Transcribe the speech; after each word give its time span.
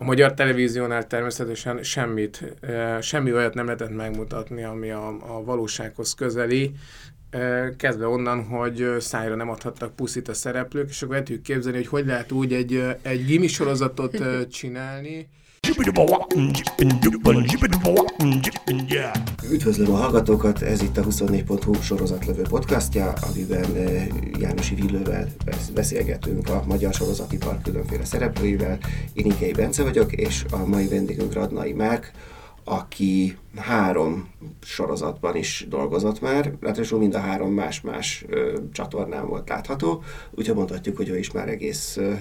A 0.00 0.04
magyar 0.04 0.34
televíziónál 0.34 1.06
természetesen 1.06 1.82
semmit, 1.82 2.44
semmi 3.00 3.32
olyat 3.32 3.54
nem 3.54 3.64
lehetett 3.64 3.94
megmutatni, 3.94 4.62
ami 4.62 4.90
a, 4.90 5.08
a 5.08 5.44
valósághoz 5.44 6.14
közeli, 6.14 6.74
kezdve 7.76 8.06
onnan, 8.06 8.44
hogy 8.44 8.96
szájra 8.98 9.34
nem 9.34 9.50
adhattak 9.50 9.96
puszit 9.96 10.28
a 10.28 10.34
szereplők, 10.34 10.88
és 10.88 11.02
akkor 11.02 11.16
el 11.16 11.40
képzelni, 11.42 11.76
hogy 11.76 11.86
hogy 11.86 12.06
lehet 12.06 12.32
úgy 12.32 12.52
egy, 12.52 12.84
egy 13.02 13.24
gimi 13.24 13.46
sorozatot 13.46 14.48
csinálni, 14.50 15.28
Üdvözlöm 19.52 19.94
a 19.94 19.96
hallgatókat, 19.96 20.62
ez 20.62 20.82
itt 20.82 20.96
a 20.96 21.02
24.hu 21.02 21.74
sorozatlövő 21.74 22.42
podcastja, 22.42 23.12
amiben 23.12 23.76
Jánosi 24.38 24.74
Villővel 24.74 25.28
beszélgetünk 25.74 26.48
a 26.48 26.62
magyar 26.66 26.94
sorozatipar 26.94 27.58
különféle 27.62 28.04
szereplőivel. 28.04 28.78
Én 29.12 29.24
Inkei 29.24 29.52
Bence 29.52 29.82
vagyok, 29.82 30.12
és 30.12 30.44
a 30.50 30.66
mai 30.66 30.88
vendégünk 30.88 31.32
Radnai 31.32 31.72
Márk, 31.72 32.12
aki 32.64 33.36
három 33.56 34.28
sorozatban 34.62 35.36
is 35.36 35.66
dolgozott 35.68 36.20
már, 36.20 36.52
ráadásul 36.60 36.98
mind 36.98 37.14
a 37.14 37.18
három 37.18 37.52
más-más 37.52 38.24
csatornán 38.72 39.28
volt 39.28 39.48
látható, 39.48 40.02
úgyhogy 40.30 40.56
mondhatjuk, 40.56 40.96
hogy 40.96 41.08
ő 41.08 41.18
is 41.18 41.30
már 41.30 41.48
egész 41.48 41.96
ö, 41.96 42.12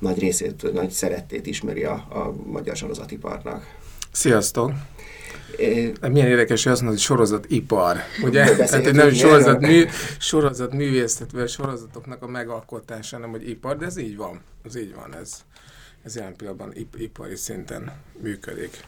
nagy 0.00 0.18
részét, 0.18 0.72
nagy 0.72 0.90
szerettét 0.90 1.46
ismeri 1.46 1.84
a, 1.84 1.92
a 1.92 2.34
magyar 2.46 2.76
sorozatiparnak. 2.76 3.66
Sziasztok! 4.12 4.72
Milyen 6.10 6.28
érdekes, 6.28 6.62
hogy 6.62 6.72
azt 6.72 6.80
mondod, 6.80 6.98
hogy 6.98 7.08
sorozatipar, 7.08 7.96
ugye? 8.22 8.56
Tehát 8.56 8.92
nem 8.92 9.12
sorozat, 9.12 9.60
mű, 9.60 9.84
sorozat 10.18 10.72
művészet, 10.72 11.30
vagy 11.30 11.48
sorozatoknak 11.48 12.22
a 12.22 12.26
megalkotása, 12.26 13.18
nem 13.18 13.30
hogy 13.30 13.48
ipar, 13.48 13.76
de 13.76 13.86
ez 13.86 13.96
így 13.96 14.16
van. 14.16 14.40
Ez 14.64 14.76
így 14.76 14.94
van, 14.94 15.14
ez, 15.14 15.44
ez 16.02 16.16
jelen 16.16 16.36
pillanatban 16.36 16.72
ip, 16.74 16.96
ipari 16.98 17.36
szinten 17.36 17.92
működik. 18.22 18.84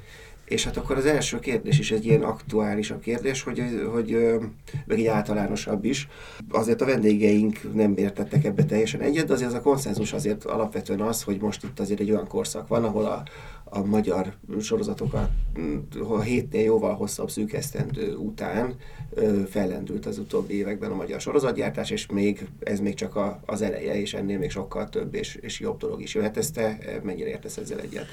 És 0.53 0.65
hát 0.65 0.77
akkor 0.77 0.97
az 0.97 1.07
első 1.07 1.39
kérdés 1.39 1.79
is 1.79 1.91
egy 1.91 2.05
ilyen 2.05 2.23
aktuálisabb 2.23 3.01
kérdés, 3.01 3.43
hogy, 3.43 3.63
hogy 3.93 4.39
meg 4.87 4.99
egy 4.99 5.07
általánosabb 5.07 5.85
is. 5.85 6.09
Azért 6.51 6.81
a 6.81 6.85
vendégeink 6.85 7.75
nem 7.75 7.97
értettek 7.97 8.45
ebbe 8.45 8.65
teljesen 8.65 9.01
egyet, 9.01 9.27
de 9.27 9.33
azért 9.33 9.49
az 9.49 9.57
a 9.57 9.61
konszenzus 9.61 10.13
azért 10.13 10.45
alapvetően 10.45 11.01
az, 11.01 11.23
hogy 11.23 11.41
most 11.41 11.65
itt 11.65 11.81
azért 11.81 12.01
egy 12.01 12.11
olyan 12.11 12.29
korszak 12.29 12.69
van, 12.69 12.85
ahol 12.85 13.05
a, 13.05 13.23
a 13.65 13.85
magyar 13.85 14.33
sorozatokat 14.61 15.29
a 16.09 16.21
hétnél 16.21 16.63
jóval 16.63 16.95
hosszabb 16.95 17.31
szűkesztendő 17.31 18.15
után 18.15 18.75
fellendült 19.49 20.07
az 20.07 20.19
utóbbi 20.19 20.55
években 20.55 20.91
a 20.91 20.95
magyar 20.95 21.21
sorozatgyártás, 21.21 21.91
és 21.91 22.07
még 22.07 22.47
ez 22.61 22.81
még 22.81 22.95
csak 22.95 23.17
a, 23.17 23.41
az 23.47 23.63
eleje, 23.63 24.01
és 24.01 24.15
ennél 24.15 24.39
még 24.39 24.51
sokkal 24.51 24.89
több 24.89 25.15
és, 25.15 25.35
és 25.35 25.61
jobb 25.61 25.79
dolog 25.79 26.03
is 26.03 26.15
jöhet. 26.15 26.37
Ezt 26.37 26.55
te 26.55 26.79
mennyire 27.03 27.29
értesz 27.29 27.57
ezzel 27.57 27.81
egyet? 27.81 28.07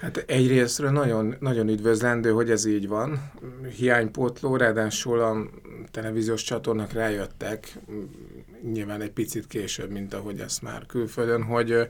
Hát 0.00 0.16
egyrésztről 0.16 0.90
nagyon, 0.90 1.36
nagyon 1.40 1.68
üdvözlendő, 1.68 2.30
hogy 2.30 2.50
ez 2.50 2.64
így 2.64 2.88
van. 2.88 3.32
Hiánypótló, 3.76 4.56
ráadásul 4.56 5.20
a 5.20 5.36
televíziós 5.90 6.42
csatornák 6.42 6.92
rájöttek, 6.92 7.78
nyilván 8.72 9.00
egy 9.00 9.10
picit 9.10 9.46
később, 9.46 9.90
mint 9.90 10.14
ahogy 10.14 10.40
ezt 10.40 10.62
már 10.62 10.86
külföldön, 10.86 11.42
hogy 11.42 11.88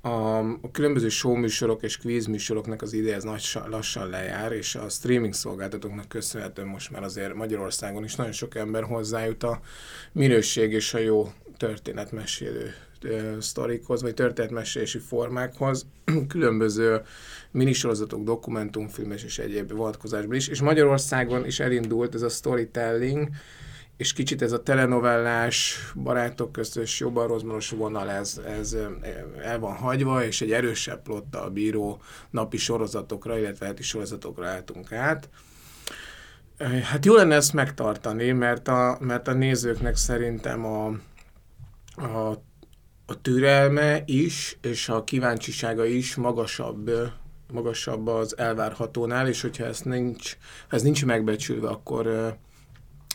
a, 0.00 0.38
a 0.38 0.70
különböző 0.72 1.08
showműsorok 1.08 1.82
és 1.82 1.96
kvízműsoroknak 1.96 2.82
az 2.82 2.92
ideje 2.92 3.14
ez 3.14 3.22
nagy, 3.22 3.58
lassan 3.68 4.08
lejár, 4.08 4.52
és 4.52 4.74
a 4.74 4.88
streaming 4.88 5.34
szolgáltatóknak 5.34 6.08
köszönhetően 6.08 6.68
most 6.68 6.90
már 6.90 7.02
azért 7.02 7.34
Magyarországon 7.34 8.04
is 8.04 8.14
nagyon 8.14 8.32
sok 8.32 8.54
ember 8.54 8.82
hozzájut 8.82 9.42
a 9.42 9.60
minőség 10.12 10.72
és 10.72 10.94
a 10.94 10.98
jó 10.98 11.32
történetmesélő 11.56 12.74
sztorikhoz, 13.38 14.02
vagy 14.02 14.14
történetmesélési 14.14 14.98
formákhoz, 14.98 15.86
különböző 16.28 17.00
minisorozatok, 17.50 18.24
dokumentumfilmes 18.24 19.24
és 19.24 19.38
egyéb 19.38 19.72
vonatkozásban 19.72 20.36
is, 20.36 20.48
és 20.48 20.60
Magyarországon 20.60 21.46
is 21.46 21.60
elindult 21.60 22.14
ez 22.14 22.22
a 22.22 22.28
storytelling, 22.28 23.28
és 23.96 24.12
kicsit 24.12 24.42
ez 24.42 24.52
a 24.52 24.62
telenovellás, 24.62 25.78
barátok 25.94 26.52
közös 26.52 27.00
jobban 27.00 27.42
vonal, 27.76 28.10
ez, 28.10 28.40
ez 28.46 28.76
el 29.42 29.58
van 29.58 29.74
hagyva, 29.74 30.24
és 30.24 30.40
egy 30.40 30.52
erősebb 30.52 31.02
plottal 31.02 31.50
bíró 31.50 32.00
napi 32.30 32.56
sorozatokra, 32.56 33.38
illetve 33.38 33.66
heti 33.66 33.82
sorozatokra 33.82 34.46
álltunk 34.46 34.92
át. 34.92 35.28
Hát 36.82 37.04
jó 37.04 37.14
lenne 37.14 37.34
ezt 37.34 37.52
megtartani, 37.52 38.32
mert 38.32 38.68
a, 38.68 38.96
mert 39.00 39.28
a 39.28 39.32
nézőknek 39.32 39.96
szerintem 39.96 40.64
a, 40.64 40.86
a 41.96 42.42
a 43.06 43.20
türelme 43.20 44.02
is, 44.06 44.58
és 44.62 44.88
a 44.88 45.04
kíváncsisága 45.04 45.84
is 45.84 46.14
magasabb, 46.14 46.90
magasabb 47.52 48.06
az 48.06 48.38
elvárhatónál, 48.38 49.28
és 49.28 49.40
hogyha 49.40 49.64
ez 49.64 49.80
nincs, 49.80 50.36
ez 50.68 50.82
nincs 50.82 51.04
megbecsülve, 51.04 51.68
akkor 51.68 52.36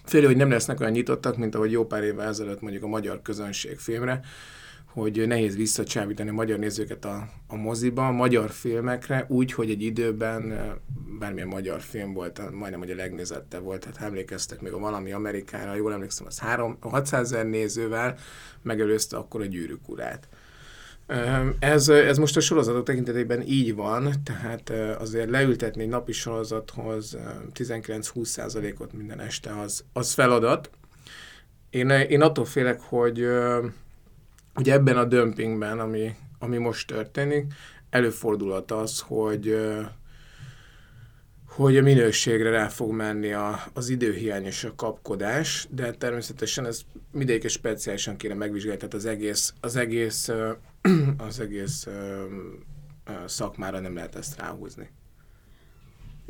félő, 0.06 0.26
hogy 0.26 0.36
nem 0.36 0.50
lesznek 0.50 0.80
olyan 0.80 0.92
nyitottak, 0.92 1.38
mint 1.38 1.56
ahogy 1.56 1.72
jó 1.72 1.86
pár 1.86 2.04
évvel 2.04 2.28
ezelőtt 2.28 2.62
mondjuk 2.62 2.84
a 2.84 2.88
magyar 2.88 3.22
közönség 3.22 3.78
filmre, 3.78 4.20
hogy 4.94 5.28
nehéz 5.28 5.56
visszacsábítani 5.56 6.30
a 6.30 6.34
magyar 6.34 6.60
nézőket 6.60 7.06
a, 7.06 7.28
a 7.48 7.56
moziba, 7.56 8.08
a 8.08 8.12
magyar 8.12 8.50
filmekre, 8.50 9.26
úgy, 9.28 9.54
hogy 9.54 9.70
egy 9.70 9.82
időben 9.82 10.54
bármilyen 11.20 11.48
magyar 11.48 11.82
film 11.82 12.14
volt, 12.14 12.52
majdnem, 12.52 12.80
hogy 12.80 12.92
a 12.92 12.96
legnézettebb 12.96 13.64
volt, 13.64 13.80
tehát 13.80 14.02
emlékeztek 14.02 14.62
még 14.62 14.72
a 14.72 14.80
Valami 14.80 15.12
Amerikára, 15.12 15.76
jól 15.76 15.94
emlékszem, 15.94 16.26
az 16.26 16.40
3, 16.40 16.78
600 16.80 17.32
ezer 17.32 17.46
nézővel 17.46 18.18
megelőzte 18.62 19.18
akkor 19.18 19.42
a 19.42 19.46
gyűrűk 19.46 19.90
urát. 19.90 20.28
Ez, 21.60 21.90
ez 21.90 22.18
most 22.18 22.38
a 22.38 22.40
sorozatok 22.40 22.86
tekintetében 22.86 23.42
így 23.42 23.76
van, 23.76 24.14
tehát 24.24 24.70
azért 25.00 25.30
leültetni 25.30 25.82
egy 25.82 25.90
napi 25.90 26.12
sorozathoz 26.12 27.18
19-20%-ot 27.54 28.94
minden 28.94 29.20
este 29.20 29.60
az, 29.60 29.84
az 29.94 30.14
feladat. 30.14 30.70
Én, 31.70 31.90
én 31.90 32.22
attól 32.22 32.46
félek, 32.46 32.82
hogy 32.82 33.28
hogy 34.54 34.70
ebben 34.70 34.98
a 34.98 35.06
dömpingben, 35.06 35.80
ami, 35.80 36.16
ami 36.40 36.58
most 36.58 36.88
történik, 36.88 37.54
előfordulhat 37.90 38.72
az, 38.72 39.00
hogy 39.00 39.56
hogy 41.56 41.78
a 41.78 41.82
minőségre 41.82 42.50
rá 42.50 42.68
fog 42.68 42.92
menni 42.92 43.34
a, 43.34 43.64
az 43.74 43.90
időhiány 43.90 44.46
és 44.46 44.64
a 44.64 44.76
kapkodás, 44.76 45.68
de 45.70 45.92
természetesen 45.92 46.66
ez 46.66 46.82
mindegyik 47.12 47.50
speciálisan 47.50 48.18
kéne 48.18 48.34
megvizsgálni, 48.34 48.78
tehát 48.78 48.94
az 48.94 49.06
egész, 49.06 49.54
az 49.62 49.76
egész, 49.76 50.32
az 51.28 51.40
egész 51.40 51.88
szakmára 53.26 53.80
nem 53.80 53.96
lehet 53.96 54.16
ezt 54.16 54.40
ráhúzni. 54.40 54.90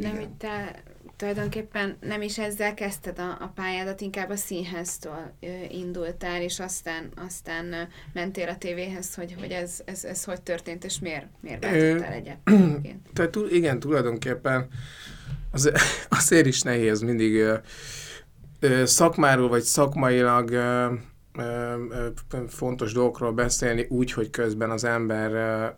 Nem, 0.02 0.16
hogy 0.16 0.30
te 0.30 0.84
tulajdonképpen 1.22 1.98
nem 2.00 2.22
is 2.22 2.40
ezzel 2.40 2.74
kezdted 2.74 3.20
a, 3.20 3.30
a 3.30 3.52
pályádat, 3.56 4.02
inkább 4.02 4.30
a 4.30 4.36
színháztól 4.36 5.34
ö, 5.40 5.48
indultál, 5.70 6.42
és 6.42 6.60
aztán, 6.60 7.12
aztán 7.16 7.74
ö, 7.74 7.82
mentél 8.14 8.48
a 8.48 8.58
tévéhez, 8.58 9.16
hogy, 9.16 9.36
hogy 9.40 9.52
ez, 9.52 9.82
ez, 9.86 10.04
ez 10.04 10.24
hogy 10.24 10.42
történt, 10.42 10.84
és 10.84 11.00
miért, 11.00 11.26
miért 11.40 11.64
váltottál 11.64 12.14
egyet? 12.14 12.38
Tehát 13.14 13.38
igen, 13.50 13.80
tulajdonképpen 13.80 14.68
az, 15.52 15.72
azért 16.20 16.46
is 16.46 16.62
nehéz 16.62 17.02
mindig 17.02 17.36
ö, 17.36 17.56
ö, 18.60 18.86
szakmáról, 18.86 19.50
vagy 19.50 19.64
szakmailag 19.64 20.52
ö, 20.52 20.94
fontos 22.48 22.94
dolgokról 22.94 23.32
beszélni 23.32 23.86
úgy, 23.90 24.12
hogy 24.12 24.30
közben 24.30 24.70
az 24.70 24.84
ember 24.84 25.74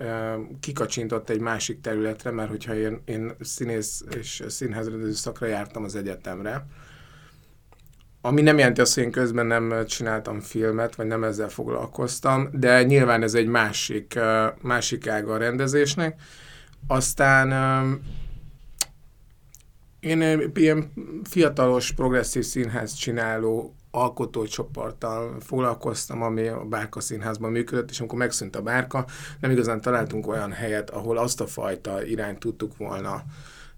kikacsintott 0.60 1.30
egy 1.30 1.40
másik 1.40 1.82
területre, 1.82 2.32
mert 2.32 2.50
hogyha 2.50 2.76
én, 2.76 3.02
én 3.06 3.32
színész 3.40 4.04
és 4.16 4.44
színházrendező 4.48 5.14
szakra 5.14 5.46
jártam 5.46 5.84
az 5.84 5.96
egyetemre, 5.96 6.66
ami 8.26 8.42
nem 8.42 8.58
jelenti 8.58 8.82
azt, 8.82 8.94
hogy 8.94 9.04
én 9.04 9.12
közben 9.12 9.46
nem 9.46 9.86
csináltam 9.86 10.40
filmet, 10.40 10.96
vagy 10.96 11.08
nem 11.08 11.24
ezzel 11.24 11.50
foglalkoztam, 11.50 12.50
de 12.52 12.84
nyilván 12.84 13.24
ez 13.24 13.34
egy 13.34 13.48
másik, 13.48 14.20
másik 14.62 15.08
ága 15.08 15.34
a 15.34 15.38
rendezésnek. 15.38 16.22
Aztán 16.88 17.52
én 20.00 20.52
ilyen 20.54 20.94
fiatalos, 21.24 21.92
progresszív 21.92 22.44
színház 22.44 22.94
csináló 22.94 23.76
alkotócsoporttal 23.96 25.40
foglalkoztam, 25.40 26.22
ami 26.22 26.48
a 26.48 26.64
Bárka 26.64 27.00
Színházban 27.00 27.52
működött, 27.52 27.90
és 27.90 28.00
amikor 28.00 28.18
megszűnt 28.18 28.56
a 28.56 28.62
Bárka, 28.62 29.06
nem 29.40 29.52
igazán 29.52 29.82
találtunk 29.82 30.28
olyan 30.28 30.52
helyet, 30.52 30.90
ahol 30.90 31.18
azt 31.18 31.42
a 31.42 31.48
fajta 31.48 32.06
irányt 32.06 32.40
tudtuk 32.40 32.78
volna 32.78 33.24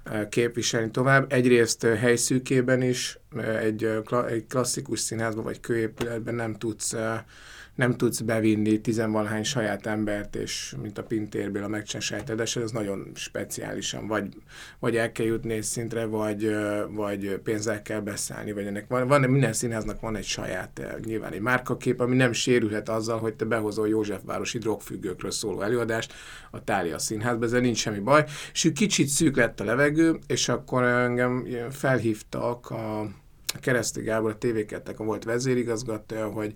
e, 0.04 0.30
képviselni 0.30 0.92
tovább. 0.92 1.32
Egyrészt 1.32 1.84
e, 1.84 1.96
helyszűkében 1.96 2.82
is, 2.82 3.20
e, 3.38 3.58
egy, 3.58 4.02
klasszikus 4.48 5.00
színházban 5.00 5.44
vagy 5.44 5.60
kőépületben 5.60 6.36
nem 6.36 6.56
tudsz 6.56 6.96
nem 7.75 7.95
tudsz 7.95 8.19
bevinni 8.19 8.81
tizenvalhány 8.81 9.44
saját 9.44 9.86
embert, 9.86 10.36
és 10.36 10.75
mint 10.81 10.98
a 10.98 11.04
pintérből 11.04 11.63
a 11.63 11.68
megcsinálni 11.68 12.62
ez 12.63 12.72
nagyon 12.72 13.12
speciálisan, 13.16 14.07
vagy, 14.07 14.27
vagy 14.80 14.95
el 14.95 15.12
kell 15.12 15.25
jutni 15.25 15.54
egy 15.54 15.63
szintre, 15.63 16.06
vagy, 16.06 16.56
vagy 16.89 17.39
pénzzel 17.44 17.81
kell 17.81 18.00
beszállni, 18.00 18.51
vagy 18.51 18.66
ennek 18.66 18.88
van, 18.88 19.07
van, 19.07 19.22
minden 19.22 19.54
színháznak 19.54 20.00
van 20.00 20.16
egy 20.16 20.25
saját, 20.25 20.81
nyilván 21.06 21.33
egy 21.33 21.42
márkakép, 21.42 22.00
ami 22.00 22.16
nem 22.16 22.31
sérülhet 22.31 22.89
azzal, 22.89 23.19
hogy 23.19 23.33
te 23.33 23.45
behozol 23.45 23.88
Józsefvárosi 23.88 24.57
drogfüggőkről 24.57 25.31
szóló 25.31 25.62
előadást 25.62 26.13
a 26.51 26.63
Tália 26.63 27.00
színházba, 27.00 27.45
ezzel 27.45 27.60
nincs 27.60 27.78
semmi 27.78 28.00
baj. 28.00 28.25
És 28.54 28.71
kicsit 28.74 29.07
szűk 29.07 29.36
lett 29.36 29.60
a 29.60 29.63
levegő, 29.63 30.19
és 30.28 30.50
akkor 30.50 30.83
engem 30.83 31.48
felhívtak 31.71 32.69
a 32.69 33.10
Kereszti 33.60 34.01
Gábor, 34.01 34.31
a 34.31 34.38
tv 34.38 34.75
a 34.98 35.04
volt 35.04 35.24
vezérigazgatója, 35.24 36.28
hogy 36.28 36.54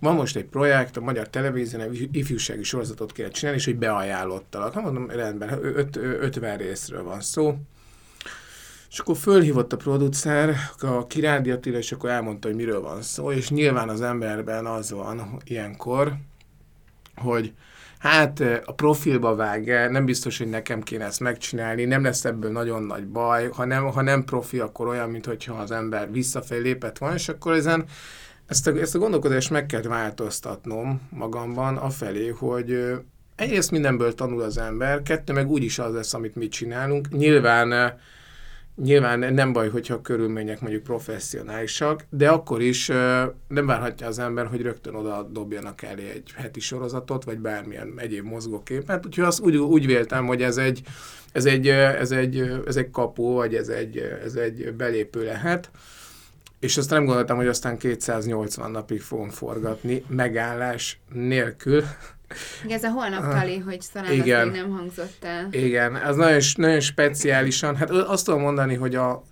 van 0.00 0.14
most 0.14 0.36
egy 0.36 0.44
projekt, 0.44 0.96
a 0.96 1.00
Magyar 1.00 1.28
Televízión 1.28 1.82
egy 1.82 2.08
ifjúsági 2.12 2.62
sorozatot 2.62 3.12
kell 3.12 3.28
csinálni, 3.28 3.58
és 3.58 3.64
hogy 3.64 3.76
beajánlottalak. 3.76 4.74
Hát 4.74 4.82
mondom, 4.82 5.10
rendben, 5.10 5.58
öt, 5.62 5.96
50 5.96 6.56
részről 6.56 7.02
van 7.02 7.20
szó. 7.20 7.54
És 8.90 8.98
akkor 8.98 9.16
fölhívott 9.16 9.72
a 9.72 9.76
producer, 9.76 10.54
a 10.80 11.06
Kirádi 11.06 11.50
Attila, 11.50 11.78
és 11.78 11.92
akkor 11.92 12.10
elmondta, 12.10 12.48
hogy 12.48 12.56
miről 12.56 12.80
van 12.80 13.02
szó, 13.02 13.32
és 13.32 13.50
nyilván 13.50 13.88
az 13.88 14.00
emberben 14.00 14.66
az 14.66 14.90
van 14.90 15.40
ilyenkor, 15.44 16.12
hogy 17.16 17.52
hát 17.98 18.40
a 18.64 18.72
profilba 18.72 19.34
vág 19.34 19.90
nem 19.90 20.04
biztos, 20.04 20.38
hogy 20.38 20.48
nekem 20.48 20.82
kéne 20.82 21.04
ezt 21.04 21.20
megcsinálni, 21.20 21.84
nem 21.84 22.02
lesz 22.02 22.24
ebből 22.24 22.50
nagyon 22.50 22.82
nagy 22.82 23.06
baj, 23.06 23.48
ha 23.50 23.64
nem, 23.64 23.84
ha 23.84 24.02
nem 24.02 24.24
profi, 24.24 24.58
akkor 24.58 24.86
olyan, 24.86 25.10
mintha 25.10 25.54
az 25.54 25.70
ember 25.70 26.12
visszafelé 26.12 26.60
lépett 26.60 26.98
van, 26.98 27.14
és 27.14 27.28
akkor 27.28 27.52
ezen 27.52 27.84
ezt 28.48 28.66
a, 28.66 28.70
ezt 28.70 28.94
a 28.94 28.98
gondolkodást 28.98 29.50
meg 29.50 29.66
kell 29.66 29.82
változtatnom 29.82 31.08
magamban 31.10 31.76
afelé, 31.76 32.28
hogy 32.28 32.94
egyrészt 33.36 33.70
mindenből 33.70 34.14
tanul 34.14 34.42
az 34.42 34.58
ember, 34.58 35.02
kettő 35.02 35.32
meg 35.32 35.50
úgyis 35.50 35.78
az 35.78 35.94
lesz, 35.94 36.14
amit 36.14 36.36
mi 36.36 36.48
csinálunk. 36.48 37.08
Nyilván 37.08 37.98
Nyilván 38.82 39.34
nem 39.34 39.52
baj, 39.52 39.68
hogyha 39.68 39.94
a 39.94 40.00
körülmények 40.00 40.60
mondjuk 40.60 40.82
professzionálisak, 40.82 42.04
de 42.10 42.28
akkor 42.28 42.62
is 42.62 42.86
nem 43.48 43.66
várhatja 43.66 44.06
az 44.06 44.18
ember, 44.18 44.46
hogy 44.46 44.62
rögtön 44.62 44.94
oda 44.94 45.22
dobjanak 45.22 45.82
elé 45.82 46.10
egy 46.10 46.32
heti 46.34 46.60
sorozatot, 46.60 47.24
vagy 47.24 47.38
bármilyen 47.38 47.92
egyéb 47.96 48.24
mozgóképet. 48.24 49.06
Úgyhogy 49.06 49.24
azt 49.24 49.40
úgy, 49.40 49.56
úgy 49.56 49.86
véltem, 49.86 50.26
hogy 50.26 50.42
ez 50.42 50.56
egy, 50.56 50.82
ez 51.32 51.44
egy, 51.44 51.68
ez 51.68 52.10
egy, 52.10 52.38
ez 52.66 52.76
egy 52.76 52.90
kapu, 52.90 53.32
vagy 53.32 53.54
ez 53.54 53.68
egy, 53.68 53.96
ez 54.24 54.34
egy 54.34 54.74
belépő 54.76 55.24
lehet. 55.24 55.70
És 56.60 56.76
azt 56.76 56.90
nem 56.90 57.04
gondoltam, 57.04 57.36
hogy 57.36 57.46
aztán 57.46 57.78
280 57.78 58.70
napig 58.70 59.00
fogom 59.00 59.28
forgatni, 59.28 60.04
megállás 60.08 61.00
nélkül. 61.12 61.84
Igen, 62.64 62.76
ez 62.76 62.84
a 62.84 62.90
holnaptali, 62.90 63.56
uh, 63.56 63.64
hogy 63.64 63.78
talán 63.92 64.12
igen, 64.12 64.48
még 64.48 64.60
nem 64.60 64.70
hangzott 64.70 65.24
el. 65.24 65.48
Igen, 65.50 65.96
ez 65.96 66.16
nagyon, 66.16 66.40
nagyon 66.56 66.80
speciálisan. 66.80 67.76
Hát 67.76 67.90
azt 67.90 68.24
tudom 68.24 68.40
mondani, 68.40 68.74
hogy 68.74 68.94
a 68.94 69.22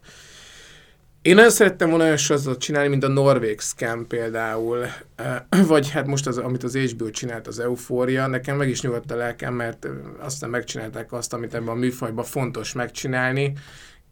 én 1.26 1.34
nagyon 1.34 1.50
szerettem 1.50 1.88
volna 1.88 2.04
olyan 2.04 2.16
sorozatot 2.16 2.60
csinálni, 2.60 2.88
mint 2.88 3.04
a 3.04 3.08
Norvég 3.08 3.60
Scam 3.60 4.06
például, 4.06 4.86
vagy 5.66 5.90
hát 5.90 6.06
most 6.06 6.26
az, 6.26 6.38
amit 6.38 6.62
az 6.62 6.76
HBO 6.76 7.10
csinált, 7.10 7.46
az 7.46 7.58
Eufória, 7.58 8.26
nekem 8.26 8.56
meg 8.56 8.68
is 8.68 8.80
nyugodt 8.80 9.10
a 9.10 9.16
lelkem, 9.16 9.54
mert 9.54 9.88
aztán 10.18 10.50
megcsinálták 10.50 11.12
azt, 11.12 11.32
amit 11.32 11.54
ebben 11.54 11.68
a 11.68 11.74
műfajban 11.74 12.24
fontos 12.24 12.72
megcsinálni. 12.72 13.52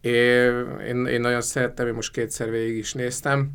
Én, 0.05 1.05
én 1.05 1.21
nagyon 1.21 1.41
szerettem, 1.41 1.87
én 1.87 1.93
most 1.93 2.11
kétszer 2.11 2.49
végig 2.49 2.77
is 2.77 2.93
néztem, 2.93 3.49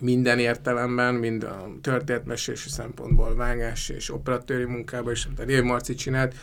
minden 0.00 0.38
értelemben, 0.38 1.14
mind 1.14 1.42
a 1.42 1.68
történetmesési 1.82 2.68
szempontból 2.68 3.34
vágás 3.34 3.88
és 3.88 4.12
operatőri 4.12 4.64
munkában 4.64 5.12
is, 5.12 5.24
amit 5.24 5.38
a 5.38 5.44
Rév 5.44 5.62
Marci 5.62 5.94
csinált, 5.94 6.34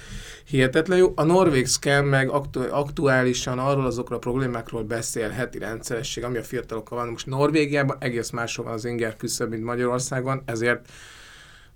hihetetlen 0.45 0.98
jó. 0.98 1.12
A 1.16 1.24
Norvég 1.24 1.68
Scam 1.68 2.06
meg 2.06 2.30
aktu- 2.30 2.72
aktuálisan 2.72 3.60
arról 3.60 3.86
azokról 3.86 4.18
a 4.18 4.22
problémákról 4.22 4.83
beszél 4.83 5.30
heti 5.30 5.57
rendszeresség, 5.57 6.24
ami 6.24 6.38
a 6.38 6.44
fiatalokkal 6.44 6.98
van. 6.98 7.10
Most 7.10 7.25
Norvégiában 7.25 7.98
egész 8.00 8.30
máshol 8.30 8.66
van 8.66 8.74
az 8.74 8.86
inger 8.86 9.16
küszöb, 9.16 9.50
mint 9.50 9.63
Magyarországon, 9.63 10.42
ezért 10.45 10.89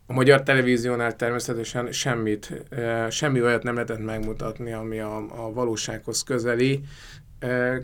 a 0.07 0.13
magyar 0.13 0.43
televíziónál 0.43 1.15
természetesen 1.15 1.91
semmit, 1.91 2.63
semmi 3.09 3.41
olyat 3.41 3.63
nem 3.63 3.73
lehetett 3.73 4.03
megmutatni, 4.03 4.71
ami 4.71 4.99
a, 4.99 5.17
a 5.17 5.53
valósághoz 5.53 6.23
közeli, 6.23 6.81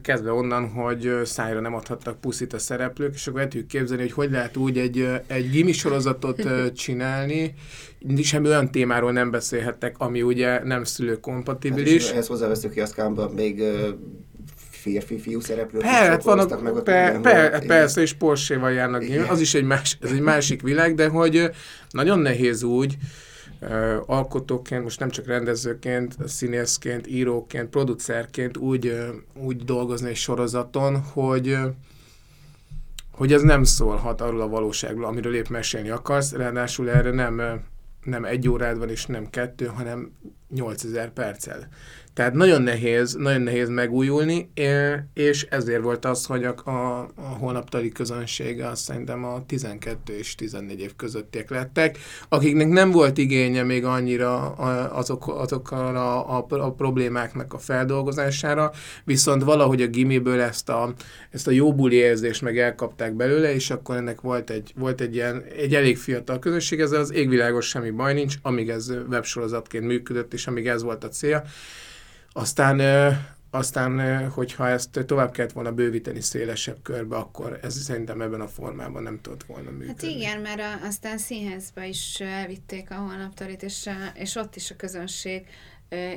kezdve 0.01 0.31
onnan, 0.31 0.69
hogy 0.69 1.12
szájra 1.24 1.59
nem 1.59 1.75
adhattak 1.75 2.21
puszit 2.21 2.53
a 2.53 2.59
szereplők, 2.59 3.13
és 3.13 3.27
akkor 3.27 3.39
el 3.42 3.48
tudjuk 3.48 3.68
képzelni, 3.68 4.01
hogy 4.01 4.12
hogy 4.12 4.31
lehet 4.31 4.57
úgy 4.57 4.77
egy, 4.77 5.07
egy 5.27 5.50
gimi 5.50 5.71
sorozatot 5.71 6.44
csinálni, 6.74 7.53
semmi 8.21 8.48
olyan 8.48 8.71
témáról 8.71 9.12
nem 9.12 9.31
beszélhettek, 9.31 9.95
ami 9.98 10.21
ugye 10.21 10.63
nem 10.63 10.83
szülőkompatibilis. 10.83 12.03
Hát 12.03 12.12
ehhez 12.12 12.27
hozzáveszünk 12.27 12.74
ki 12.74 12.80
azt 12.81 12.95
még 13.33 13.63
férfi-fiú 14.81 15.39
szereplők 15.39 15.81
per, 15.81 16.09
hát 16.09 16.24
vannak, 16.24 16.62
meg 16.62 16.75
ott 16.75 16.83
per, 16.83 17.21
per, 17.21 17.65
persze, 17.65 18.01
és 18.01 18.13
Porsche-val 18.13 18.71
járnak, 18.71 19.03
Igen. 19.03 19.25
az 19.27 19.39
is 19.39 19.53
egy, 19.53 19.63
más, 19.63 19.98
ez 20.01 20.12
egy 20.12 20.21
másik 20.21 20.62
világ, 20.62 20.95
de 20.95 21.07
hogy 21.07 21.50
nagyon 21.89 22.19
nehéz 22.19 22.63
úgy, 22.63 22.98
alkotóként, 24.06 24.84
most 24.84 25.00
nem 25.00 25.10
csak 25.10 25.25
rendezőként, 25.25 26.16
színészként, 26.28 27.08
íróként, 27.08 27.69
producerként 27.69 28.58
úgy, 28.58 28.98
úgy 29.34 29.63
dolgozni 29.63 30.10
egy 30.10 30.16
sorozaton, 30.16 31.02
hogy 31.02 31.58
hogy 33.12 33.34
ez 33.34 33.42
nem 33.42 33.63
szólhat 33.63 34.22
arról 34.22 34.42
a 34.42 34.48
valóságról, 34.48 35.06
amiről 35.06 35.36
épp 35.36 35.48
mesélni 35.48 35.90
akarsz, 35.90 36.31
ráadásul 36.31 36.90
erre 36.90 37.12
nem, 37.12 37.62
nem 38.04 38.25
egy 38.25 38.50
órád 38.50 38.78
van, 38.78 38.90
és 38.90 39.06
nem 39.06 39.30
kettő, 39.30 39.66
hanem 39.66 40.12
8000 40.50 41.13
perccel. 41.13 41.68
Tehát 42.13 42.34
nagyon 42.34 42.62
nehéz, 42.62 43.13
nagyon 43.13 43.42
nehéz 43.42 43.69
megújulni, 43.69 44.52
és 45.13 45.48
ezért 45.50 45.81
volt 45.81 46.06
az, 46.06 46.25
hogy 46.25 46.44
a, 46.44 46.56
a, 46.63 47.10
a 47.16 47.22
holnaptali 47.40 47.92
közönsége 47.92 48.68
azt 48.68 48.84
szerintem 48.84 49.25
a 49.25 49.46
12 49.46 50.18
és 50.18 50.36
14 50.36 50.80
év 50.80 50.96
közöttiek 50.96 51.50
lettek, 51.50 51.98
akiknek 52.30 52.68
nem 52.68 52.92
volt 52.92 53.18
igénye 53.18 53.63
még 53.63 53.86
annyira 53.86 54.52
azok, 54.90 55.28
azokkal 55.28 55.96
a, 55.96 56.38
a, 56.38 56.46
a 56.50 56.72
problémáknak 56.72 57.54
a 57.54 57.58
feldolgozására, 57.58 58.72
viszont 59.04 59.44
valahogy 59.44 59.81
a 59.81 59.88
gimiből 59.88 60.42
ezt 60.42 60.69
a, 60.69 60.94
ezt 61.30 61.48
a 61.48 61.52
jó 61.52 61.74
buli 61.75 61.96
érzést 61.96 62.42
meg 62.42 62.60
elkapták 62.60 63.13
belőle, 63.13 63.54
és 63.54 63.69
akkor 63.69 63.96
ennek 63.96 64.22
volt 64.22 64.50
egy, 64.50 64.74
volt 64.75 65.02
egy 65.02 65.16
ilyen, 65.16 65.44
egy 65.58 65.75
elég 65.75 65.98
fiatal 65.98 66.40
közösség, 66.40 66.80
ezzel 66.80 67.00
az 67.00 67.13
égvilágos 67.13 67.68
semmi 67.68 67.90
baj 67.90 68.13
nincs, 68.13 68.36
amíg 68.42 68.69
ez 68.69 68.92
websorozatként 69.10 69.86
működött, 69.86 70.34
és 70.34 70.48
amíg 70.48 70.68
ez 70.68 70.84
volt 70.84 71.04
a 71.04 71.10
célja. 71.10 71.44
Aztán, 72.33 72.81
aztán, 73.50 74.28
hogyha 74.30 74.68
ezt 74.69 75.04
tovább 75.06 75.31
kellett 75.31 75.51
volna 75.51 75.72
bővíteni 75.72 76.22
szélesebb 76.22 76.78
körbe, 76.81 77.16
akkor 77.16 77.60
ez 77.62 77.83
szerintem 77.83 78.22
ebben 78.22 78.42
a 78.42 78.48
formában 78.48 79.04
nem 79.04 79.19
tudott 79.22 79.44
volna 79.44 79.69
működni. 79.69 80.07
Hát 80.07 80.16
igen, 80.16 80.42
mert 80.42 80.83
aztán 80.83 81.18
színházba 81.18 81.83
is 81.83 82.19
elvitték 82.19 82.92
a 82.92 82.95
holnaptalit, 82.95 83.63
és, 83.63 83.89
és 84.13 84.36
ott 84.36 84.56
is 84.56 84.72
a 84.72 84.75
közönség 84.75 85.48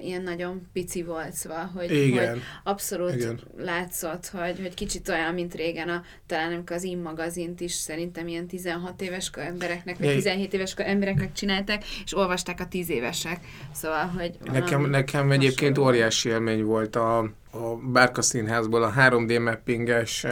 ilyen 0.02 0.22
nagyon 0.22 0.68
pici 0.72 1.02
volt, 1.02 1.32
szóval, 1.32 1.70
hogy, 1.74 1.90
Igen. 1.90 2.28
hogy 2.28 2.40
abszolút 2.62 3.14
Igen. 3.14 3.40
látszott, 3.58 4.26
hogy, 4.26 4.60
hogy 4.60 4.74
kicsit 4.74 5.08
olyan, 5.08 5.34
mint 5.34 5.54
régen, 5.54 5.88
a, 5.88 6.02
talán 6.26 6.52
amikor 6.52 6.76
az 6.76 6.82
In 6.82 6.98
magazint 6.98 7.60
is 7.60 7.72
szerintem 7.72 8.28
ilyen 8.28 8.46
16 8.46 9.02
éves 9.02 9.30
embereknek, 9.34 9.98
vagy 9.98 10.14
17 10.14 10.54
éves 10.54 10.74
embereknek 10.76 11.32
csinálták, 11.32 11.84
és 12.04 12.16
olvasták 12.16 12.60
a 12.60 12.68
10 12.68 12.90
évesek. 12.90 13.40
Szóval, 13.72 14.06
hogy... 14.06 14.38
Nekem, 14.52 14.90
nekem 14.90 15.30
egyébként 15.30 15.78
óriási 15.78 16.28
élmény 16.28 16.64
volt 16.64 16.96
a, 16.96 17.32
a 17.54 17.76
Bárka 17.76 18.22
színházból, 18.22 18.82
a 18.82 18.92
3D 18.92 19.42
mappinges, 19.42 20.26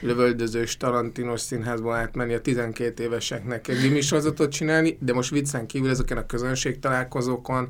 lövöldözős 0.00 0.76
Tarantinos 0.76 1.40
színházból 1.40 1.94
átmenni 1.94 2.34
a 2.34 2.40
12 2.40 3.02
éveseknek 3.02 3.68
egy 3.68 3.80
gimisorozatot 3.80 4.50
csinálni, 4.50 4.98
de 5.00 5.12
most 5.12 5.30
viccen 5.30 5.66
kívül 5.66 5.90
ezeken 5.90 6.16
a 6.16 6.26
közönség 6.26 6.78
találkozókon 6.78 7.68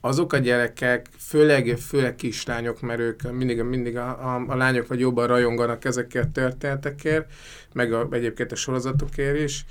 azok 0.00 0.32
a 0.32 0.38
gyerekek, 0.38 1.06
főleg, 1.18 1.76
főleg 1.78 2.14
kislányok, 2.14 2.80
mert 2.80 3.00
ők 3.00 3.32
mindig, 3.32 3.62
mindig 3.62 3.96
a, 3.96 4.34
a, 4.34 4.44
a 4.48 4.56
lányok 4.56 4.86
vagy 4.86 5.00
jobban 5.00 5.26
rajonganak 5.26 5.84
ezekért 5.84 6.26
a 6.26 6.30
történetekért, 6.32 7.32
meg 7.72 7.92
a, 7.92 8.08
egyébként 8.10 8.52
a 8.52 8.56
sorozatokért 8.56 9.38
is, 9.38 9.64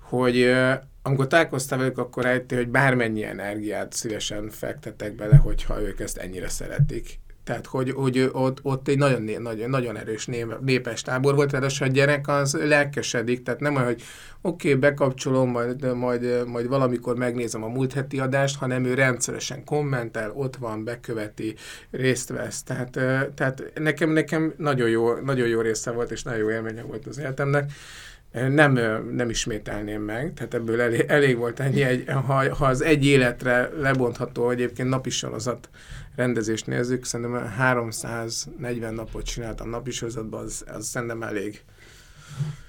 hogy 0.00 0.54
amikor 1.02 1.26
találkoztál 1.26 1.78
velük, 1.78 1.98
akkor 1.98 2.22
rájöttél, 2.22 2.58
hogy 2.58 2.68
bármennyi 2.68 3.24
energiát 3.24 3.92
szívesen 3.92 4.50
fektetek 4.50 5.14
bele, 5.14 5.36
hogyha 5.36 5.80
ők 5.80 6.00
ezt 6.00 6.16
ennyire 6.16 6.48
szeretik. 6.48 7.22
Tehát, 7.44 7.66
hogy, 7.66 7.90
hogy 7.90 8.30
ott, 8.32 8.58
ott 8.62 8.88
egy 8.88 8.98
nagyon, 8.98 9.22
nagyon, 9.42 9.70
nagyon 9.70 9.96
erős 9.96 10.28
népes 10.60 11.02
tábor 11.02 11.34
volt, 11.34 11.50
tehát 11.50 11.80
a 11.80 11.86
gyerek 11.86 12.28
az 12.28 12.54
lelkesedik, 12.54 13.42
tehát 13.42 13.60
nem 13.60 13.74
olyan, 13.74 13.86
hogy 13.86 14.02
oké, 14.40 14.68
okay, 14.68 14.80
bekapcsolom, 14.80 15.50
majd, 15.50 15.94
majd, 15.94 16.46
majd 16.46 16.68
valamikor 16.68 17.16
megnézem 17.16 17.62
a 17.62 17.68
múlt 17.68 17.92
heti 17.92 18.18
adást, 18.18 18.56
hanem 18.56 18.84
ő 18.84 18.94
rendszeresen 18.94 19.64
kommentel, 19.64 20.32
ott 20.34 20.56
van, 20.56 20.84
beköveti, 20.84 21.54
részt 21.90 22.28
vesz. 22.28 22.62
Tehát, 22.62 22.90
tehát 23.34 23.72
nekem, 23.74 24.10
nekem 24.10 24.54
nagyon, 24.56 24.88
jó, 24.88 25.14
nagyon 25.14 25.48
jó 25.48 25.60
része 25.60 25.90
volt, 25.90 26.10
és 26.10 26.22
nagyon 26.22 26.40
jó 26.40 26.50
élménye 26.50 26.82
volt 26.82 27.06
az 27.06 27.18
életemnek. 27.18 27.70
Nem, 28.34 28.72
nem 29.12 29.30
ismételném 29.30 30.02
meg, 30.02 30.32
tehát 30.34 30.54
ebből 30.54 30.80
elég, 30.80 31.04
elég 31.08 31.36
volt 31.36 31.60
ennyi, 31.60 31.82
egy, 31.82 32.04
ha, 32.06 32.54
ha 32.54 32.66
az 32.66 32.80
egy 32.80 33.04
életre 33.06 33.70
lebontható, 33.78 34.50
egyébként 34.50 34.88
napi 34.88 35.10
sorozat 35.10 35.68
rendezést 36.16 36.66
nézzük, 36.66 37.04
szerintem 37.04 37.46
340 37.46 38.94
napot 38.94 39.24
csináltam 39.24 39.68
napi 39.68 39.90
sorozatban, 39.90 40.44
az, 40.44 40.64
az 40.66 40.86
szerintem 40.86 41.22
elég. 41.22 41.62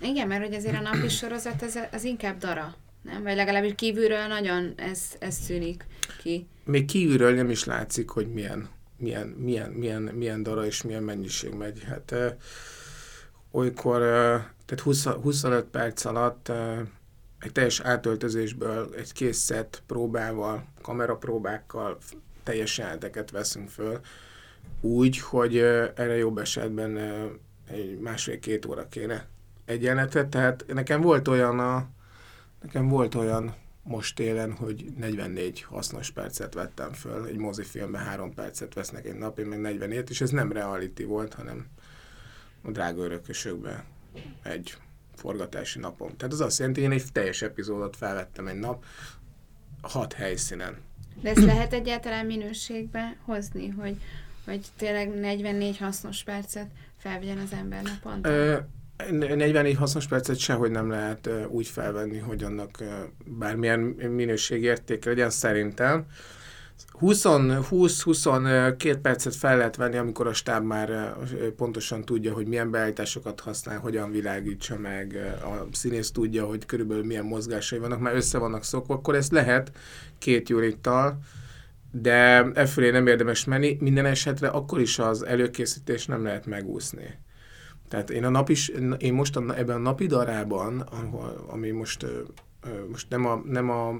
Igen, 0.01 0.27
mert 0.27 0.43
hogy 0.43 0.53
azért 0.53 0.75
a 0.75 0.81
napi 0.81 1.07
sorozat 1.07 1.61
az, 1.61 1.79
az 1.91 2.03
inkább 2.03 2.37
dara, 2.37 2.75
nem? 3.01 3.23
Vagy 3.23 3.35
legalábbis 3.35 3.73
kívülről 3.75 4.27
nagyon 4.27 4.73
ez, 4.75 5.01
ez 5.19 5.35
szűnik 5.35 5.85
ki. 6.21 6.47
Még 6.65 6.85
kívülről 6.85 7.35
nem 7.35 7.49
is 7.49 7.63
látszik, 7.63 8.09
hogy 8.09 8.27
milyen, 8.27 8.69
milyen, 8.97 9.27
milyen, 9.27 9.71
milyen, 9.71 10.01
milyen 10.01 10.43
dara 10.43 10.65
és 10.65 10.81
milyen 10.81 11.03
mennyiség 11.03 11.53
megy. 11.53 11.83
Hát 11.83 12.15
olykor, 13.55 13.99
tehát 14.65 14.79
20, 14.83 15.05
25 15.05 15.65
perc 15.65 16.05
alatt 16.05 16.51
egy 17.39 17.51
teljes 17.51 17.79
átöltözésből, 17.79 18.93
egy 18.97 19.13
kész 19.13 19.37
szett 19.37 19.83
próbával, 19.85 20.65
kamerapróbákkal 20.81 21.97
teljes 22.43 22.77
jeleneteket 22.77 23.31
veszünk 23.31 23.69
föl, 23.69 23.99
úgy, 24.81 25.19
hogy 25.19 25.57
erre 25.57 26.15
jobb 26.15 26.37
esetben 26.37 26.97
egy 27.69 27.99
másfél-két 27.99 28.65
óra 28.65 28.87
kéne 28.87 29.27
egy 29.65 29.83
jelenetet, 29.83 30.27
tehát 30.27 30.65
nekem 30.67 31.01
volt 31.01 31.27
olyan 31.27 31.59
a, 31.59 31.87
nekem 32.61 32.87
volt 32.87 33.15
olyan 33.15 33.55
most 33.83 34.15
télen, 34.15 34.51
hogy 34.51 34.85
44 34.97 35.61
hasznos 35.61 36.11
percet 36.11 36.53
vettem 36.53 36.93
föl, 36.93 37.25
egy 37.25 37.37
mozifilmben 37.37 38.01
három 38.01 38.33
percet 38.33 38.73
vesznek 38.73 39.05
egy 39.05 39.17
nap, 39.17 39.39
én 39.39 39.45
meg 39.45 39.59
47, 39.61 40.09
és 40.09 40.21
ez 40.21 40.29
nem 40.29 40.51
reality 40.51 41.03
volt, 41.03 41.33
hanem 41.33 41.65
a 42.65 42.71
drága 42.71 43.03
örökösökben 43.03 43.83
egy 44.43 44.77
forgatási 45.15 45.79
napom. 45.79 46.17
Tehát 46.17 46.33
az 46.33 46.41
azt 46.41 46.59
jelenti, 46.59 46.83
hogy 46.83 46.91
én 46.91 46.97
egy 46.97 47.11
teljes 47.11 47.41
epizódot 47.41 47.95
felvettem 47.95 48.47
egy 48.47 48.59
nap, 48.59 48.85
hat 49.81 50.13
helyszínen. 50.13 50.77
De 51.21 51.29
ezt 51.29 51.45
lehet 51.45 51.73
egyáltalán 51.73 52.25
minőségbe 52.25 53.17
hozni, 53.25 53.67
hogy, 53.67 53.95
hogy 54.45 54.65
tényleg 54.77 55.19
44 55.19 55.77
hasznos 55.77 56.23
percet 56.23 56.67
felvegyen 56.97 57.37
az 57.37 57.53
ember 57.53 57.81
naponta? 57.81 58.67
44 59.11 59.75
hasznos 59.75 60.07
percet 60.07 60.37
sehogy 60.37 60.71
nem 60.71 60.89
lehet 60.89 61.29
úgy 61.47 61.67
felvenni, 61.67 62.17
hogy 62.17 62.43
annak 62.43 62.83
bármilyen 63.25 63.79
minőségérték 63.79 65.05
legyen 65.05 65.29
szerintem. 65.29 66.05
20-22 67.01 68.97
percet 69.01 69.35
fel 69.35 69.57
lehet 69.57 69.75
venni, 69.75 69.97
amikor 69.97 70.27
a 70.27 70.33
stáb 70.33 70.65
már 70.65 71.15
pontosan 71.55 72.03
tudja, 72.03 72.33
hogy 72.33 72.47
milyen 72.47 72.71
beállításokat 72.71 73.39
használ, 73.39 73.79
hogyan 73.79 74.11
világítsa 74.11 74.77
meg, 74.77 75.35
a 75.43 75.67
színész 75.71 76.11
tudja, 76.11 76.45
hogy 76.45 76.65
körülbelül 76.65 77.05
milyen 77.05 77.25
mozgásai 77.25 77.79
vannak, 77.79 77.99
már 77.99 78.15
össze 78.15 78.37
vannak 78.37 78.63
szokva, 78.63 78.93
akkor 78.93 79.15
ezt 79.15 79.31
lehet 79.31 79.71
két 80.17 80.49
unittal, 80.49 81.19
de 81.91 82.51
e 82.53 82.65
fölé 82.65 82.89
nem 82.89 83.07
érdemes 83.07 83.45
menni, 83.45 83.77
minden 83.79 84.05
esetre 84.05 84.47
akkor 84.47 84.81
is 84.81 84.99
az 84.99 85.25
előkészítés 85.25 86.05
nem 86.05 86.23
lehet 86.23 86.45
megúszni. 86.45 87.19
Tehát 87.87 88.09
én, 88.09 88.23
a 88.23 88.29
nap 88.29 88.49
is, 88.49 88.71
én 88.97 89.13
most 89.13 89.35
a, 89.35 89.57
ebben 89.57 89.75
a 89.75 89.79
napi 89.79 90.05
darában, 90.05 90.79
ahol, 90.79 91.45
ami 91.47 91.69
most, 91.69 92.05
most 92.89 93.09
nem, 93.09 93.25
a, 93.25 93.41
nem 93.45 93.69
a 93.69 93.95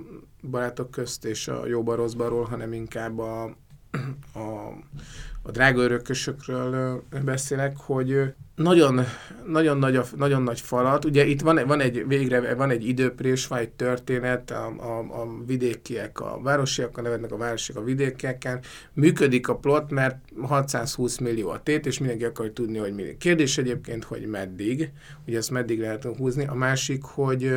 barátok 0.50 0.91
közt 0.91 1.25
és 1.25 1.48
a 1.48 1.67
jóba 1.67 1.95
rosszbarról, 1.95 2.43
hanem 2.43 2.74
inkább 2.74 3.19
a, 3.19 3.43
a, 4.34 4.67
a 5.41 5.51
drága 5.51 5.81
örökösökről 5.81 7.03
beszélek, 7.24 7.77
hogy 7.77 8.34
nagyon, 8.55 9.01
nagyon, 9.48 9.77
nagy, 9.77 9.95
a, 9.95 10.03
nagyon 10.15 10.41
nagy 10.41 10.62
falat, 10.62 11.05
ugye 11.05 11.25
itt 11.25 11.41
van, 11.41 11.60
van 11.67 11.79
egy, 11.79 12.07
végre 12.07 12.55
van 12.55 12.69
egy 12.69 12.88
időprés, 12.88 13.48
van 13.48 13.60
egy 13.60 13.69
történet, 13.69 14.51
a, 14.51 14.65
a, 14.65 15.22
a 15.22 15.43
vidékiek, 15.45 16.19
a 16.19 16.39
városiak, 16.43 16.98
a 16.98 17.01
nevetnek 17.01 17.31
a 17.31 17.38
városiak 17.38 17.77
a 17.77 17.84
vidékeken, 17.84 18.60
működik 18.93 19.48
a 19.48 19.55
plot, 19.55 19.91
mert 19.91 20.17
620 20.41 21.17
millió 21.17 21.50
a 21.50 21.63
tét, 21.63 21.86
és 21.86 22.00
mindenki 22.00 22.25
akar 22.25 22.50
tudni, 22.50 22.77
hogy 22.77 22.93
mi. 22.93 23.17
Kérdés 23.17 23.57
egyébként, 23.57 24.03
hogy 24.03 24.25
meddig, 24.25 24.91
ugye 25.27 25.38
ezt 25.38 25.51
meddig 25.51 25.79
lehet 25.79 26.03
húzni. 26.17 26.48
A 26.48 26.55
másik, 26.55 27.03
hogy 27.03 27.53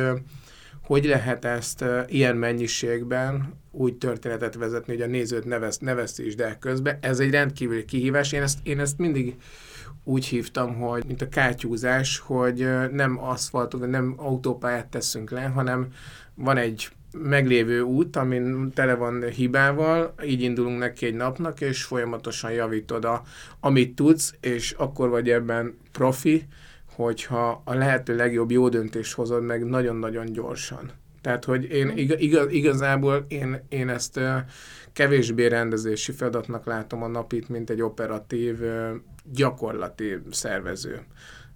hogy 0.89 1.05
lehet 1.05 1.45
ezt 1.45 1.85
ilyen 2.07 2.35
mennyiségben 2.35 3.53
úgy 3.71 3.97
történetet 3.97 4.55
vezetni, 4.55 4.93
hogy 4.93 5.01
a 5.01 5.07
nézőt 5.07 5.45
nevez, 5.45 5.77
neveztés 5.77 6.33
el 6.33 6.57
közben. 6.57 6.97
Ez 7.01 7.19
egy 7.19 7.29
rendkívüli 7.29 7.85
kihívás. 7.85 8.31
Én 8.31 8.41
ezt, 8.41 8.59
én 8.63 8.79
ezt 8.79 8.97
mindig 8.97 9.35
úgy 10.03 10.25
hívtam, 10.25 10.75
hogy 10.75 11.03
mint 11.05 11.21
a 11.21 11.29
kátyúzás, 11.29 12.19
hogy 12.19 12.67
nem 12.91 13.23
aszfaltot, 13.23 13.89
nem 13.89 14.13
autópályát 14.17 14.87
teszünk 14.87 15.31
le, 15.31 15.41
hanem 15.41 15.87
van 16.35 16.57
egy 16.57 16.89
meglévő 17.11 17.81
út, 17.81 18.15
amin 18.15 18.71
tele 18.71 18.95
van 18.95 19.29
hibával, 19.29 20.13
így 20.25 20.41
indulunk 20.41 20.79
neki 20.79 21.05
egy 21.05 21.15
napnak, 21.15 21.61
és 21.61 21.83
folyamatosan 21.83 22.51
javítod, 22.51 23.05
a, 23.05 23.23
amit 23.59 23.95
tudsz, 23.95 24.33
és 24.41 24.71
akkor 24.71 25.09
vagy 25.09 25.29
ebben 25.29 25.77
profi, 25.91 26.47
hogyha 27.03 27.61
a 27.65 27.73
lehető 27.73 28.15
legjobb 28.15 28.51
jó 28.51 28.69
döntést 28.69 29.13
hozod 29.13 29.43
meg 29.43 29.65
nagyon-nagyon 29.65 30.25
gyorsan. 30.25 30.91
Tehát, 31.21 31.45
hogy 31.45 31.63
én 31.63 31.91
igaz, 31.95 32.51
igazából 32.51 33.25
én, 33.27 33.65
én 33.69 33.89
ezt 33.89 34.19
kevésbé 34.93 35.45
rendezési 35.45 36.11
feladatnak 36.11 36.65
látom 36.65 37.03
a 37.03 37.07
napit, 37.07 37.49
mint 37.49 37.69
egy 37.69 37.81
operatív, 37.81 38.59
gyakorlati 39.23 40.17
szervező 40.31 41.01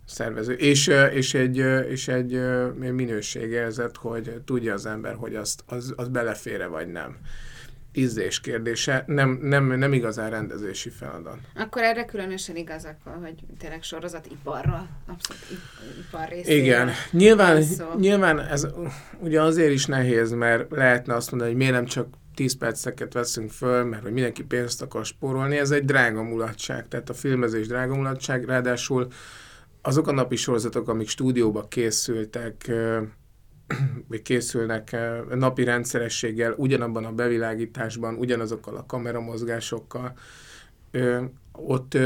szervező. 0.05 0.53
És, 0.53 0.91
és, 1.13 1.33
egy, 1.33 1.57
és 1.89 2.07
egy 2.07 2.39
minőségérzet, 2.77 3.97
hogy 3.97 4.41
tudja 4.45 4.73
az 4.73 4.85
ember, 4.85 5.15
hogy 5.15 5.35
azt, 5.35 5.63
az, 5.67 5.93
az 5.95 6.07
belefére 6.07 6.67
vagy 6.67 6.87
nem 6.87 7.17
ízlés 7.93 8.39
kérdése, 8.39 9.03
nem, 9.07 9.39
nem, 9.41 9.77
nem 9.77 9.93
igazán 9.93 10.29
rendezési 10.29 10.89
feladat. 10.89 11.37
Akkor 11.55 11.81
erre 11.81 12.05
különösen 12.05 12.55
igaz, 12.55 12.85
akkor, 12.85 13.17
hogy 13.21 13.35
tényleg 13.57 13.83
sorozatiparra, 13.83 14.87
abszolút 15.07 15.43
ipar 16.07 16.27
részére. 16.29 16.55
Igen, 16.55 16.89
nyilván, 17.11 17.63
nyilván 17.99 18.39
ez 18.39 18.67
ugye 19.19 19.41
azért 19.41 19.71
is 19.71 19.85
nehéz, 19.85 20.31
mert 20.31 20.71
lehetne 20.71 21.13
azt 21.15 21.29
mondani, 21.31 21.51
hogy 21.51 21.59
miért 21.59 21.75
nem 21.75 21.85
csak 21.85 22.07
10 22.35 22.57
perceket 22.57 23.13
veszünk 23.13 23.51
föl, 23.51 23.83
mert 23.83 24.03
hogy 24.03 24.11
mindenki 24.11 24.43
pénzt 24.43 24.81
akar 24.81 25.05
spórolni, 25.05 25.57
ez 25.57 25.71
egy 25.71 25.85
drága 25.85 26.23
mulatság, 26.23 26.87
tehát 26.87 27.09
a 27.09 27.13
filmezés 27.13 27.67
drága 27.67 27.95
mulatság, 27.95 28.45
ráadásul 28.45 29.07
azok 29.81 30.07
a 30.07 30.11
napi 30.11 30.35
sorozatok, 30.35 30.87
amik 30.87 31.07
stúdióba 31.07 31.67
készültek, 31.67 32.71
vagy 34.09 34.21
készülnek 34.21 34.95
napi 35.35 35.63
rendszerességgel, 35.63 36.53
ugyanabban 36.57 37.05
a 37.05 37.11
bevilágításban, 37.11 38.15
ugyanazokkal 38.15 38.75
a 38.75 38.85
kameramozgásokkal, 38.85 40.13
ott, 41.51 41.97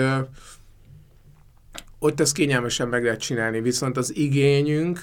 ott 2.00 2.20
ezt 2.20 2.34
kényelmesen 2.34 2.88
meg 2.88 3.04
lehet 3.04 3.20
csinálni, 3.20 3.62
viszont 3.62 3.98
az 3.98 4.16
igényünk 4.16 5.00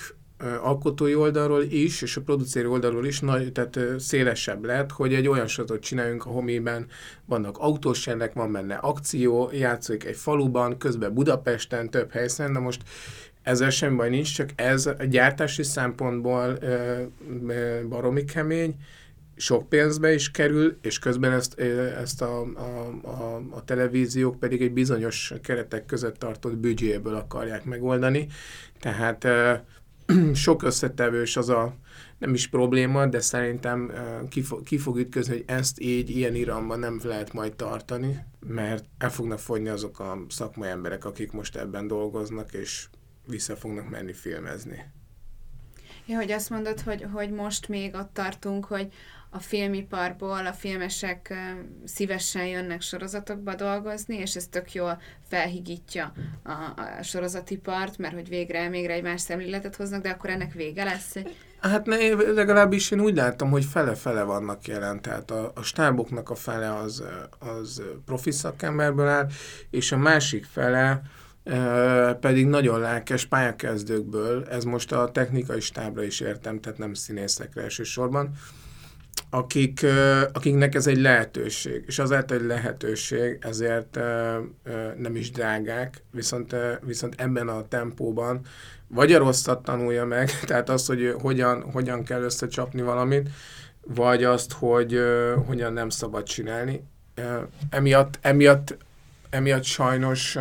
alkotói 0.62 1.14
oldalról 1.14 1.62
is, 1.62 2.02
és 2.02 2.16
a 2.16 2.20
producéri 2.20 2.66
oldalról 2.66 3.06
is 3.06 3.20
nagy, 3.20 3.52
tehát 3.52 3.78
szélesebb 3.98 4.64
lett, 4.64 4.90
hogy 4.90 5.14
egy 5.14 5.28
olyan 5.28 5.46
sorozatot 5.46 5.82
csináljunk, 5.82 6.26
amiben 6.26 6.86
vannak 7.24 7.58
autós 7.58 8.08
van 8.34 8.52
benne 8.52 8.74
akció, 8.74 9.50
játszik 9.52 10.04
egy 10.04 10.16
faluban, 10.16 10.78
közben 10.78 11.14
Budapesten, 11.14 11.90
több 11.90 12.12
helyszínen, 12.12 12.52
de 12.52 12.58
most 12.58 12.82
ezzel 13.44 13.70
sem 13.70 13.96
baj 13.96 14.08
nincs, 14.08 14.34
csak 14.34 14.50
ez 14.54 14.86
a 14.86 15.04
gyártási 15.04 15.62
szempontból 15.62 16.58
baromi 17.88 18.24
kemény, 18.24 18.74
sok 19.36 19.68
pénzbe 19.68 20.12
is 20.12 20.30
kerül, 20.30 20.78
és 20.82 20.98
közben 20.98 21.32
ezt, 21.32 21.60
ezt 22.00 22.22
a, 22.22 22.40
a, 22.42 22.98
a, 23.02 23.42
a 23.50 23.64
televíziók 23.64 24.38
pedig 24.38 24.62
egy 24.62 24.72
bizonyos 24.72 25.32
keretek 25.42 25.86
között 25.86 26.18
tartott 26.18 26.56
büdzséből 26.56 27.14
akarják 27.14 27.64
megoldani. 27.64 28.26
Tehát 28.80 29.26
sok 30.34 30.62
összetevős 30.62 31.36
az 31.36 31.48
a 31.48 31.74
nem 32.18 32.34
is 32.34 32.48
probléma, 32.48 33.06
de 33.06 33.20
szerintem 33.20 33.92
ki 34.28 34.42
fog, 34.42 34.62
ki 34.62 34.78
fog 34.78 34.98
ütközni, 34.98 35.32
hogy 35.32 35.44
ezt 35.46 35.80
így, 35.80 36.10
ilyen 36.10 36.34
iramban 36.34 36.78
nem 36.78 37.00
lehet 37.04 37.32
majd 37.32 37.54
tartani, 37.54 38.24
mert 38.46 38.84
el 38.98 39.10
fognak 39.10 39.38
fogyni 39.38 39.68
azok 39.68 40.00
a 40.00 40.18
szakmai 40.28 40.68
emberek, 40.68 41.04
akik 41.04 41.32
most 41.32 41.56
ebben 41.56 41.86
dolgoznak, 41.86 42.52
és 42.52 42.86
vissza 43.26 43.56
fognak 43.56 43.90
menni 43.90 44.12
filmezni. 44.12 44.84
Ja, 46.06 46.16
hogy 46.16 46.30
azt 46.32 46.50
mondod, 46.50 46.80
hogy, 46.80 47.06
hogy 47.12 47.30
most 47.30 47.68
még 47.68 47.94
ott 47.94 48.12
tartunk, 48.12 48.64
hogy 48.64 48.92
a 49.30 49.38
filmiparból 49.38 50.46
a 50.46 50.52
filmesek 50.52 51.34
szívesen 51.84 52.46
jönnek 52.46 52.80
sorozatokba 52.80 53.54
dolgozni, 53.54 54.16
és 54.16 54.36
ez 54.36 54.46
tök 54.46 54.72
jól 54.72 55.00
felhigítja 55.28 56.12
a, 56.42 56.50
a 56.50 57.02
sorozatipart, 57.02 57.98
mert 57.98 58.14
hogy 58.14 58.28
végre 58.28 58.68
még 58.68 58.84
egy 58.84 59.02
más 59.02 59.20
szemléletet 59.20 59.76
hoznak, 59.76 60.02
de 60.02 60.10
akkor 60.10 60.30
ennek 60.30 60.52
vége 60.52 60.84
lesz? 60.84 61.16
Hát 61.60 61.86
ne, 61.86 61.96
legalábbis 62.32 62.90
én 62.90 63.00
úgy 63.00 63.14
láttam, 63.14 63.50
hogy 63.50 63.64
fele-fele 63.64 64.22
vannak 64.22 64.66
jelen, 64.66 65.02
tehát 65.02 65.30
a, 65.30 65.52
a 65.54 65.62
stáboknak 65.62 66.30
a 66.30 66.34
fele 66.34 66.74
az, 66.74 67.02
az 67.38 67.82
profi 68.04 68.30
szakemberből 68.30 69.08
áll, 69.08 69.28
és 69.70 69.92
a 69.92 69.96
másik 69.96 70.44
fele 70.44 71.02
pedig 72.20 72.46
nagyon 72.46 72.80
lelkes 72.80 73.26
pályakezdőkből, 73.26 74.44
ez 74.44 74.64
most 74.64 74.92
a 74.92 75.10
technikai 75.10 75.60
stábra 75.60 76.02
is 76.02 76.20
értem, 76.20 76.60
tehát 76.60 76.78
nem 76.78 76.94
színészekre 76.94 77.62
elsősorban, 77.62 78.30
akik, 79.30 79.86
akiknek 80.32 80.74
ez 80.74 80.86
egy 80.86 81.00
lehetőség, 81.00 81.84
és 81.86 81.98
azért 81.98 82.30
egy 82.30 82.42
lehetőség, 82.42 83.38
ezért 83.40 83.98
nem 84.96 85.16
is 85.16 85.30
drágák, 85.30 86.02
viszont, 86.10 86.56
viszont 86.80 87.14
ebben 87.16 87.48
a 87.48 87.68
tempóban 87.68 88.40
vagy 88.88 89.12
a 89.12 89.18
rosszat 89.18 89.62
tanulja 89.62 90.04
meg, 90.04 90.30
tehát 90.46 90.68
azt, 90.68 90.86
hogy 90.86 91.14
hogyan, 91.20 91.70
hogyan 91.72 92.04
kell 92.04 92.22
összecsapni 92.22 92.82
valamit, 92.82 93.28
vagy 93.80 94.24
azt, 94.24 94.52
hogy 94.52 95.00
hogyan 95.46 95.72
nem 95.72 95.88
szabad 95.88 96.22
csinálni. 96.22 96.84
Emiatt, 97.70 98.18
emiatt, 98.20 98.76
emiatt 99.30 99.64
sajnos 99.64 100.38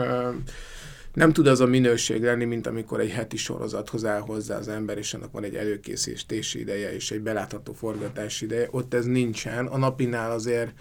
nem 1.13 1.33
tud 1.33 1.47
az 1.47 1.59
a 1.59 1.65
minőség 1.65 2.23
lenni, 2.23 2.45
mint 2.45 2.67
amikor 2.67 2.99
egy 2.99 3.11
heti 3.11 3.37
sorozathoz 3.37 4.05
áll 4.05 4.19
hozzá 4.19 4.57
az 4.57 4.67
ember, 4.67 4.97
és 4.97 5.13
annak 5.13 5.31
van 5.31 5.43
egy 5.43 5.55
előkészítési 5.55 6.59
ideje, 6.59 6.93
és 6.93 7.11
egy 7.11 7.21
belátható 7.21 7.73
forgatási 7.73 8.45
ideje. 8.45 8.67
Ott 8.71 8.93
ez 8.93 9.05
nincsen. 9.05 9.65
A 9.65 9.77
napinál 9.77 10.31
azért 10.31 10.73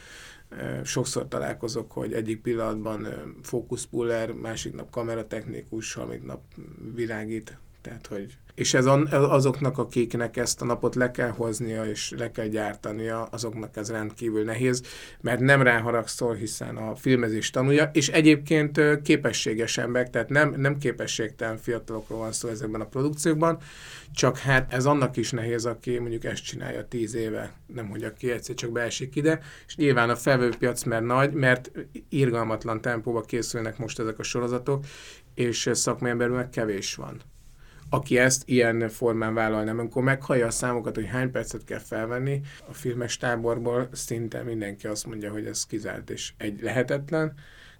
sokszor 0.85 1.29
találkozok, 1.29 1.93
hogy 1.93 2.13
egyik 2.13 2.41
pillanatban 2.41 3.09
fókuszpuller, 3.43 4.33
másik 4.33 4.75
nap 4.75 4.91
kameratechnikus, 4.91 5.93
harmadik 5.95 6.23
nap 6.23 6.43
világít. 6.95 7.59
Tehát, 7.81 8.07
hogy 8.07 8.37
és 8.55 8.75
ez 8.75 8.87
azoknak, 9.11 9.79
akiknek 9.79 10.37
ezt 10.37 10.63
a 10.63 10.65
napot 10.65 10.95
le 10.95 11.11
kell 11.11 11.31
hoznia 11.31 11.85
és 11.85 12.13
le 12.17 12.31
kell 12.31 12.47
gyártania, 12.47 13.23
azoknak 13.23 13.77
ez 13.77 13.91
rendkívül 13.91 14.45
nehéz, 14.45 14.83
mert 15.21 15.41
nem 15.41 15.63
ráharagszol, 15.63 16.35
hiszen 16.35 16.77
a 16.77 16.95
filmezés 16.95 17.51
tanulja, 17.51 17.91
és 17.93 18.09
egyébként 18.09 18.81
képességes 19.03 19.79
emberek, 19.79 20.11
tehát 20.11 20.29
nem, 20.29 20.55
nem 20.57 20.79
képességtelen 20.79 21.57
fiatalokról 21.57 22.19
van 22.19 22.33
szó 22.33 22.49
ezekben 22.49 22.81
a 22.81 22.87
produkciókban, 22.87 23.59
csak 24.15 24.39
hát 24.39 24.73
ez 24.73 24.87
annak 24.87 25.17
is 25.17 25.31
nehéz, 25.31 25.65
aki 25.65 25.99
mondjuk 25.99 26.25
ezt 26.25 26.45
csinálja 26.45 26.89
tíz 26.89 27.15
éve, 27.15 27.53
nem 27.67 27.89
hogy 27.89 28.05
aki 28.05 28.31
egyszer 28.31 28.55
csak 28.55 28.71
beesik 28.73 29.17
ide, 29.17 29.41
és 29.67 29.77
nyilván 29.77 30.11
a 30.11 30.17
felvőpiac 30.17 30.83
mert 30.83 31.05
nagy, 31.05 31.33
mert 31.33 31.71
irgalmatlan 32.09 32.81
tempóba 32.81 33.21
készülnek 33.21 33.79
most 33.79 33.99
ezek 33.99 34.19
a 34.19 34.23
sorozatok, 34.23 34.85
és 35.35 35.71
szakmai 35.73 36.11
emberül 36.11 36.37
meg 36.37 36.51
kevés 36.51 36.95
van 36.95 37.21
aki 37.93 38.19
ezt 38.19 38.43
ilyen 38.45 38.89
formán 38.89 39.35
vállalna. 39.35 39.71
Amikor 39.71 40.03
meghallja 40.03 40.47
a 40.47 40.51
számokat, 40.51 40.95
hogy 40.95 41.07
hány 41.07 41.31
percet 41.31 41.65
kell 41.65 41.79
felvenni, 41.79 42.41
a 42.69 42.73
filmes 42.73 43.17
táborból 43.17 43.89
szinte 43.93 44.43
mindenki 44.43 44.87
azt 44.87 45.07
mondja, 45.07 45.31
hogy 45.31 45.47
ez 45.47 45.67
kizárt 45.67 46.11
és 46.11 46.33
egy 46.37 46.63
lehetetlen, 46.63 47.35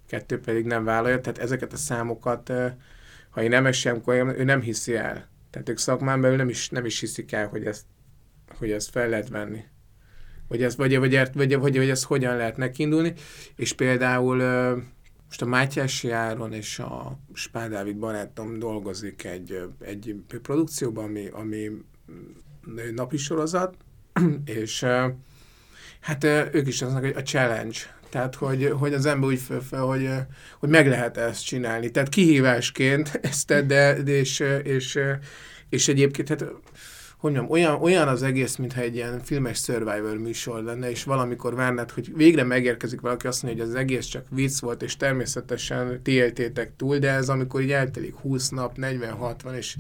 kettő 0.07 0.41
pedig 0.41 0.65
nem 0.65 0.85
vállalja. 0.85 1.21
Tehát 1.21 1.39
ezeket 1.39 1.73
a 1.73 1.77
számokat, 1.77 2.53
ha 3.31 3.43
én 3.43 3.49
nem 3.49 3.67
esem, 3.67 3.97
akkor 3.97 4.15
ő 4.15 4.45
nem 4.45 4.61
hiszi 4.61 4.97
el. 4.97 5.29
Tehát 5.51 5.69
ők 5.69 5.79
szakmán 5.79 6.21
belül 6.21 6.37
nem 6.37 6.49
is, 6.49 6.69
nem 6.69 6.85
is 6.85 7.01
hiszik 7.01 7.33
el, 7.33 7.49
hogy 7.49 7.65
ezt, 7.65 7.85
hogy 8.59 8.71
ezt 8.71 8.91
fel 8.91 9.09
lehet 9.09 9.29
venni. 9.29 9.65
Vagy, 10.49 10.63
ez, 10.63 10.77
vagy, 10.77 10.99
vagy, 10.99 11.11
vagy, 11.11 11.31
vagy, 11.33 11.57
vagy, 11.57 11.77
vagy 11.77 11.91
ez 11.91 12.05
hogyan 12.05 12.37
lehet 12.37 12.57
nekindulni. 12.57 13.13
És 13.57 13.73
például 13.73 14.43
most 15.33 15.45
a 15.45 15.47
Mátyási 15.47 16.11
Áron 16.11 16.53
és 16.53 16.79
a 16.79 17.19
Spár 17.33 17.69
Dávid 17.69 17.97
barátom 17.97 18.59
dolgozik 18.59 19.25
egy, 19.25 19.61
egy 19.81 20.17
produkcióban, 20.43 21.05
ami, 21.05 21.29
ami 21.33 21.71
napi 22.95 23.17
sorozat, 23.17 23.77
és 24.45 24.87
hát 26.01 26.25
ők 26.53 26.67
is 26.67 26.83
aznak, 26.83 27.17
a 27.17 27.23
challenge, 27.23 27.79
tehát, 28.11 28.35
hogy, 28.35 28.73
hogy 28.79 28.95
az 28.95 29.07
ember 29.07 29.29
úgy 29.29 29.41
fel, 29.41 29.61
fel 29.61 29.83
hogy, 29.83 30.09
hogy 30.59 30.69
meg 30.69 30.89
lehet 30.89 31.17
ezt 31.17 31.45
csinálni. 31.45 31.91
Tehát 31.91 32.09
kihívásként 32.09 33.19
ezt 33.23 33.47
de, 33.47 34.03
de 34.03 34.03
és, 34.03 34.45
és, 34.63 34.99
és 35.69 35.89
egyébként 35.89 36.29
hát 36.29 36.45
hogy 37.23 37.33
mondjam, 37.33 37.51
olyan, 37.51 37.83
olyan 37.83 38.09
az 38.09 38.23
egész, 38.23 38.57
mintha 38.57 38.81
egy 38.81 38.95
ilyen 38.95 39.21
filmes 39.21 39.59
Survivor 39.59 40.19
műsor 40.19 40.63
lenne, 40.63 40.91
és 40.91 41.05
valamikor 41.05 41.55
várnád, 41.55 41.91
hogy 41.91 42.17
végre 42.17 42.43
megérkezik 42.45 43.01
valaki, 43.01 43.27
azt 43.27 43.43
mondja, 43.43 43.63
hogy 43.63 43.73
az 43.73 43.79
egész 43.79 44.07
csak 44.07 44.27
vicc 44.31 44.61
volt, 44.61 44.83
és 44.83 44.97
természetesen 44.97 46.03
ti 46.03 46.11
éltétek 46.11 46.77
túl, 46.77 46.99
de 46.99 47.11
ez 47.11 47.29
amikor 47.29 47.61
így 47.61 47.73
eltelik 47.73 48.15
20 48.15 48.49
nap, 48.49 48.77
40-60, 48.81 49.55
és, 49.57 49.77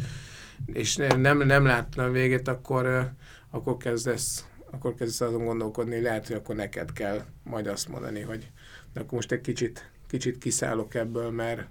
és 0.66 0.96
nem, 0.96 1.38
nem 1.38 1.64
láttam 1.64 2.12
végét, 2.12 2.48
akkor, 2.48 3.12
akkor 3.50 3.76
kezdesz 3.76 4.46
akkor 4.70 4.94
kezdesz 4.94 5.20
azon 5.20 5.44
gondolkodni, 5.44 5.94
hogy 5.94 6.02
lehet, 6.02 6.26
hogy 6.26 6.36
akkor 6.36 6.54
neked 6.54 6.92
kell 6.92 7.24
majd 7.42 7.66
azt 7.66 7.88
mondani, 7.88 8.20
hogy 8.20 8.50
de 8.92 9.00
akkor 9.00 9.12
most 9.12 9.32
egy 9.32 9.40
kicsit, 9.40 9.90
kicsit 10.08 10.38
kiszállok 10.38 10.94
ebből, 10.94 11.30
mert, 11.30 11.68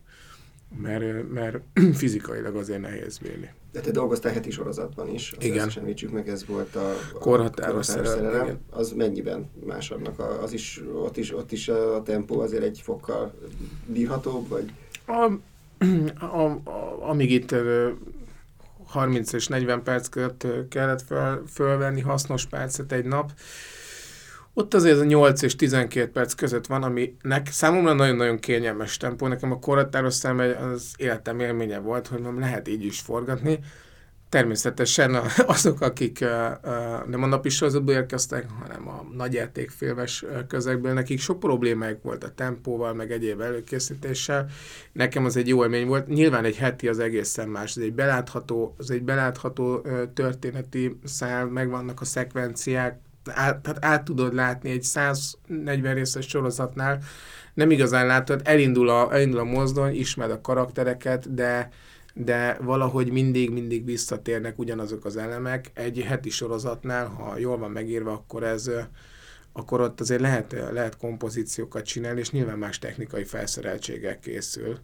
mert, 0.77 1.29
mert 1.29 1.57
fizikailag 1.93 2.55
azért 2.55 2.81
nehéz 2.81 3.17
bírni. 3.17 3.49
De 3.71 3.79
te 3.79 3.91
dolgoztál 3.91 4.33
heti 4.33 4.51
sorozatban 4.51 5.09
is, 5.09 5.31
azt 5.31 5.43
igen. 5.43 5.71
említsük 5.77 6.11
meg, 6.11 6.29
ez 6.29 6.45
volt 6.45 6.75
a, 6.75 6.89
a 7.13 7.17
korhatáros 7.17 7.85
szerelem. 7.85 8.17
szerelem. 8.17 8.59
Az 8.69 8.91
mennyiben 8.91 9.49
más 9.65 9.91
annak? 9.91 10.19
A, 10.19 10.41
az 10.43 10.53
is, 10.53 10.81
ott, 10.93 11.17
is, 11.17 11.33
ott 11.35 11.51
is 11.51 11.67
a 11.67 12.01
tempó 12.03 12.39
azért 12.39 12.63
egy 12.63 12.81
fokkal 12.83 13.33
bírhatóbb, 13.85 14.47
vagy? 14.47 14.71
A, 15.05 15.31
a, 16.25 16.45
a, 16.45 17.09
amíg 17.09 17.31
itt 17.31 17.55
30 18.85 19.33
és 19.33 19.47
40 19.47 19.83
perc 19.83 20.07
között 20.07 20.47
kellett 20.69 21.01
föl, 21.01 21.43
fölvenni 21.47 22.01
hasznos 22.01 22.45
percet 22.45 22.91
egy 22.91 23.05
nap, 23.05 23.31
ott 24.53 24.73
azért 24.73 24.99
a 24.99 25.03
8 25.03 25.41
és 25.41 25.55
12 25.55 26.11
perc 26.11 26.33
között 26.33 26.67
van, 26.67 26.83
ami 26.83 27.15
nek, 27.21 27.47
számomra 27.47 27.93
nagyon-nagyon 27.93 28.39
kényelmes 28.39 28.97
tempó. 28.97 29.27
Nekem 29.27 29.51
a 29.51 29.59
korhatáros 29.59 30.13
szám 30.13 30.39
az 30.73 30.93
életem 30.97 31.39
élménye 31.39 31.79
volt, 31.79 32.07
hogy 32.07 32.21
nem 32.21 32.39
lehet 32.39 32.67
így 32.67 32.85
is 32.85 32.99
forgatni. 32.99 33.59
Természetesen 34.29 35.15
azok, 35.45 35.81
akik 35.81 36.19
nem 37.07 37.23
a 37.23 37.25
napi 37.25 37.49
sorozatból 37.49 37.93
érkeztek, 37.93 38.45
hanem 38.61 38.87
a 38.87 39.05
nagyjátékfilmes 39.15 40.25
közegből, 40.47 40.93
nekik 40.93 41.19
sok 41.19 41.39
problémájuk 41.39 42.03
volt 42.03 42.23
a 42.23 42.33
tempóval, 42.33 42.93
meg 42.93 43.11
egyéb 43.11 43.41
előkészítéssel. 43.41 44.49
Nekem 44.91 45.25
az 45.25 45.37
egy 45.37 45.47
jó 45.47 45.63
élmény 45.63 45.87
volt. 45.87 46.07
Nyilván 46.07 46.45
egy 46.45 46.57
heti 46.57 46.87
az 46.87 46.99
egészen 46.99 47.49
más. 47.49 47.75
Ez 47.75 47.83
egy 47.83 47.93
belátható, 47.93 48.75
az 48.77 48.91
egy 48.91 49.03
belátható 49.03 49.85
történeti 50.13 50.99
szál, 51.03 51.45
megvannak 51.45 52.01
a 52.01 52.05
szekvenciák, 52.05 52.99
át, 53.25 53.61
tehát 53.61 53.85
át 53.85 54.03
tudod 54.03 54.33
látni 54.33 54.69
egy 54.69 54.83
140 54.83 55.93
részes 55.93 56.27
sorozatnál, 56.27 56.99
nem 57.53 57.71
igazán 57.71 58.05
látod, 58.05 58.41
elindul 58.43 58.89
a, 58.89 59.13
elindul 59.13 59.39
a 59.39 59.43
mozdony, 59.43 59.95
ismered 59.95 60.31
a 60.31 60.41
karaktereket, 60.41 61.33
de, 61.33 61.69
de 62.13 62.57
valahogy 62.61 63.11
mindig-mindig 63.11 63.85
visszatérnek 63.85 64.59
ugyanazok 64.59 65.05
az 65.05 65.17
elemek. 65.17 65.71
Egy 65.73 65.99
heti 65.99 66.29
sorozatnál, 66.29 67.07
ha 67.07 67.37
jól 67.37 67.57
van 67.57 67.71
megírva, 67.71 68.11
akkor 68.11 68.43
ez 68.43 68.71
akkor 69.53 69.81
ott 69.81 69.99
azért 69.99 70.21
lehet, 70.21 70.55
lehet 70.71 70.97
kompozíciókat 70.97 71.85
csinálni, 71.85 72.19
és 72.19 72.31
nyilván 72.31 72.57
más 72.57 72.79
technikai 72.79 73.23
felszereltségek 73.23 74.19
készül. 74.19 74.77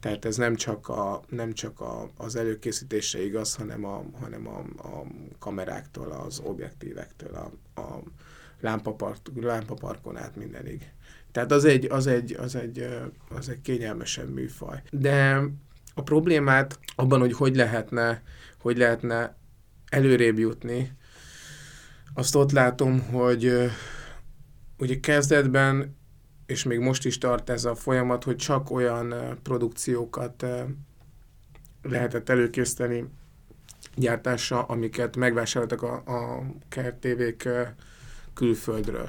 Tehát 0.00 0.24
ez 0.24 0.36
nem 0.36 0.54
csak, 0.54 0.88
a, 0.88 1.22
nem 1.28 1.52
csak 1.52 1.80
a, 1.80 2.10
az 2.16 2.36
előkészítése 2.36 3.22
igaz, 3.22 3.54
hanem 3.54 3.84
a, 3.84 4.04
hanem 4.20 4.48
a, 4.48 4.58
a 4.88 5.06
kameráktól, 5.38 6.10
az 6.10 6.40
objektívektől, 6.44 7.34
a, 7.34 7.80
a 7.80 8.02
lámpapark, 8.60 9.16
lámpaparkon 9.40 10.16
át 10.16 10.36
mindenig. 10.36 10.90
Tehát 11.32 11.52
az 11.52 11.64
egy, 11.64 11.84
az 11.84 12.06
egy, 12.06 12.32
az 12.32 12.54
egy, 12.54 12.88
az 13.28 13.48
egy 13.48 13.60
kényelmesebb 13.60 14.28
műfaj. 14.28 14.82
De 14.90 15.42
a 15.94 16.02
problémát 16.02 16.78
abban, 16.94 17.20
hogy 17.20 17.32
hogy 17.32 17.56
lehetne, 17.56 18.22
hogy 18.60 18.76
lehetne 18.76 19.36
előrébb 19.90 20.38
jutni, 20.38 20.92
azt 22.14 22.34
ott 22.34 22.52
látom, 22.52 23.00
hogy 23.00 23.70
ugye 24.78 25.00
kezdetben 25.00 25.98
és 26.50 26.62
még 26.62 26.78
most 26.78 27.06
is 27.06 27.18
tart 27.18 27.50
ez 27.50 27.64
a 27.64 27.74
folyamat, 27.74 28.24
hogy 28.24 28.36
csak 28.36 28.70
olyan 28.70 29.14
produkciókat 29.42 30.46
lehetett 31.82 32.28
előkészíteni 32.28 33.04
gyártásra, 33.96 34.62
amiket 34.62 35.16
megvásároltak 35.16 35.82
a, 35.82 35.94
a 35.94 36.44
kertévék 36.68 37.48
külföldről. 38.34 39.08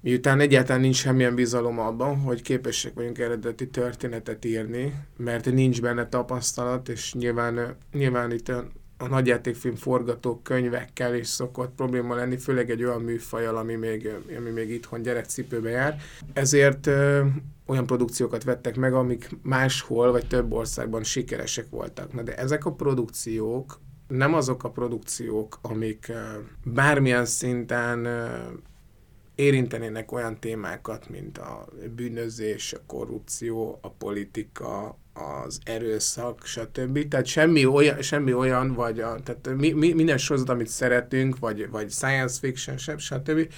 Miután 0.00 0.40
egyáltalán 0.40 0.80
nincs 0.80 0.96
semmilyen 0.96 1.34
bizalom 1.34 1.78
abban, 1.78 2.18
hogy 2.18 2.42
képesek 2.42 2.94
vagyunk 2.94 3.18
eredeti 3.18 3.68
történetet 3.68 4.44
írni, 4.44 4.94
mert 5.16 5.44
nincs 5.44 5.80
benne 5.80 6.08
tapasztalat, 6.08 6.88
és 6.88 7.14
nyilván, 7.14 7.76
nyilván 7.92 8.32
itt 8.32 8.52
a 8.96 9.08
nagyjátékfilm 9.08 9.74
forgatókönyvekkel 9.74 11.14
is 11.14 11.26
szokott 11.26 11.74
probléma 11.74 12.14
lenni, 12.14 12.36
főleg 12.36 12.70
egy 12.70 12.84
olyan 12.84 13.02
műfajal, 13.02 13.56
ami 13.56 13.74
még, 13.74 14.10
ami 14.38 14.50
még 14.50 14.70
itthon 14.70 15.02
gyerekcipőbe 15.02 15.70
jár. 15.70 16.00
Ezért 16.32 16.86
ö, 16.86 17.24
olyan 17.66 17.86
produkciókat 17.86 18.44
vettek 18.44 18.76
meg, 18.76 18.92
amik 18.92 19.28
máshol 19.42 20.10
vagy 20.10 20.26
több 20.26 20.52
országban 20.52 21.02
sikeresek 21.02 21.66
voltak. 21.70 22.12
Na 22.12 22.22
de 22.22 22.36
ezek 22.36 22.64
a 22.64 22.72
produkciók 22.72 23.80
nem 24.08 24.34
azok 24.34 24.64
a 24.64 24.70
produkciók, 24.70 25.58
amik 25.62 26.06
ö, 26.08 26.38
bármilyen 26.64 27.24
szinten 27.24 28.04
ö, 28.04 28.26
érintenének 29.34 30.12
olyan 30.12 30.40
témákat, 30.40 31.08
mint 31.08 31.38
a 31.38 31.66
bűnözés, 31.94 32.72
a 32.72 32.80
korrupció, 32.86 33.78
a 33.82 33.90
politika, 33.90 34.98
az 35.14 35.58
erőszak, 35.64 36.44
stb. 36.44 37.08
Tehát 37.08 37.26
semmi 37.26 37.66
olyan, 37.66 38.02
semmi 38.02 38.32
olyan 38.32 38.74
vagy 38.74 39.00
a, 39.00 39.16
tehát 39.24 39.60
mi, 39.60 39.70
mi, 39.70 39.92
minden 39.92 40.18
sorozat, 40.18 40.48
amit 40.48 40.68
szeretünk, 40.68 41.38
vagy, 41.38 41.70
vagy 41.70 41.90
science 41.90 42.38
fiction, 42.40 42.76
stb., 42.98 43.48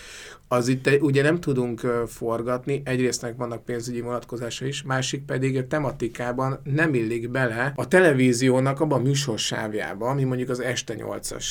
az 0.48 0.68
itt 0.68 0.90
ugye 1.00 1.22
nem 1.22 1.40
tudunk 1.40 1.80
forgatni, 2.06 2.82
egyrésztnek 2.84 3.36
vannak 3.36 3.64
pénzügyi 3.64 4.00
vonatkozása 4.00 4.66
is, 4.66 4.82
másik 4.82 5.24
pedig 5.24 5.56
a 5.56 5.66
tematikában 5.66 6.60
nem 6.64 6.94
illik 6.94 7.30
bele 7.30 7.72
a 7.76 7.88
televíziónak 7.88 8.80
abban 8.80 8.98
a 8.98 9.02
műsorsávjába, 9.02 10.08
ami 10.08 10.24
mondjuk 10.24 10.48
az 10.48 10.60
este 10.60 10.94
8-as 10.98 11.44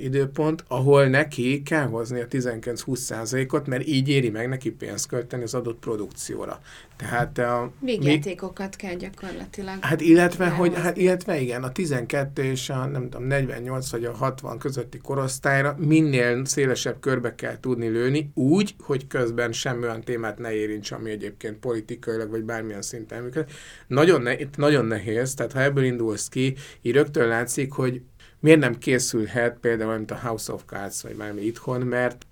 időpont, 0.00 0.64
ahol 0.68 1.06
neki 1.06 1.62
kell 1.62 1.86
hozni 1.86 2.20
a 2.20 2.26
19-20 2.26 3.52
ot 3.52 3.66
mert 3.66 3.86
így 3.86 4.08
éri 4.08 4.30
meg 4.30 4.48
neki 4.48 4.70
pénzt 4.70 5.08
költeni 5.08 5.42
az 5.42 5.54
adott 5.54 5.78
produkcióra. 5.78 6.60
Tehát 6.96 7.38
a... 7.38 7.72
Végjátékokat 7.80 8.76
mi, 8.76 8.82
kell 8.86 8.94
gyakorlatilag. 8.94 9.76
Hát 9.80 10.00
illetve, 10.00 10.48
hogy, 10.48 10.74
hát 10.74 10.96
illetve 10.96 11.40
igen, 11.40 11.62
a 11.62 11.72
12 11.72 12.42
és 12.42 12.70
a 12.70 12.86
nem 12.86 13.02
tudom, 13.02 13.26
48 13.26 13.90
vagy 13.90 14.04
a 14.04 14.12
60 14.12 14.58
közötti 14.58 14.98
korosztályra 14.98 15.76
minél 15.78 16.44
szélesebb 16.44 17.00
körbe 17.00 17.34
kell 17.34 17.60
tudni 17.60 17.88
lőni, 17.88 18.30
úgy, 18.34 18.74
hogy 18.78 19.06
közben 19.06 19.52
semmi 19.52 19.82
olyan 19.82 20.02
témát 20.02 20.38
ne 20.38 20.52
érints, 20.52 20.90
ami 20.90 21.10
egyébként 21.10 21.56
politikailag 21.56 22.30
vagy 22.30 22.42
bármilyen 22.42 22.82
szinten 22.82 23.22
működik. 23.22 23.54
Nagyon, 23.86 24.22
ne, 24.22 24.34
nagyon 24.56 24.84
nehéz, 24.84 25.34
tehát 25.34 25.52
ha 25.52 25.62
ebből 25.62 25.84
indulsz 25.84 26.28
ki, 26.28 26.54
így 26.82 26.92
rögtön 26.92 27.28
látszik, 27.28 27.72
hogy 27.72 28.02
miért 28.40 28.60
nem 28.60 28.78
készülhet 28.78 29.58
például, 29.60 29.96
mint 29.96 30.10
a 30.10 30.18
House 30.22 30.52
of 30.52 30.62
Cards, 30.66 31.02
vagy 31.02 31.16
bármi 31.16 31.42
itthon, 31.42 31.80
mert 31.80 32.26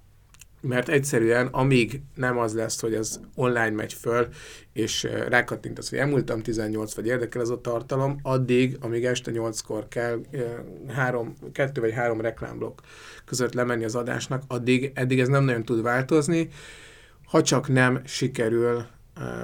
mert 0.65 0.89
egyszerűen 0.89 1.47
amíg 1.47 2.01
nem 2.15 2.39
az 2.39 2.55
lesz, 2.55 2.81
hogy 2.81 2.95
az 2.95 3.21
online 3.35 3.71
megy 3.71 3.93
föl, 3.93 4.29
és 4.73 5.09
rákattintasz, 5.29 5.91
hogy 5.91 5.99
elmúltam 5.99 6.43
18, 6.43 6.95
vagy 6.95 7.07
érdekel 7.07 7.41
ez 7.41 7.49
a 7.49 7.61
tartalom, 7.61 8.19
addig, 8.23 8.77
amíg 8.81 9.05
este 9.05 9.31
8-kor 9.35 9.89
kell 9.89 10.21
három, 10.89 11.35
kettő 11.53 11.81
vagy 11.81 11.93
három 11.93 12.21
reklámblokk 12.21 12.79
között 13.25 13.55
lemenni 13.55 13.85
az 13.85 13.95
adásnak, 13.95 14.43
addig, 14.47 14.93
eddig 14.95 15.21
ez 15.21 15.29
nem 15.29 15.45
nagyon 15.45 15.65
tud 15.65 15.83
változni, 15.83 16.49
ha 17.27 17.43
csak 17.43 17.69
nem 17.69 18.01
sikerül, 18.05 18.85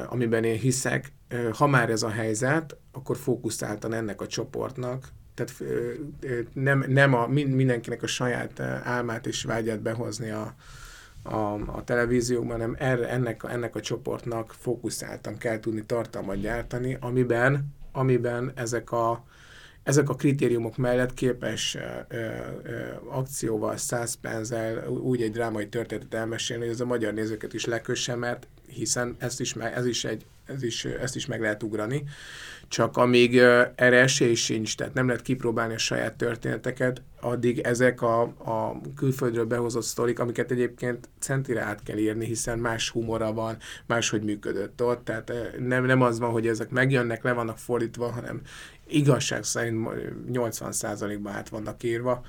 amiben 0.07 0.45
én 0.45 0.59
hiszek, 0.59 1.13
ha 1.53 1.67
már 1.67 1.91
ez 1.91 2.03
a 2.03 2.11
helyzet, 2.11 2.77
akkor 2.93 3.17
fókuszáltan 3.17 3.93
ennek 3.93 4.21
a 4.21 4.27
csoportnak, 4.27 5.09
tehát 5.35 5.73
nem, 6.53 6.85
nem 6.89 7.15
a, 7.15 7.27
mindenkinek 7.27 8.03
a 8.03 8.07
saját 8.07 8.61
álmát 8.85 9.27
és 9.27 9.45
vágyát 9.45 9.83
behozni 9.83 10.31
a, 10.31 10.55
a, 11.23 11.53
a 11.77 11.85
televízióban, 11.85 12.51
hanem 12.51 12.77
erre, 12.79 13.09
ennek, 13.09 13.43
ennek 13.49 13.77
a 13.77 13.81
csoportnak 13.81 14.55
fókuszáltan 14.59 15.39
kell 15.39 15.61
tudni 15.61 15.85
tartalmat 15.87 16.41
gyártani, 16.41 16.97
amiben, 17.01 17.75
amiben 17.93 18.53
ezek 18.55 18.93
a, 18.93 19.25
ezek 19.83 20.09
a 20.09 20.15
kritériumok 20.15 20.77
mellett 20.77 21.15
képes 21.15 21.75
ö, 21.75 22.17
ö, 22.63 22.81
akcióval, 23.09 23.77
suspense 23.77 24.91
úgy 24.91 25.23
egy 25.23 25.33
drámai 25.33 25.69
történetet 25.69 26.15
elmesélni, 26.15 26.63
hogy 26.65 26.73
ez 26.73 26.81
a 26.81 26.87
magyar 26.87 27.13
nézőket 27.13 27.55
is 27.55 27.65
lekösse, 27.65 28.15
mert 28.15 28.47
hiszen 28.67 29.17
ezt 29.19 29.41
is, 29.41 29.55
ez 29.55 29.87
is 29.87 30.05
egy, 30.05 30.27
ez 30.47 30.63
is, 30.63 30.85
ezt 30.85 31.17
is 31.17 31.27
meg 31.27 31.41
lehet 31.41 31.63
ugrani 31.63 32.05
csak 32.71 32.97
amíg 32.97 33.37
erre 33.75 34.01
esély 34.01 34.35
sincs, 34.35 34.77
tehát 34.77 34.95
nem 34.95 35.07
lehet 35.07 35.23
kipróbálni 35.23 35.75
a 35.75 35.79
saját 35.79 36.15
történeteket, 36.15 37.03
addig 37.21 37.59
ezek 37.59 38.03
a, 38.03 38.21
a 38.23 38.81
külföldről 38.97 39.45
behozott 39.45 39.83
sztorik, 39.83 40.19
amiket 40.19 40.51
egyébként 40.51 41.09
centire 41.19 41.63
át 41.63 41.83
kell 41.83 41.97
írni, 41.97 42.27
hiszen 42.27 42.59
más 42.59 42.91
humora 42.91 43.33
van, 43.33 43.57
máshogy 43.87 44.23
működött 44.23 44.83
ott, 44.83 45.05
tehát 45.05 45.33
nem, 45.59 45.85
nem 45.85 46.03
az 46.03 46.19
van, 46.19 46.31
hogy 46.31 46.47
ezek 46.47 46.71
megjönnek, 46.71 47.23
le 47.23 47.33
vannak 47.33 47.59
fordítva, 47.59 48.11
hanem 48.11 48.41
igazság 48.87 49.45
szerint 49.45 49.89
80%-ban 50.33 51.33
át 51.33 51.49
vannak 51.49 51.83
írva. 51.83 52.23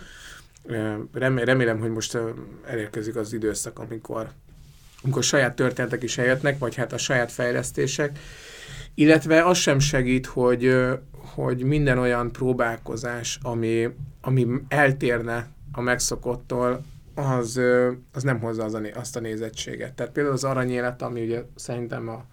Remélem, 1.43 1.79
hogy 1.79 1.91
most 1.91 2.17
elérkezik 2.65 3.15
az 3.15 3.33
időszak, 3.33 3.79
amikor, 3.79 4.29
amikor 5.03 5.23
saját 5.23 5.55
történetek 5.55 6.03
is 6.03 6.17
eljöttnek, 6.17 6.59
vagy 6.59 6.75
hát 6.75 6.93
a 6.93 6.97
saját 6.97 7.31
fejlesztések, 7.31 8.19
illetve 8.95 9.45
az 9.45 9.57
sem 9.57 9.79
segít, 9.79 10.25
hogy, 10.25 10.75
hogy 11.11 11.63
minden 11.63 11.97
olyan 11.97 12.31
próbálkozás, 12.31 13.39
ami, 13.41 13.89
ami 14.21 14.47
eltérne 14.67 15.47
a 15.71 15.81
megszokottól, 15.81 16.81
az, 17.15 17.59
az 18.13 18.23
nem 18.23 18.39
hozza 18.39 18.63
az 18.63 18.73
a, 18.73 18.81
azt 18.93 19.15
a 19.15 19.19
nézettséget. 19.19 19.93
Tehát 19.93 20.11
például 20.11 20.35
az 20.35 20.43
aranyélet, 20.43 21.01
ami 21.01 21.23
ugye 21.23 21.43
szerintem 21.55 22.09
a 22.09 22.25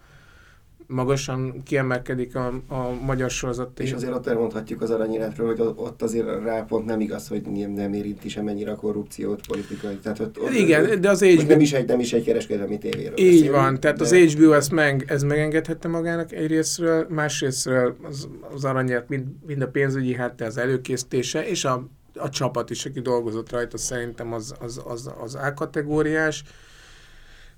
magasan 0.91 1.63
kiemelkedik 1.63 2.35
a, 2.35 2.47
a 2.67 2.89
magyar 3.05 3.29
sorozat. 3.29 3.79
És 3.79 3.91
azért 3.91 4.13
ott 4.13 4.27
elmondhatjuk 4.27 4.81
az 4.81 4.89
aranyéletről, 4.89 5.47
hogy 5.47 5.73
ott 5.75 6.01
azért 6.01 6.43
rá 6.43 6.61
pont 6.61 6.85
nem 6.85 6.99
igaz, 6.99 7.27
hogy 7.27 7.41
nem, 7.41 7.71
nem 7.71 7.93
érinti 7.93 8.29
sem 8.29 8.43
mennyire 8.43 8.71
a 8.71 8.75
korrupciót 8.75 9.47
politikai. 9.47 9.95
Tehát 9.95 10.19
ott, 10.19 10.41
ott, 10.41 10.53
Igen, 10.53 11.01
de 11.01 11.09
az 11.09 11.23
HBO... 11.23 11.47
Nem 11.47 11.59
is 11.59 11.73
egy, 11.73 11.87
nem 11.87 11.99
is 11.99 12.13
egy 12.13 12.23
kereskedelmi 12.23 12.77
tévéről. 12.77 13.17
Így 13.17 13.25
beszélünk, 13.25 13.55
van, 13.55 13.79
tehát 13.79 13.97
de... 13.97 14.03
az 14.03 14.13
HBO 14.13 14.51
ezt 14.51 14.71
meg, 14.71 15.05
ez 15.07 15.23
megengedhette 15.23 15.87
magának 15.87 16.31
egyrésztről, 16.31 17.05
másrésztről 17.09 17.95
az, 18.03 18.27
az 18.53 18.65
aranyélet 18.65 19.09
mind, 19.09 19.25
mind 19.45 19.61
a 19.61 19.67
pénzügyi 19.67 20.15
háttér, 20.15 20.47
az 20.47 20.57
előkészítése, 20.57 21.47
és 21.47 21.65
a, 21.65 21.89
a 22.15 22.29
csapat 22.29 22.69
is, 22.69 22.85
aki 22.85 22.99
dolgozott 22.99 23.51
rajta, 23.51 23.77
szerintem 23.77 24.33
az, 24.33 24.53
az, 24.59 24.81
az, 24.85 25.11
az 25.21 25.35
A-kategóriás, 25.35 26.43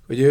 hogy 0.06 0.26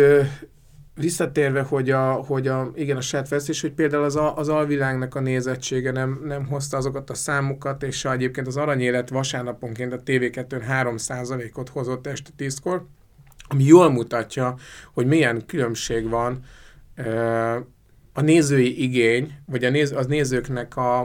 visszatérve, 0.96 1.62
hogy 1.62 1.90
a, 1.90 2.12
hogy 2.12 2.48
a, 2.48 2.72
igen, 2.76 2.98
a 2.98 3.02
saját 3.02 3.30
vesztés, 3.30 3.62
hogy 3.62 3.72
például 3.72 4.04
az, 4.04 4.16
a, 4.16 4.38
az 4.38 4.50
alvilágnak 4.50 5.16
a 5.16 5.20
nézettsége 5.20 5.92
nem, 5.92 6.22
nem 6.24 6.46
hozta 6.46 6.78
azokat 6.78 7.10
a 7.10 7.14
számokat, 7.14 7.84
és 7.84 8.06
egyébként 8.06 8.48
az 8.48 8.58
aranyélet 8.58 9.10
vasárnaponként 9.10 9.94
a 9.94 10.04
TV2-n 10.04 10.64
3%-ot 10.70 11.70
hozott 11.70 12.08
este 12.08 12.30
10-kor, 12.38 12.86
ami 13.48 13.64
jól 13.64 13.90
mutatja, 13.90 14.56
hogy 14.94 15.06
milyen 15.06 15.46
különbség 15.46 16.10
van 16.10 16.44
a 18.14 18.22
nézői 18.22 18.84
igény, 18.84 19.34
vagy 19.46 19.64
a 19.64 19.70
néz, 19.70 19.92
az 19.92 20.06
nézőknek 20.06 20.78
a, 20.78 21.00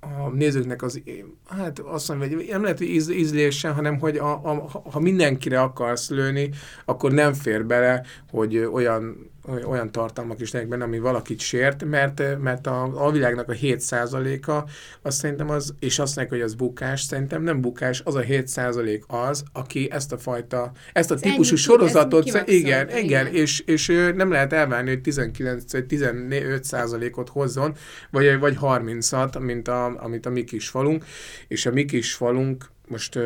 a 0.00 0.28
nézőknek 0.34 0.82
az, 0.82 1.02
hát 1.48 1.78
azt 1.78 2.08
mondom, 2.08 2.28
hogy 2.28 2.46
nem 2.50 2.62
lehet 2.62 2.80
íz, 2.80 3.08
ízlése, 3.08 3.68
hanem 3.68 3.98
hogy 3.98 4.16
a, 4.16 4.32
a, 4.32 4.68
ha 4.90 5.00
mindenkire 5.00 5.60
akarsz 5.60 6.10
lőni, 6.10 6.50
akkor 6.84 7.12
nem 7.12 7.32
fér 7.32 7.66
bele, 7.66 8.02
hogy 8.30 8.56
olyan 8.56 9.31
olyan 9.48 9.92
tartalmak 9.92 10.40
is 10.40 10.50
benne, 10.50 10.84
ami 10.84 10.98
valakit 10.98 11.40
sért, 11.40 11.84
mert, 11.84 12.40
mert 12.40 12.66
a, 12.66 13.06
a 13.06 13.10
világnak 13.10 13.48
a 13.48 13.52
7%-a, 13.52 14.70
azt 15.02 15.18
szerintem 15.18 15.50
az, 15.50 15.74
és 15.78 15.98
azt 15.98 16.16
mondják, 16.16 16.38
hogy 16.38 16.50
az 16.50 16.54
bukás, 16.54 17.02
szerintem 17.02 17.42
nem 17.42 17.60
bukás, 17.60 18.00
az 18.04 18.14
a 18.14 18.20
7% 18.20 19.06
az, 19.06 19.44
aki 19.52 19.90
ezt 19.90 20.12
a 20.12 20.18
fajta, 20.18 20.72
ezt 20.92 21.10
a 21.10 21.14
típusú 21.14 21.50
Ennyi, 21.50 21.60
sorozatot, 21.60 22.26
igen, 22.26 22.48
igen, 22.48 22.96
igen, 22.96 23.26
és, 23.26 23.60
és 23.60 23.86
nem 24.14 24.30
lehet 24.30 24.52
elvárni, 24.52 24.88
hogy 24.88 25.00
19 25.00 25.72
vagy 25.72 25.84
15%-ot 25.88 27.28
hozzon, 27.28 27.74
vagy, 28.10 28.38
vagy 28.38 28.56
30-at, 28.60 29.40
mint 29.40 29.68
a, 29.68 30.02
amit 30.02 30.26
a 30.26 30.30
mi 30.30 30.44
kis 30.44 30.68
falunk, 30.68 31.04
és 31.48 31.66
a 31.66 31.70
mi 31.70 31.84
kis 31.84 32.14
falunk 32.14 32.70
most 32.88 33.18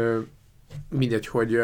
mindegy, 0.89 1.27
hogy 1.27 1.59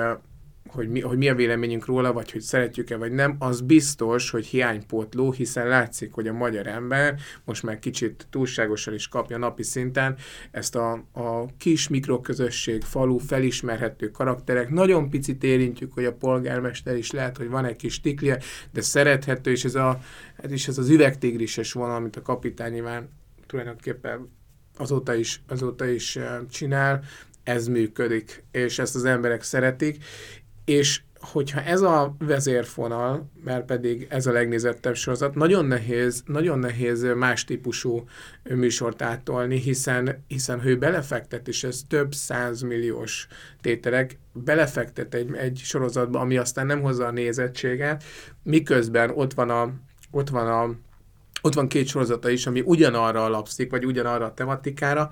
hogy 0.72 0.88
mi, 0.88 1.00
hogy 1.00 1.18
mi 1.18 1.28
a 1.28 1.34
véleményünk 1.34 1.86
róla, 1.86 2.12
vagy 2.12 2.32
hogy 2.32 2.40
szeretjük-e, 2.40 2.96
vagy 2.96 3.12
nem, 3.12 3.36
az 3.38 3.60
biztos, 3.60 4.30
hogy 4.30 4.46
hiánypótló, 4.46 5.32
hiszen 5.32 5.68
látszik, 5.68 6.12
hogy 6.12 6.28
a 6.28 6.32
magyar 6.32 6.66
ember 6.66 7.18
most 7.44 7.62
már 7.62 7.78
kicsit 7.78 8.26
túlságosan 8.30 8.94
is 8.94 9.08
kapja 9.08 9.36
napi 9.36 9.62
szinten 9.62 10.16
ezt 10.50 10.76
a, 10.76 10.92
a 11.12 11.46
kis 11.58 11.88
mikroközösség, 11.88 12.82
falu, 12.82 13.18
felismerhető 13.18 14.10
karakterek. 14.10 14.70
Nagyon 14.70 15.10
picit 15.10 15.44
érintjük, 15.44 15.92
hogy 15.92 16.04
a 16.04 16.14
polgármester 16.14 16.96
is 16.96 17.10
lehet, 17.10 17.36
hogy 17.36 17.48
van 17.48 17.64
egy 17.64 17.76
kis 17.76 18.00
tiklie, 18.00 18.38
de 18.72 18.80
szerethető, 18.80 19.50
és 19.50 19.64
ez, 19.64 19.74
a, 19.74 20.00
ez 20.36 20.52
is 20.52 20.68
ez 20.68 20.78
az 20.78 20.88
üvegtigrises 20.88 21.72
vonal, 21.72 21.96
amit 21.96 22.16
a 22.16 22.22
kapitány 22.22 22.72
nyilván 22.72 23.08
tulajdonképpen 23.46 24.30
azóta 24.76 25.14
is, 25.14 25.42
azóta 25.48 25.86
is 25.86 26.16
eh, 26.16 26.38
csinál, 26.50 27.04
ez 27.42 27.66
működik, 27.66 28.44
és 28.50 28.78
ezt 28.78 28.94
az 28.94 29.04
emberek 29.04 29.42
szeretik, 29.42 30.04
és 30.64 31.00
hogyha 31.22 31.60
ez 31.60 31.80
a 31.80 32.14
vezérfonal, 32.18 33.30
mert 33.44 33.64
pedig 33.64 34.06
ez 34.10 34.26
a 34.26 34.32
legnézettebb 34.32 34.94
sorozat, 34.94 35.34
nagyon 35.34 35.64
nehéz, 35.64 36.22
nagyon 36.26 36.58
nehéz 36.58 37.06
más 37.16 37.44
típusú 37.44 38.04
műsort 38.42 39.02
átolni, 39.02 39.58
hiszen, 39.58 40.24
hiszen 40.26 40.66
ő 40.66 40.78
belefektet, 40.78 41.48
és 41.48 41.64
ez 41.64 41.80
több 41.88 42.14
százmilliós 42.14 43.26
tételek, 43.60 44.18
belefektet 44.32 45.14
egy, 45.14 45.34
egy 45.34 45.60
sorozatba, 45.64 46.20
ami 46.20 46.36
aztán 46.36 46.66
nem 46.66 46.80
hozza 46.80 47.06
a 47.06 47.10
nézettséget, 47.10 48.04
miközben 48.42 49.10
ott 49.10 49.34
van 49.34 49.50
a, 49.50 49.72
ott 50.10 50.28
van 50.28 50.48
a 50.48 50.74
ott 51.44 51.54
van 51.54 51.68
két 51.68 51.86
sorozata 51.86 52.30
is, 52.30 52.46
ami 52.46 52.62
ugyanarra 52.64 53.24
alapszik, 53.24 53.70
vagy 53.70 53.84
ugyanarra 53.84 54.24
a 54.24 54.34
tematikára, 54.34 55.10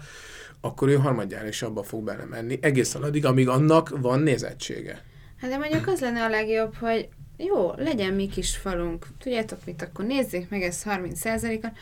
akkor 0.60 0.88
ő 0.88 0.94
harmadjára 0.94 1.48
is 1.48 1.62
abba 1.62 1.82
fog 1.82 2.04
belemenni, 2.04 2.58
egészen 2.62 3.02
addig, 3.02 3.26
amíg 3.26 3.48
annak 3.48 4.00
van 4.00 4.20
nézettsége. 4.20 5.02
Hát 5.40 5.50
de 5.50 5.56
mondjuk 5.58 5.86
az 5.86 6.00
lenne 6.00 6.24
a 6.24 6.28
legjobb, 6.28 6.74
hogy 6.74 7.08
jó, 7.36 7.72
legyen 7.76 8.12
mi 8.12 8.28
kis 8.28 8.56
falunk, 8.56 9.06
tudjátok 9.18 9.58
mit, 9.64 9.82
akkor 9.82 10.04
nézzék 10.04 10.48
meg 10.48 10.62
ezt 10.62 10.86
30%-on, 10.88 11.72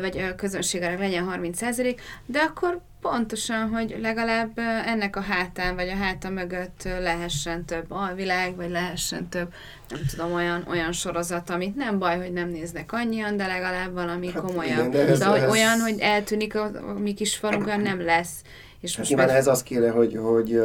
vagy 0.00 0.18
a 0.18 0.34
közönségre 0.34 0.98
legyen 0.98 1.52
30%, 1.54 1.96
de 2.26 2.38
akkor 2.38 2.80
pontosan, 3.00 3.68
hogy 3.68 3.96
legalább 4.00 4.58
ennek 4.86 5.16
a 5.16 5.20
hátán, 5.20 5.74
vagy 5.74 5.88
a 5.88 5.96
háta 5.96 6.30
mögött 6.30 6.82
lehessen 6.84 7.64
több 7.64 7.84
alvilág, 7.88 8.56
vagy 8.56 8.70
lehessen 8.70 9.28
több, 9.28 9.52
nem 9.88 10.00
tudom, 10.10 10.32
olyan, 10.32 10.64
olyan 10.68 10.92
sorozat, 10.92 11.50
amit 11.50 11.76
nem 11.76 11.98
baj, 11.98 12.16
hogy 12.16 12.32
nem 12.32 12.48
néznek 12.48 12.92
annyian, 12.92 13.36
de 13.36 13.46
legalább 13.46 13.92
valami 13.92 14.30
hát 14.30 14.42
komolyabb. 14.42 14.78
Igen, 14.78 14.90
de 14.90 15.06
ez, 15.06 15.18
szóval, 15.18 15.38
ez... 15.38 15.50
olyan, 15.50 15.80
hogy 15.80 15.98
eltűnik 15.98 16.54
a, 16.54 16.70
a 16.88 16.92
mi 16.98 17.14
kis 17.14 17.36
falunk, 17.36 17.66
olyan 17.66 17.80
nem 17.80 18.00
lesz. 18.00 18.42
És 18.80 18.90
hát 18.90 18.98
most 18.98 19.10
nyilván 19.10 19.36
ez 19.36 19.46
az 19.46 19.62
kéne, 19.62 19.90
hogy, 19.90 20.16
hogy, 20.16 20.60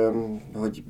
hogy 0.54 0.84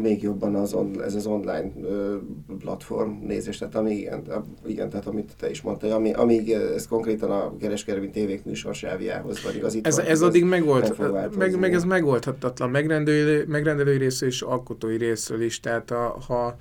még 0.00 0.22
jobban 0.22 0.54
az 0.54 0.74
on, 0.74 1.02
ez 1.02 1.14
az 1.14 1.26
online 1.26 1.72
ö, 1.82 2.16
platform 2.58 3.26
nézés, 3.26 3.58
tehát 3.58 3.74
ami, 3.74 3.94
igen, 3.94 4.22
igen, 4.66 4.90
tehát 4.90 5.06
amit 5.06 5.32
te 5.38 5.50
is 5.50 5.62
mondtál, 5.62 5.90
ami, 5.90 6.12
amíg 6.12 6.50
ez 6.50 6.86
konkrétan 6.86 7.30
a 7.30 7.56
kereskedelmi 7.56 8.10
tévék 8.10 8.44
műsorsávjához 8.44 9.42
van 9.42 9.54
igazítva. 9.54 9.88
Ez, 9.88 9.98
ez 9.98 10.22
addig 10.22 10.44
megold, 10.44 10.96
meg, 11.36 11.58
meg 11.58 11.74
ez 11.74 11.84
megoldhatatlan 11.84 12.70
megrendelői, 12.70 13.44
megrendelői 13.46 13.98
részről 13.98 14.28
és 14.28 14.42
alkotói 14.42 14.96
részről 14.96 15.42
is, 15.42 15.60
tehát 15.60 15.90
a, 15.90 16.18
ha 16.26 16.56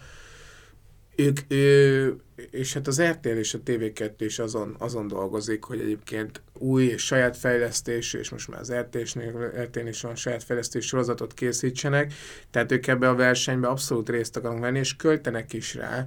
ők, 1.16 1.40
ő, 1.48 2.16
és 2.52 2.74
hát 2.74 2.88
az 2.88 3.02
RTL 3.02 3.28
és 3.28 3.54
a 3.54 3.60
TV2 3.66 4.14
is 4.18 4.40
azon, 4.40 4.76
azon 4.80 5.08
dolgozik, 5.08 5.64
hogy 5.64 5.80
egyébként 5.80 6.42
új 6.54 6.84
és 6.84 7.06
saját 7.06 7.38
fejlesztés, 7.38 8.14
és 8.14 8.30
most 8.30 8.48
már 8.48 8.60
az 8.60 8.74
RTL 8.74 9.88
is 9.88 10.02
van 10.02 10.16
saját 10.16 10.44
fejlesztés 10.44 10.86
sorozatot 10.86 11.34
készítsenek, 11.34 12.14
tehát 12.52 12.72
ők 12.72 12.88
ebbe 12.88 13.10
a 13.10 13.16
versenybe 13.16 13.68
abszolút 13.68 14.10
részt 14.10 14.38
akarnak 14.38 14.62
venni, 14.62 14.80
és 14.80 14.96
költenek 14.96 15.54
is 15.54 15.76
rá. 15.76 16.06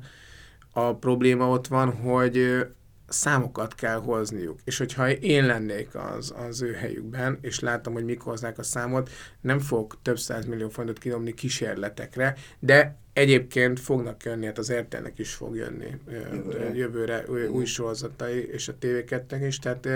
A 0.73 0.95
probléma 0.95 1.49
ott 1.49 1.67
van, 1.67 1.93
hogy 1.93 2.67
számokat 3.09 3.75
kell 3.75 3.97
hozniuk. 3.97 4.59
És 4.65 4.79
hogyha 4.79 5.11
én 5.11 5.47
lennék 5.47 5.95
az, 5.95 6.35
az 6.49 6.63
ő 6.63 6.73
helyükben, 6.73 7.39
és 7.41 7.61
látom, 7.61 7.93
hogy 7.93 8.05
mik 8.05 8.21
hoznák 8.21 8.59
a 8.59 8.63
számot, 8.63 9.11
nem 9.41 9.59
fog 9.59 9.99
több 10.03 10.19
millió 10.47 10.69
fontot 10.69 10.99
kidobni 10.99 11.35
kísérletekre, 11.35 12.37
de 12.59 12.99
egyébként 13.17 13.81
fognak 13.81 14.25
jönni, 14.25 14.47
hát 14.47 14.59
az 14.59 14.73
rtl 14.73 14.97
is 15.17 15.33
fog 15.35 15.57
jönni 15.57 15.95
jövőre, 16.09 16.75
jövőre 16.75 17.25
új, 17.51 17.65
sorozatai, 17.65 18.49
és 18.53 18.69
a 18.69 18.75
TV2 18.81 19.43
is, 19.47 19.59
tehát 19.59 19.89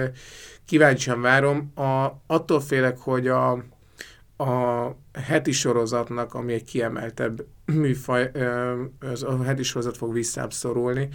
kíváncsian 0.64 1.20
várom. 1.20 1.72
A, 1.74 2.22
attól 2.26 2.60
félek, 2.60 2.98
hogy 2.98 3.28
a, 3.28 3.50
a 4.36 4.96
heti 5.12 5.52
sorozatnak, 5.52 6.34
ami 6.34 6.52
egy 6.52 6.64
kiemeltebb 6.64 7.44
műfaj, 7.64 8.30
az 9.00 9.22
a 9.22 9.42
heti 9.42 9.62
sorozat 9.62 9.96
fog 9.96 10.12
visszább 10.12 10.52
szorulni, 10.52 11.08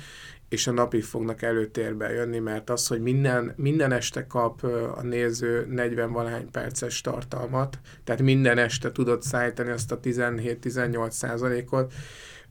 és 0.49 0.67
a 0.67 0.71
napig 0.71 1.03
fognak 1.03 1.41
előtérbe 1.41 2.11
jönni, 2.11 2.39
mert 2.39 2.69
az, 2.69 2.87
hogy 2.87 3.01
minden, 3.01 3.53
minden 3.55 3.91
este 3.91 4.27
kap 4.27 4.63
a 4.95 5.01
néző 5.01 5.65
40 5.69 6.11
valahány 6.11 6.51
perces 6.51 7.01
tartalmat, 7.01 7.79
tehát 8.03 8.21
minden 8.21 8.57
este 8.57 8.91
tudod 8.91 9.21
szállítani 9.21 9.69
azt 9.69 9.91
a 9.91 9.99
17-18 9.99 11.09
százalékot, 11.09 11.93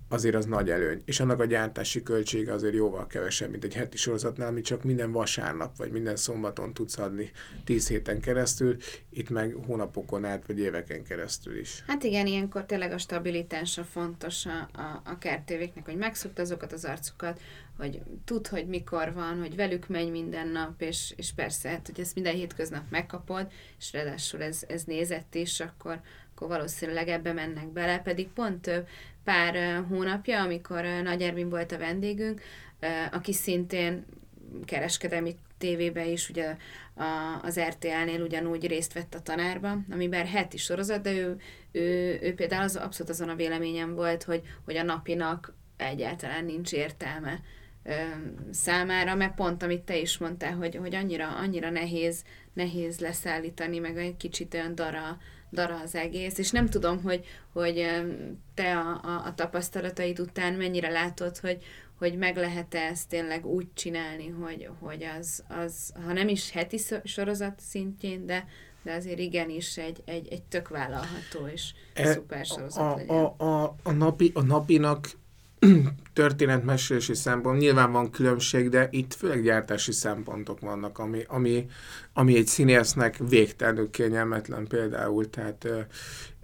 azért 0.08 0.34
az 0.34 0.46
nagy 0.46 0.70
előny. 0.70 1.02
És 1.04 1.20
annak 1.20 1.40
a 1.40 1.44
gyártási 1.44 2.02
költsége 2.02 2.52
azért 2.52 2.74
jóval 2.74 3.06
kevesebb, 3.06 3.50
mint 3.50 3.64
egy 3.64 3.74
heti 3.74 3.96
sorozatnál, 3.96 4.48
ami 4.48 4.60
csak 4.60 4.82
minden 4.82 5.12
vasárnap 5.12 5.76
vagy 5.76 5.90
minden 5.90 6.16
szombaton 6.16 6.74
tudsz 6.74 6.98
adni 6.98 7.30
10 7.64 7.88
héten 7.88 8.20
keresztül, 8.20 8.76
itt 9.10 9.30
meg 9.30 9.56
hónapokon 9.66 10.24
át 10.24 10.46
vagy 10.46 10.58
éveken 10.58 11.04
keresztül 11.04 11.58
is. 11.58 11.84
Hát 11.86 12.02
igen, 12.02 12.26
ilyenkor 12.26 12.64
tényleg 12.64 12.92
a 12.92 12.98
stabilitása 12.98 13.84
fontos 13.84 14.46
a, 14.46 14.80
a, 14.80 15.02
a 15.04 15.18
kertévéknek, 15.18 15.84
hogy 15.84 15.96
megszokta 15.96 16.42
azokat 16.42 16.72
az 16.72 16.84
arcukat, 16.84 17.40
hogy 17.76 18.02
tud, 18.24 18.46
hogy 18.46 18.66
mikor 18.66 19.12
van, 19.12 19.40
hogy 19.40 19.56
velük 19.56 19.88
megy 19.88 20.10
minden 20.10 20.48
nap, 20.48 20.80
és, 20.80 21.12
és 21.16 21.32
persze, 21.32 21.68
hát, 21.68 21.86
hogy 21.86 22.00
ezt 22.00 22.14
minden 22.14 22.34
hétköznap 22.34 22.82
megkapod, 22.90 23.46
és 23.78 23.92
ráadásul 23.92 24.42
ez, 24.42 24.62
ez 24.68 24.82
nézett 24.82 25.34
is, 25.34 25.60
akkor, 25.60 26.00
akkor 26.34 26.48
valószínűleg 26.48 27.08
ebbe 27.08 27.32
mennek 27.32 27.68
bele, 27.68 27.98
pedig 27.98 28.28
pont 28.28 28.70
pár 29.24 29.84
hónapja, 29.88 30.42
amikor 30.42 30.84
Nagy 31.02 31.22
Ervin 31.22 31.48
volt 31.48 31.72
a 31.72 31.78
vendégünk, 31.78 32.40
aki 33.10 33.32
szintén 33.32 34.04
kereskedelmi 34.64 35.36
tévébe 35.58 36.06
is, 36.06 36.28
ugye 36.28 36.56
a, 36.94 37.40
az 37.42 37.60
RTL-nél 37.60 38.22
ugyanúgy 38.22 38.66
részt 38.66 38.92
vett 38.92 39.14
a 39.14 39.22
tanárban, 39.22 39.86
ami 39.90 40.08
bár 40.08 40.26
heti 40.26 40.56
sorozat, 40.56 41.02
de 41.02 41.12
ő, 41.12 41.36
ő, 41.72 42.18
ő 42.22 42.34
például 42.34 42.62
az, 42.62 42.76
abszolút 42.76 43.12
azon 43.12 43.28
a 43.28 43.34
véleményem 43.34 43.94
volt, 43.94 44.22
hogy, 44.22 44.42
hogy 44.64 44.76
a 44.76 44.82
napinak 44.82 45.54
egyáltalán 45.76 46.44
nincs 46.44 46.72
értelme 46.72 47.40
számára, 48.50 49.14
mert 49.14 49.34
pont 49.34 49.62
amit 49.62 49.82
te 49.82 49.98
is 49.98 50.18
mondtál, 50.18 50.54
hogy, 50.54 50.76
hogy 50.76 50.94
annyira, 50.94 51.36
annyira 51.36 51.70
nehéz, 51.70 52.24
nehéz 52.52 52.98
leszállítani, 52.98 53.78
meg 53.78 53.96
egy 53.96 54.16
kicsit 54.16 54.54
olyan 54.54 54.74
dara, 54.74 55.18
dara 55.52 55.80
az 55.80 55.94
egész, 55.94 56.38
és 56.38 56.50
nem 56.50 56.66
tudom, 56.66 57.02
hogy, 57.02 57.24
hogy 57.52 57.86
te 58.54 58.76
a, 58.78 59.00
a, 59.02 59.26
a 59.26 59.34
tapasztalataid 59.34 60.20
után 60.20 60.54
mennyire 60.54 60.88
látod, 60.88 61.38
hogy, 61.38 61.64
hogy 61.98 62.16
meg 62.18 62.36
lehet-e 62.36 62.80
ezt 62.80 63.08
tényleg 63.08 63.46
úgy 63.46 63.66
csinálni, 63.74 64.28
hogy, 64.28 64.68
hogy 64.80 65.04
az, 65.18 65.44
az, 65.48 65.92
ha 66.04 66.12
nem 66.12 66.28
is 66.28 66.50
heti 66.50 66.78
sorozat 67.04 67.60
szintjén, 67.60 68.26
de, 68.26 68.46
de 68.82 68.92
azért 68.94 69.18
igenis 69.18 69.76
egy, 69.76 70.02
egy, 70.04 70.28
egy 70.30 70.42
tök 70.42 70.68
vállalható 70.68 71.46
és 71.52 71.72
e, 71.94 72.12
szuper 72.12 72.46
sorozat 72.46 72.92
a, 72.92 72.96
legyen. 72.96 73.16
A, 73.16 73.34
a, 73.38 73.76
a, 73.82 73.92
napi, 73.92 74.30
a 74.34 74.42
napinak 74.42 75.08
történetmesélési 76.12 77.14
szempont, 77.14 77.58
nyilván 77.58 77.92
van 77.92 78.10
különbség, 78.10 78.68
de 78.68 78.88
itt 78.90 79.14
főleg 79.14 79.42
gyártási 79.42 79.92
szempontok 79.92 80.60
vannak, 80.60 80.98
ami, 80.98 81.22
ami, 81.28 81.66
ami 82.12 82.36
egy 82.36 82.46
színésznek 82.46 83.16
végtelenül 83.28 83.90
kényelmetlen 83.90 84.66
például, 84.66 85.30
tehát 85.30 85.64
ö, 85.64 85.80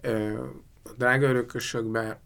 ö, 0.01 0.39
a 0.83 0.89
drága 0.97 1.27
örökösökben 1.27 2.17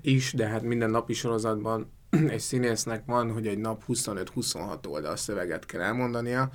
is, 0.00 0.32
de 0.32 0.46
hát 0.46 0.62
minden 0.62 0.90
napi 0.90 1.12
sorozatban 1.12 1.92
egy 2.28 2.40
színésznek 2.40 3.02
van, 3.06 3.32
hogy 3.32 3.46
egy 3.46 3.58
nap 3.58 3.82
25-26 3.88 4.88
oldal 4.88 5.16
szöveget 5.16 5.66
kell 5.66 5.80
elmondania, 5.80 6.50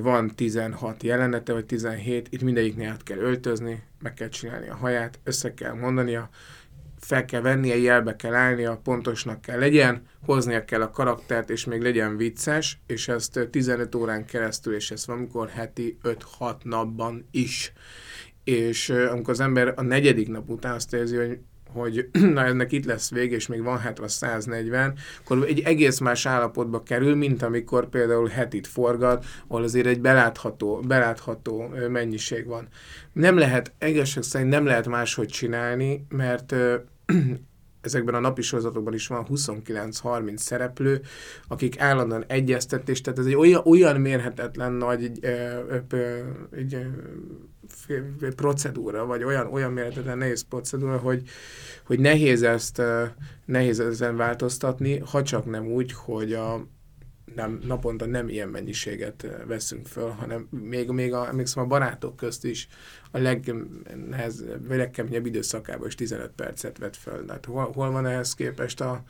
van 0.00 0.34
16 0.34 1.02
jelenete, 1.02 1.52
vagy 1.52 1.66
17, 1.66 2.26
itt 2.30 2.42
mindegyiknél 2.42 2.90
át 2.90 3.02
kell 3.02 3.18
öltözni, 3.18 3.82
meg 4.02 4.14
kell 4.14 4.28
csinálni 4.28 4.68
a 4.68 4.74
haját, 4.74 5.18
össze 5.24 5.54
kell 5.54 5.72
mondania, 5.72 6.28
fel 7.00 7.24
kell 7.24 7.40
vennie, 7.40 7.76
jelbe 7.76 8.16
kell 8.16 8.34
állnia, 8.34 8.80
pontosnak 8.84 9.40
kell 9.40 9.58
legyen, 9.58 10.02
hoznia 10.24 10.64
kell 10.64 10.82
a 10.82 10.90
karaktert, 10.90 11.50
és 11.50 11.64
még 11.64 11.80
legyen 11.80 12.16
vicces, 12.16 12.80
és 12.86 13.08
ezt 13.08 13.48
15 13.50 13.94
órán 13.94 14.24
keresztül, 14.24 14.74
és 14.74 14.90
ez 14.90 15.06
valamikor 15.06 15.48
heti 15.48 15.98
5-6 16.02 16.62
napban 16.62 17.28
is. 17.30 17.72
És 18.44 18.88
amikor 18.88 19.32
az 19.32 19.40
ember 19.40 19.72
a 19.76 19.82
negyedik 19.82 20.28
nap 20.28 20.50
után 20.50 20.74
azt 20.74 20.92
érzi, 20.92 21.16
hogy 21.16 21.38
hogy 21.76 22.08
na 22.34 22.44
ennek 22.44 22.72
itt 22.72 22.84
lesz 22.84 23.10
vég, 23.10 23.32
és 23.32 23.46
még 23.46 23.62
van 23.62 23.78
hátra 23.78 24.08
140, 24.08 24.94
akkor 25.24 25.44
egy 25.46 25.60
egész 25.60 25.98
más 25.98 26.26
állapotba 26.26 26.82
kerül, 26.82 27.14
mint 27.14 27.42
amikor 27.42 27.88
például 27.88 28.28
hetit 28.28 28.66
forgat, 28.66 29.24
ahol 29.48 29.62
azért 29.62 29.86
egy 29.86 30.00
belátható, 30.00 30.80
belátható 30.86 31.68
mennyiség 31.88 32.46
van. 32.46 32.68
Nem 33.12 33.38
lehet, 33.38 33.72
egészség 33.78 34.22
szerint 34.22 34.50
nem 34.50 34.66
lehet 34.66 34.88
máshogy 34.88 35.28
csinálni, 35.28 36.06
mert 36.08 36.54
ezekben 37.86 38.14
a 38.14 38.20
napi 38.20 38.42
sorozatokban 38.42 38.94
is 38.94 39.06
van 39.06 39.26
29-30 39.30 40.36
szereplő, 40.36 41.00
akik 41.48 41.80
állandóan 41.80 42.24
egyeztetés, 42.26 43.00
tehát 43.00 43.18
ez 43.18 43.26
egy 43.26 43.34
olyan, 43.34 43.62
olyan 43.64 44.00
mérhetetlen 44.00 44.72
nagy 44.72 45.04
egy, 45.04 45.24
egy, 46.50 46.74
egy, 46.74 46.74
egy 48.20 48.34
procedúra, 48.34 49.06
vagy 49.06 49.24
olyan, 49.24 49.46
olyan 49.46 49.72
mérhetetlen 49.72 50.18
nehéz 50.18 50.44
procedúra, 50.48 50.98
hogy, 50.98 51.22
hogy 51.86 51.98
nehéz 52.00 52.42
ezt 52.42 52.82
nehéz 53.44 53.80
ezen 53.80 54.16
változtatni, 54.16 54.98
ha 54.98 55.22
csak 55.22 55.44
nem 55.44 55.66
úgy, 55.66 55.92
hogy 55.92 56.32
a, 56.32 56.66
nem, 57.36 57.60
naponta 57.66 58.06
nem 58.06 58.28
ilyen 58.28 58.48
mennyiséget 58.48 59.26
veszünk 59.46 59.86
föl, 59.86 60.08
hanem 60.08 60.48
még, 60.50 60.88
még 60.90 61.12
a, 61.12 61.28
emlékszem 61.28 61.62
a 61.62 61.66
barátok 61.66 62.16
közt 62.16 62.44
is 62.44 62.68
a 63.10 63.18
legnehezebb, 63.18 64.68
vagy 64.68 64.76
legkeményebb 64.76 65.26
időszakában 65.26 65.86
is 65.86 65.94
15 65.94 66.30
percet 66.30 66.78
vett 66.78 66.96
föl. 66.96 67.24
Tehát 67.24 67.44
hol, 67.44 67.72
hol 67.72 67.90
van 67.90 68.06
ehhez 68.06 68.34
képest 68.34 68.80
a, 68.80 69.02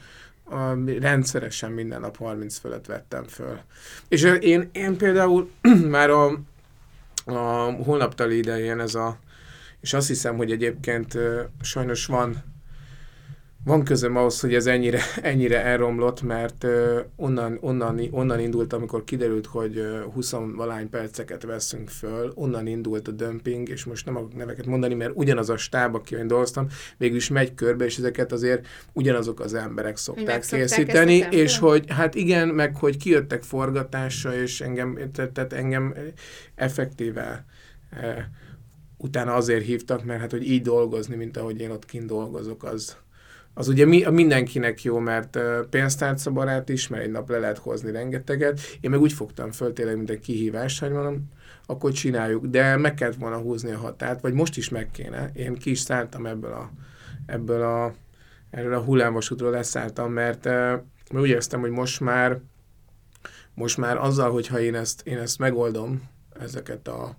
a, 0.45 0.75
rendszeresen 0.99 1.73
minden 1.73 2.01
nap 2.01 2.17
30 2.17 2.59
fölött 2.59 2.87
vettem 2.87 3.25
föl. 3.25 3.61
És 4.09 4.23
én, 4.41 4.69
én 4.73 4.97
például 4.97 5.51
már 5.89 6.11
a, 6.11 6.39
a 7.25 7.71
holnaptali 7.71 8.37
idején 8.37 8.81
ez 8.81 8.95
a, 8.95 9.19
és 9.81 9.93
azt 9.93 10.09
hiszem, 10.09 10.37
hogy 10.37 10.53
egyébként 10.53 11.19
sajnos 11.61 12.07
van 12.07 12.56
van 13.67 13.85
közöm 13.85 14.17
ahhoz, 14.17 14.41
hogy 14.41 14.55
ez 14.55 14.67
ennyire, 14.67 15.01
ennyire 15.23 15.65
elromlott, 15.65 16.23
mert 16.23 16.67
onnan, 17.17 17.59
onnan, 17.61 18.01
onnan 18.11 18.41
indult, 18.41 18.73
amikor 18.73 19.05
kiderült, 19.05 19.47
hogy 19.47 19.79
uh, 19.79 20.13
20 20.13 20.31
valány 20.55 20.91
perceket 20.91 21.43
veszünk 21.43 21.89
föl, 21.89 22.33
onnan 22.35 22.67
indult 22.67 23.09
a 23.09 23.11
dömping, 23.11 23.69
és 23.69 23.85
most 23.85 24.07
nem 24.07 24.17
a 24.17 24.29
neveket 24.37 24.67
mondani, 24.67 24.95
mert 24.95 25.13
ugyanaz 25.15 25.51
a 25.51 25.57
stáb, 25.57 25.95
aki 25.95 26.17
én 26.17 26.27
dolgoztam, 26.27 26.67
végül 26.97 27.17
is 27.17 27.29
megy 27.29 27.55
körbe, 27.55 27.85
és 27.85 27.99
ezeket 27.99 28.33
azért 28.33 28.67
ugyanazok 28.93 29.41
az 29.41 29.55
emberek 29.55 29.97
szokták 29.97 30.47
készíteni, 30.47 31.27
és 31.31 31.59
hogy 31.59 31.85
hát 31.89 32.15
igen, 32.15 32.49
meg 32.49 32.77
hogy 32.77 32.97
kijöttek 32.97 33.43
forgatásra, 33.43 34.35
és 34.35 34.61
engem, 34.61 34.99
tehát 35.13 35.53
engem 35.53 35.95
effektíve 36.55 37.45
utána 38.97 39.35
azért 39.35 39.65
hívtak, 39.65 40.05
mert 40.05 40.21
hát, 40.21 40.31
hogy 40.31 40.51
így 40.51 40.63
dolgozni, 40.63 41.17
mint 41.17 41.37
ahogy 41.37 41.61
én 41.61 41.71
ott 41.71 41.85
kint 41.85 42.07
dolgozok, 42.07 42.65
az, 42.65 42.97
az 43.59 43.69
ugye 43.69 43.87
mi, 43.87 44.05
mindenkinek 44.11 44.83
jó, 44.83 44.99
mert 44.99 45.39
pénztárca 45.71 46.31
barát 46.31 46.69
is, 46.69 46.89
mert 46.89 47.03
egy 47.03 47.11
nap 47.11 47.31
le 47.31 47.39
lehet 47.39 47.59
hozni 47.59 47.91
rengeteget. 47.91 48.61
Én 48.81 48.91
meg 48.91 49.01
úgy 49.01 49.13
fogtam 49.13 49.51
föl 49.51 49.73
tényleg, 49.73 49.97
mint 49.97 50.11
egy 50.11 50.19
kihívást, 50.19 50.81
hogy 50.81 50.91
mondom, 50.91 51.29
akkor 51.67 51.93
csináljuk. 51.93 52.47
De 52.47 52.77
meg 52.77 52.95
kellett 52.95 53.15
volna 53.15 53.37
húzni 53.37 53.71
a 53.71 53.79
határt, 53.79 54.21
vagy 54.21 54.33
most 54.33 54.57
is 54.57 54.69
meg 54.69 54.91
kéne. 54.91 55.31
Én 55.35 55.55
ki 55.55 55.71
is 55.71 55.79
szálltam 55.79 56.27
ebből 56.27 56.53
a, 56.53 56.71
ebből 57.27 57.63
a, 57.63 57.95
erről 58.51 58.75
a 58.75 58.81
hullámvasútról 58.81 59.51
leszálltam, 59.51 60.13
mert, 60.13 60.45
mert 60.45 60.85
úgy 61.13 61.29
éreztem, 61.29 61.61
hogy 61.61 61.71
most 61.71 62.01
már, 62.01 62.41
most 63.55 63.77
már 63.77 63.97
azzal, 63.97 64.31
hogyha 64.31 64.61
én 64.61 64.75
ezt, 64.75 65.07
én 65.07 65.19
ezt 65.19 65.39
megoldom, 65.39 66.03
ezeket 66.41 66.89
a, 66.89 67.17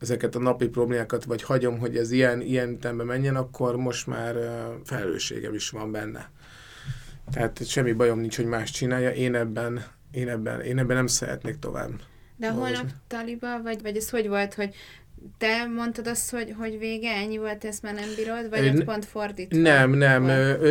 ezeket 0.00 0.34
a 0.34 0.38
napi 0.38 0.68
problémákat, 0.68 1.24
vagy 1.24 1.42
hagyom, 1.42 1.78
hogy 1.78 1.96
ez 1.96 2.10
ilyen, 2.10 2.40
ilyen 2.40 2.78
tembe 2.78 3.04
menjen, 3.04 3.36
akkor 3.36 3.76
most 3.76 4.06
már 4.06 4.36
felelősségem 4.84 5.54
is 5.54 5.70
van 5.70 5.92
benne. 5.92 6.30
Tehát 7.32 7.68
semmi 7.68 7.92
bajom 7.92 8.18
nincs, 8.18 8.36
hogy 8.36 8.46
más 8.46 8.70
csinálja, 8.70 9.10
én 9.10 9.34
ebben, 9.34 9.84
én 10.10 10.28
ebben, 10.28 10.60
én 10.60 10.78
ebben 10.78 10.96
nem 10.96 11.06
szeretnék 11.06 11.58
tovább. 11.58 11.90
De 12.36 12.50
holnap 12.50 12.86
taliba, 13.06 13.62
vagy, 13.62 13.82
vagy 13.82 13.96
ez 13.96 14.10
hogy 14.10 14.28
volt, 14.28 14.54
hogy 14.54 14.74
te 15.38 15.66
mondtad 15.66 16.06
azt, 16.06 16.30
hogy, 16.30 16.54
hogy 16.58 16.78
vége, 16.78 17.10
ennyi 17.10 17.38
volt, 17.38 17.64
ezt 17.64 17.82
már 17.82 17.94
nem 17.94 18.08
bírod, 18.16 18.48
vagy 18.50 18.68
ott 18.68 18.84
pont 18.84 19.04
fordítva? 19.04 19.58
Nem, 19.58 19.90
nem. 19.90 20.24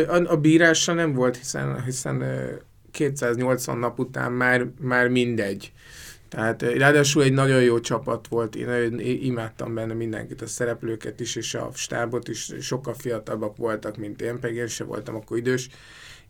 A, 0.08 0.32
a 0.32 0.36
bírása 0.36 0.92
nem 0.92 1.12
volt, 1.12 1.36
hiszen, 1.36 1.84
hiszen 1.84 2.24
280 2.90 3.78
nap 3.78 3.98
után 3.98 4.32
már, 4.32 4.66
már 4.80 5.08
mindegy. 5.08 5.72
Tehát 6.28 6.62
ráadásul 6.62 7.22
egy 7.22 7.32
nagyon 7.32 7.62
jó 7.62 7.80
csapat 7.80 8.28
volt, 8.28 8.56
én 8.56 8.98
imádtam 9.00 9.74
benne 9.74 9.94
mindenkit, 9.94 10.42
a 10.42 10.46
szereplőket 10.46 11.20
is, 11.20 11.36
és 11.36 11.54
a 11.54 11.70
stábot 11.74 12.28
is, 12.28 12.52
sokkal 12.60 12.94
fiatalabbak 12.94 13.56
voltak, 13.56 13.96
mint 13.96 14.22
én, 14.22 14.40
pedig 14.40 14.56
én 14.56 14.66
sem 14.66 14.86
voltam 14.86 15.14
akkor 15.14 15.36
idős, 15.36 15.68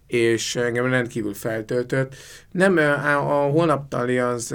és 0.07 0.57
engem 0.57 0.87
rendkívül 0.87 1.35
feltöltött. 1.35 2.15
Nem, 2.53 2.77
a, 2.77 3.45
a 3.45 3.51
holnaptali 3.51 4.19
az 4.19 4.55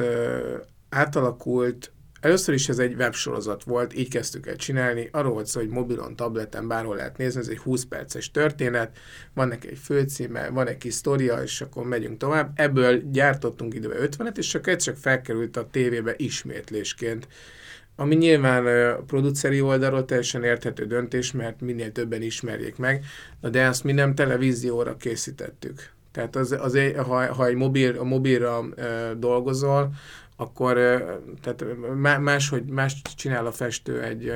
átalakult 0.89 1.91
Először 2.21 2.53
is 2.53 2.69
ez 2.69 2.79
egy 2.79 2.93
websorozat 2.93 3.63
volt, 3.63 3.97
így 3.97 4.09
kezdtük 4.09 4.47
el 4.47 4.55
csinálni. 4.55 5.09
Arról 5.11 5.33
volt 5.33 5.45
szó, 5.45 5.59
hogy 5.59 5.69
mobilon, 5.69 6.15
tableten, 6.15 6.67
bárhol 6.67 6.95
lehet 6.95 7.17
nézni, 7.17 7.39
ez 7.39 7.47
egy 7.47 7.57
20 7.57 7.83
perces 7.83 8.31
történet, 8.31 8.97
van 9.33 9.47
neki 9.47 9.67
egy 9.67 9.77
főcíme, 9.77 10.49
van 10.49 10.67
egy 10.67 10.77
kis 10.77 10.93
sztoria, 10.93 11.41
és 11.41 11.61
akkor 11.61 11.85
megyünk 11.85 12.17
tovább. 12.17 12.51
Ebből 12.55 13.01
gyártottunk 13.11 13.73
időbe 13.73 13.95
50-et, 13.99 14.37
és 14.37 14.47
csak 14.47 14.67
ez 14.67 14.83
csak 14.83 14.95
felkerült 14.95 15.57
a 15.57 15.67
tévébe 15.71 16.13
ismétlésként. 16.17 17.27
Ami 17.95 18.15
nyilván 18.15 18.65
a 18.65 19.01
produceri 19.01 19.61
oldalról 19.61 20.05
teljesen 20.05 20.43
érthető 20.43 20.85
döntés, 20.85 21.31
mert 21.31 21.61
minél 21.61 21.91
többen 21.91 22.21
ismerjék 22.21 22.77
meg, 22.77 23.05
de 23.41 23.61
ezt 23.61 23.83
mi 23.83 23.91
nem 23.91 24.15
televízióra 24.15 24.97
készítettük. 24.97 25.89
Tehát 26.11 26.35
az, 26.35 26.51
az, 26.51 26.77
ha, 26.95 27.33
ha 27.33 27.45
egy 27.45 27.55
mobil, 27.55 27.99
a 27.99 28.03
mobilra 28.03 28.63
e, 28.75 29.13
dolgozol, 29.13 29.93
akkor 30.41 30.73
tehát 31.41 31.65
más, 32.19 32.49
hogy 32.49 32.65
más 32.65 33.01
csinál 33.15 33.45
a 33.45 33.51
festő 33.51 34.03
egy 34.03 34.33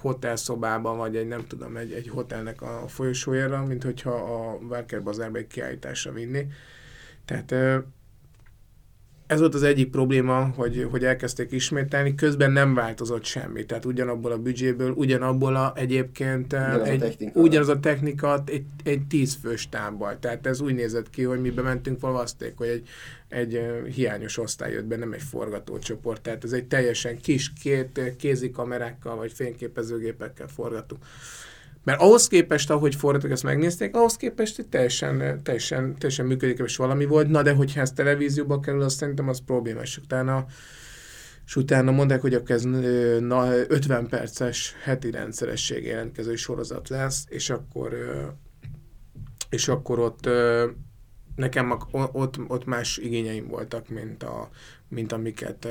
hotelszobában, 0.00 0.96
vagy 0.96 1.16
egy 1.16 1.26
nem 1.26 1.46
tudom, 1.46 1.76
egy, 1.76 1.92
egy 1.92 2.08
hotelnek 2.08 2.62
a 2.62 2.84
folyosójára, 2.88 3.64
mint 3.64 3.82
hogyha 3.82 4.10
a 4.10 4.58
Várker 4.68 5.02
Bazárba 5.02 5.38
egy 5.38 5.46
kiállításra 5.46 6.12
vinni. 6.12 6.46
Tehát 7.24 7.54
ez 9.26 9.40
volt 9.40 9.54
az 9.54 9.62
egyik 9.62 9.90
probléma, 9.90 10.52
hogy, 10.56 10.86
hogy 10.90 11.04
elkezdték 11.04 11.52
ismételni, 11.52 12.14
közben 12.14 12.52
nem 12.52 12.74
változott 12.74 13.24
semmi. 13.24 13.64
Tehát 13.64 13.84
ugyanabból 13.84 14.32
a 14.32 14.38
büdzséből, 14.38 14.90
ugyanabból 14.90 15.56
a 15.56 15.72
egyébként 15.76 16.52
ugyanaz 16.52 16.88
egy, 16.88 17.02
a 17.02 17.04
technika, 17.04 17.40
ugyanaz 17.40 17.68
a 17.68 17.80
technika 17.80 18.42
egy, 18.46 18.64
egy 18.84 19.06
tízfős 19.06 19.68
tábbal. 19.68 20.18
Tehát 20.18 20.46
ez 20.46 20.60
úgy 20.60 20.74
nézett 20.74 21.10
ki, 21.10 21.22
hogy 21.22 21.40
mi 21.40 21.50
bementünk 21.50 22.00
valószték, 22.00 22.52
hogy 22.56 22.68
egy, 22.68 22.88
egy 23.28 23.60
hiányos 23.94 24.38
osztály 24.38 24.72
jött 24.72 24.84
be, 24.84 24.96
nem 24.96 25.12
egy 25.12 25.22
forgatócsoport. 25.22 26.22
Tehát 26.22 26.44
ez 26.44 26.52
egy 26.52 26.64
teljesen 26.64 27.18
kis 27.18 27.52
két 27.62 28.00
kézikamerákkal 28.18 29.16
vagy 29.16 29.32
fényképezőgépekkel 29.32 30.48
forgatunk. 30.48 31.04
Mert 31.86 32.00
ahhoz 32.00 32.28
képest, 32.28 32.70
ahogy 32.70 32.94
forgatok, 32.94 33.30
ezt 33.30 33.42
megnézték, 33.42 33.96
ahhoz 33.96 34.16
képest 34.16 34.56
hogy 34.56 34.66
teljesen, 34.66 35.42
teljesen, 35.42 35.94
teljesen 35.98 36.26
működőképes 36.26 36.76
valami 36.76 37.04
volt. 37.04 37.28
Na 37.28 37.42
de 37.42 37.52
hogyha 37.52 37.80
ez 37.80 37.92
televízióba 37.92 38.60
kerül, 38.60 38.82
azt 38.82 38.96
szerintem 38.96 39.28
az 39.28 39.42
problémás. 39.44 39.98
Utána, 39.98 40.46
és 41.46 41.56
utána 41.56 41.90
mondták, 41.90 42.20
hogy 42.20 42.34
akkor 42.34 42.50
ez 42.50 42.62
na, 43.20 43.56
50 43.68 44.08
perces 44.08 44.74
heti 44.82 45.10
rendszeresség 45.10 45.84
jelentkező 45.84 46.34
sorozat 46.34 46.88
lesz, 46.88 47.24
és 47.28 47.50
akkor, 47.50 47.94
és 49.50 49.68
akkor 49.68 49.98
ott 49.98 50.28
nekem 51.36 51.78
ott, 51.90 52.38
ott 52.48 52.64
más 52.64 52.96
igényeim 52.96 53.48
voltak, 53.48 53.88
mint, 53.88 54.22
a, 54.22 54.48
mint 54.88 55.12
amiket 55.12 55.68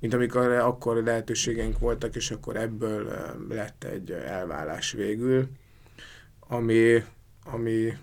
mint 0.00 0.14
amikor 0.14 0.50
akkor 0.50 1.02
lehetőségeink 1.02 1.78
voltak, 1.78 2.16
és 2.16 2.30
akkor 2.30 2.56
ebből 2.56 3.12
lett 3.48 3.84
egy 3.84 4.10
elvállás 4.10 4.92
végül, 4.92 5.48
ami, 6.40 7.02
ami, 7.44 7.96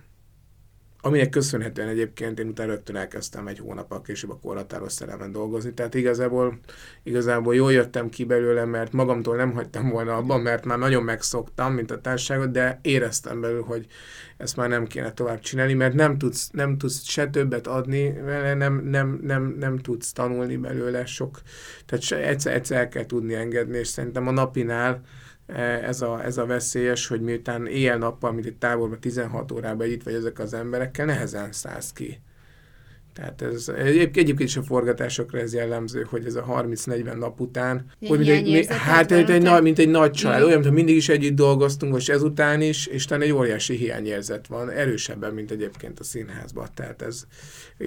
aminek 1.06 1.30
köszönhetően 1.30 1.88
egyébként 1.88 2.39
én 2.39 2.48
utána 2.48 2.72
rögtön 2.72 2.96
elkezdtem 2.96 3.48
egy 3.48 3.60
hónap 3.60 4.06
később 4.06 4.30
a 4.30 4.39
korhatáros 4.41 4.91
szerelmen 4.91 5.32
dolgozni, 5.32 5.74
tehát 5.74 5.94
igazából, 5.94 6.60
igazából 7.04 7.56
jól 7.56 7.72
jöttem 7.72 8.10
ki 8.10 8.24
belőle, 8.24 8.65
mert 8.65 8.91
magamtól 8.91 9.36
nem 9.36 9.54
hagytam 9.54 9.89
volna 9.89 10.15
abban, 10.15 10.41
mert 10.41 10.65
már 10.65 10.78
nagyon 10.78 11.04
megszoktam, 11.04 11.74
mint 11.74 11.91
a 11.91 12.02
társaságot, 12.02 12.52
de 12.52 12.80
éreztem 12.82 13.41
belül, 13.41 13.62
hogy 13.62 13.86
ezt 14.38 14.56
már 14.56 14.70
nem 14.70 14.86
kéne 14.86 15.12
tovább 15.12 15.39
csinálni, 15.39 15.74
mert 15.74 15.94
nem 15.94 16.18
tudsz, 16.18 16.50
nem 16.52 16.78
tudsz 16.78 17.04
se 17.04 17.30
többet 17.30 17.68
adni, 17.68 18.08
nem, 18.58 18.82
nem, 18.84 19.20
nem, 19.22 19.56
nem 19.60 19.78
tudsz 19.78 20.12
tanulni 20.12 20.58
belőle 20.58 21.06
sok, 21.06 21.41
tehát 21.86 22.04
se, 22.04 22.28
egyszer, 22.28 22.54
egyszer 22.54 22.78
el 22.78 22.89
kell 22.89 23.06
tudni 23.06 23.34
engedni, 23.34 23.78
és 23.78 23.88
szerintem 23.88 24.28
a 24.28 24.32
napinál 24.32 25.02
ez 25.48 26.02
a, 26.02 26.24
ez 26.24 26.38
a 26.38 26.46
veszélyes, 26.46 27.08
hogy 27.08 27.22
miután 27.22 27.68
éjjel-nappal, 27.68 28.32
mint 28.32 28.46
egy 28.46 28.58
távolban 28.58 29.00
16 29.00 29.52
órában 29.52 29.88
itt 29.88 30.04
vagy 30.04 30.14
ezek 30.14 30.40
az 30.40 30.54
emberekkel, 30.54 31.06
nehezen 31.06 31.52
szállsz 31.52 31.92
ki. 31.92 32.22
Tehát 33.15 33.41
ez 33.41 33.71
egyébként 33.78 34.39
is 34.39 34.58
a 34.58 34.63
forgatásokra 34.63 35.39
ez 35.39 35.54
jellemző, 35.54 36.08
hogy 36.10 36.25
ez 36.25 36.36
a 36.36 36.45
30-40 36.45 37.17
nap 37.17 37.39
után, 37.39 37.86
hogy 38.08 38.19
mint 38.19 38.30
egy, 38.30 38.65
hát 38.67 39.12
egy, 39.12 39.30
egy, 39.30 39.41
nagy, 39.41 39.62
mint 39.62 39.80
egy 39.80 39.89
nagy 39.89 40.12
család, 40.12 40.41
olyan, 40.41 40.54
mintha 40.54 40.71
mindig 40.71 40.95
is 40.95 41.10
együtt 41.10 41.36
dolgoztunk, 41.36 41.91
most 41.91 42.10
ezután 42.10 42.62
is, 42.62 42.86
és 42.86 43.06
talán 43.06 43.23
egy 43.23 43.32
óriási 43.32 43.75
hiányérzet 43.75 44.47
van, 44.47 44.69
erősebben, 44.69 45.34
mint 45.34 45.51
egyébként 45.51 45.99
a 45.99 46.04
színházban. 46.04 46.67
Tehát 46.73 47.01
ez 47.01 47.25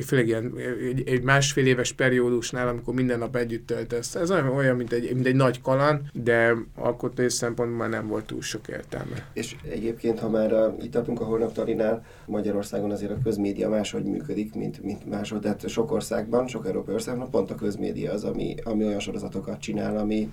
főleg 0.06 0.26
ilyen 0.26 0.52
egy, 0.88 1.08
egy 1.08 1.22
másfél 1.22 1.66
éves 1.66 1.92
periódusnál, 1.92 2.68
amikor 2.68 2.94
minden 2.94 3.18
nap 3.18 3.36
együtt 3.36 3.66
töltesz, 3.66 4.14
ez 4.14 4.30
olyan, 4.30 4.48
olyan 4.48 4.76
mint, 4.76 4.92
egy, 4.92 5.14
mint 5.14 5.26
egy 5.26 5.36
nagy 5.36 5.60
kalan, 5.60 6.10
de 6.12 6.54
alkotói 6.74 7.30
szempontból 7.30 7.78
már 7.78 7.88
nem 7.88 8.06
volt 8.08 8.24
túl 8.24 8.42
sok 8.42 8.68
értelme. 8.68 9.26
És 9.32 9.56
egyébként, 9.70 10.18
ha 10.18 10.28
már 10.28 10.52
a, 10.52 10.76
itt 10.82 10.90
tartunk 10.90 11.20
a 11.20 11.24
Holnaptalinál, 11.24 12.04
Magyarországon 12.26 12.90
azért 12.90 13.10
a 13.10 13.18
közmédia 13.24 13.68
máshogy 13.68 14.04
működik, 14.04 14.54
mint, 14.54 14.82
mint 14.82 15.06
másod, 15.18 15.40
tehát 15.40 15.68
sok 15.68 15.92
országban, 15.92 16.46
sok 16.46 16.66
európai 16.66 16.94
országban 16.94 17.31
pont 17.31 17.50
a 17.50 17.54
közmédia 17.54 18.12
az, 18.12 18.24
ami, 18.24 18.54
ami 18.64 18.85
olyan 18.85 19.00
sorozatokat 19.00 19.61
csinál, 19.61 19.96
ami, 19.96 20.33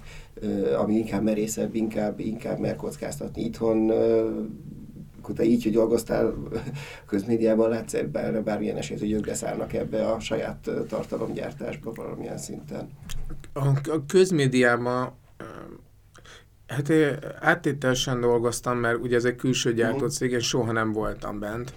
ami 0.78 0.95
inkább 0.95 1.24
merészebb, 1.24 1.76
inkább, 1.76 2.19
inkább 2.19 2.60
mer 2.60 2.76
kockáztatni. 2.76 3.43
Itthon 3.43 3.91
te 5.36 5.43
így, 5.43 5.63
hogy 5.63 5.71
dolgoztál 5.71 6.34
közmédiában, 7.12 7.69
látsz 7.69 7.93
ebben 7.93 8.43
bármilyen 8.43 8.78
esélyt, 8.78 9.00
hogy 9.00 9.12
ők 9.12 9.26
beszállnak 9.26 9.74
ebbe 9.74 10.08
a 10.08 10.19
saját 10.19 10.69
tartalomgyártásba 10.88 11.91
valamilyen 11.91 12.38
szinten? 12.38 12.89
A, 13.54 13.67
a 13.67 14.06
közmédiában 14.08 15.13
Hát 16.67 16.91
áttételesen 17.39 18.21
dolgoztam, 18.21 18.78
mert 18.78 18.98
ugye 18.98 19.15
ez 19.15 19.26
egy 19.26 19.36
külső 19.36 19.74
gyártó 19.74 20.08
cég, 20.08 20.32
én 20.32 20.39
soha 20.39 20.71
nem 20.71 20.91
voltam 20.91 21.39
bent 21.39 21.74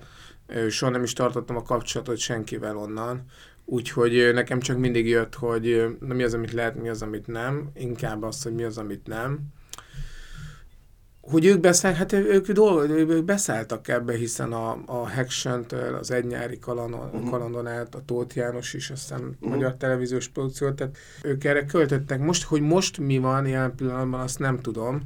soha 0.68 0.90
nem 0.90 1.02
is 1.02 1.12
tartottam 1.12 1.56
a 1.56 1.62
kapcsolatot 1.62 2.18
senkivel 2.18 2.76
onnan, 2.76 3.24
úgyhogy 3.64 4.30
nekem 4.32 4.60
csak 4.60 4.78
mindig 4.78 5.06
jött, 5.06 5.34
hogy 5.34 5.86
mi 5.98 6.22
az, 6.22 6.34
amit 6.34 6.52
lehet, 6.52 6.74
mi 6.74 6.88
az, 6.88 7.02
amit 7.02 7.26
nem, 7.26 7.70
inkább 7.74 8.22
az, 8.22 8.42
hogy 8.42 8.54
mi 8.54 8.62
az, 8.62 8.78
amit 8.78 9.06
nem. 9.06 9.40
Hogy 11.30 11.44
ők 11.44 11.60
beszáll, 11.60 11.92
hát 11.92 12.12
ők, 12.12 12.50
dolg, 12.50 12.90
ők 12.90 13.24
beszálltak 13.24 13.88
ebbe, 13.88 14.16
hiszen 14.16 14.52
a, 14.52 14.78
a 14.86 15.10
hackson 15.10 15.66
az 16.00 16.10
egy 16.10 16.26
nyári 16.26 16.58
kalandon, 16.58 17.08
uh-huh. 17.12 17.30
kalandon 17.30 17.66
át, 17.66 17.94
a 17.94 18.02
Tóth 18.06 18.36
János 18.36 18.74
is, 18.74 18.90
aztán 18.90 19.20
uh-huh. 19.20 19.50
magyar 19.50 19.74
televíziós 19.74 20.28
produkció, 20.28 20.70
tehát 20.70 20.96
ők 21.22 21.44
erre 21.44 21.64
költöttek. 21.64 22.20
Most, 22.20 22.44
hogy 22.44 22.60
most 22.60 22.98
mi 22.98 23.18
van 23.18 23.46
ilyen 23.46 23.74
pillanatban, 23.74 24.20
azt 24.20 24.38
nem 24.38 24.60
tudom, 24.60 25.02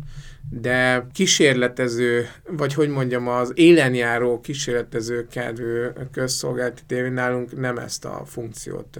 de 0.50 1.06
kísérletező, 1.12 2.26
vagy 2.56 2.74
hogy 2.74 2.88
mondjam, 2.88 3.28
az 3.28 3.52
élenjáró 3.54 4.40
kísérletező 4.40 5.26
kedvű 5.26 5.86
közszolgálati 6.12 6.82
tévé 6.86 7.08
nálunk 7.08 7.58
nem 7.58 7.78
ezt 7.78 8.04
a 8.04 8.22
funkciót 8.24 8.98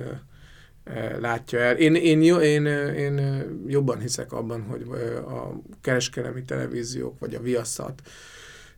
látja 1.20 1.58
el. 1.58 1.76
Én, 1.76 1.94
én, 1.94 2.22
én, 2.22 2.66
én 2.96 3.44
jobban 3.66 3.98
hiszek 3.98 4.32
abban, 4.32 4.62
hogy 4.62 4.86
a 5.26 5.60
kereskedelmi 5.80 6.42
televíziók, 6.42 7.18
vagy 7.18 7.34
a 7.34 7.40
Viaszat, 7.40 8.02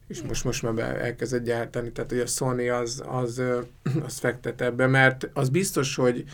és 0.06 0.22
most, 0.22 0.44
most 0.44 0.62
már 0.62 0.78
elkezdett 0.78 1.44
gyártani, 1.44 1.92
tehát 1.92 2.10
hogy 2.10 2.20
a 2.20 2.26
Sony 2.26 2.70
az, 2.70 3.02
az, 3.06 3.42
az 4.06 4.18
fektet 4.18 4.60
ebbe, 4.60 4.86
mert 4.86 5.30
az 5.32 5.48
biztos, 5.48 5.96
hogy 5.96 6.24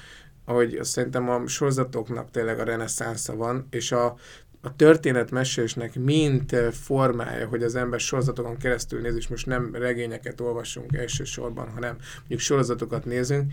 ahogy 0.45 0.79
szerintem 0.83 1.29
a 1.29 1.47
sorozatoknak 1.47 2.31
tényleg 2.31 2.59
a 2.59 2.65
reneszánsza 2.65 3.37
van, 3.37 3.67
és 3.71 3.93
a 3.93 4.17
a 4.63 4.77
történetmesélésnek 4.77 5.95
mint 5.95 6.57
formája, 6.73 7.47
hogy 7.47 7.63
az 7.63 7.75
ember 7.75 8.01
sorozatokon 8.01 8.57
keresztül 8.57 9.01
néz, 9.01 9.17
és 9.17 9.29
most 9.29 9.47
nem 9.47 9.75
regényeket 9.75 10.41
olvasunk 10.41 10.97
elsősorban, 10.97 11.69
hanem 11.69 11.97
mondjuk 12.19 12.41
sorozatokat 12.41 13.05
nézünk, 13.05 13.53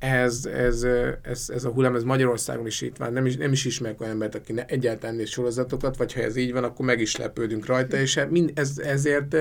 ez, 0.00 0.44
ez, 0.46 0.82
ez, 1.22 1.50
ez 1.54 1.64
a 1.64 1.70
hullám, 1.70 1.94
ez 1.94 2.02
Magyarországon 2.02 2.66
is 2.66 2.80
itt 2.80 2.96
van. 2.96 3.12
Nem 3.12 3.26
is, 3.26 3.36
nem 3.36 3.52
is 3.52 3.64
ismerek 3.64 4.00
olyan 4.00 4.12
embert, 4.12 4.34
aki 4.34 4.52
ne, 4.52 4.64
egyáltalán 4.64 5.14
néz 5.14 5.28
sorozatokat, 5.28 5.96
vagy 5.96 6.12
ha 6.12 6.20
ez 6.20 6.36
így 6.36 6.52
van, 6.52 6.64
akkor 6.64 6.86
meg 6.86 7.00
is 7.00 7.16
lepődünk 7.16 7.66
rajta, 7.66 7.96
és 7.96 8.14
hát 8.14 8.30
mind, 8.30 8.50
ez, 8.54 8.78
ezért 8.78 9.36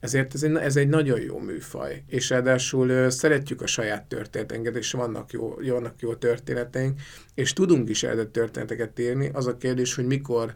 ezért 0.00 0.34
ez 0.34 0.42
egy, 0.42 0.54
ez 0.54 0.76
egy 0.76 0.88
nagyon 0.88 1.20
jó 1.20 1.38
műfaj, 1.38 2.02
és 2.06 2.30
ráadásul 2.30 3.10
szeretjük 3.10 3.62
a 3.62 3.66
saját 3.66 4.04
történeteinket, 4.04 4.76
és 4.76 4.92
vannak 4.92 5.32
jó, 5.32 5.54
vannak 5.66 6.00
jó 6.00 6.14
történeteink, 6.14 7.00
és 7.34 7.52
tudunk 7.52 7.88
is 7.88 8.02
eredett 8.02 8.32
történeteket 8.32 8.98
írni. 8.98 9.30
Az 9.32 9.46
a 9.46 9.56
kérdés, 9.56 9.94
hogy 9.94 10.06
mikor 10.06 10.54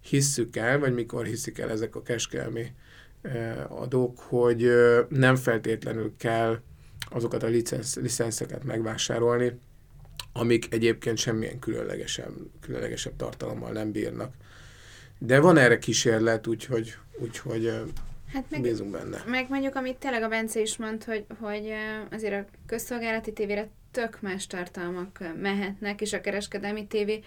hisszük 0.00 0.56
el, 0.56 0.78
vagy 0.78 0.94
mikor 0.94 1.24
hiszik 1.24 1.58
el 1.58 1.70
ezek 1.70 1.96
a 1.96 2.02
keskelmi 2.02 2.72
adók, 3.68 4.18
hogy 4.18 4.70
nem 5.08 5.36
feltétlenül 5.36 6.12
kell 6.18 6.58
azokat 7.10 7.42
a 7.42 7.46
licensz, 7.46 7.96
licenszeket 7.96 8.64
megvásárolni, 8.64 9.58
amik 10.32 10.72
egyébként 10.72 11.18
semmilyen 11.18 11.58
különlegesebb, 11.58 12.32
különlegesebb 12.60 13.16
tartalommal 13.16 13.72
nem 13.72 13.92
bírnak. 13.92 14.34
De 15.18 15.40
van 15.40 15.56
erre 15.56 15.78
kísérlet, 15.78 16.46
úgyhogy, 16.46 16.94
úgyhogy 17.18 17.72
Hát 18.32 18.50
meg, 18.50 18.60
bízunk 18.60 18.90
benne. 18.90 19.22
Meg 19.26 19.48
mondjuk, 19.48 19.74
amit 19.74 19.96
tényleg 19.96 20.22
a 20.22 20.28
Bence 20.28 20.60
is 20.60 20.76
mond, 20.76 21.04
hogy, 21.04 21.24
hogy 21.40 21.72
azért 22.10 22.34
a 22.34 22.50
közszolgálati 22.66 23.32
tévére 23.32 23.68
tök 23.90 24.20
más 24.20 24.46
tartalmak 24.46 25.24
mehetnek, 25.40 26.00
és 26.00 26.12
a 26.12 26.20
kereskedelmi 26.20 26.86
tévé, 26.86 27.20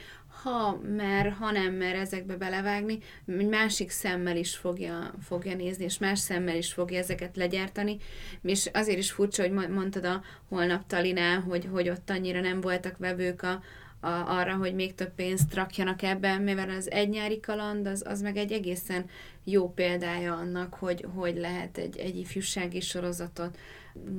ha 0.44 0.80
mer, 0.96 1.32
ha 1.32 1.52
nem 1.52 1.74
mer 1.74 1.96
ezekbe 1.96 2.36
belevágni, 2.36 3.00
másik 3.26 3.90
szemmel 3.90 4.38
is 4.38 4.56
fogja, 4.56 5.14
fogja 5.22 5.56
nézni, 5.56 5.84
és 5.84 5.98
más 5.98 6.20
szemmel 6.20 6.56
is 6.56 6.74
fogja 6.74 6.98
ezeket 6.98 7.36
legyártani, 7.36 7.98
és 8.42 8.70
azért 8.74 8.98
is 8.98 9.12
furcsa, 9.12 9.42
hogy 9.42 9.70
mondtad 9.70 10.06
a 10.06 10.22
holnap 10.50 10.88
Talinál, 10.88 11.40
hogy, 11.40 11.68
hogy 11.72 11.90
ott 11.90 12.10
annyira 12.10 12.42
nem 12.42 12.62
voltak 12.62 12.98
vevők 12.98 13.42
a, 13.42 13.62
a, 14.00 14.10
arra, 14.10 14.56
hogy 14.56 14.76
még 14.76 14.96
több 14.96 15.14
pénzt 15.16 15.54
rakjanak 15.54 16.02
ebben, 16.02 16.42
mivel 16.42 16.70
az 16.70 16.92
egy 16.92 17.10
nyári 17.10 17.40
kaland, 17.40 17.88
az, 17.88 18.04
az 18.06 18.22
meg 18.22 18.38
egy 18.38 18.52
egészen 18.52 19.06
jó 19.44 19.74
példája 19.74 20.34
annak, 20.34 20.74
hogy, 20.74 21.06
hogy 21.16 21.38
lehet 21.38 21.78
egy, 21.78 21.98
egy 21.98 22.18
ifjúsági 22.18 22.80
sorozatot 22.80 23.58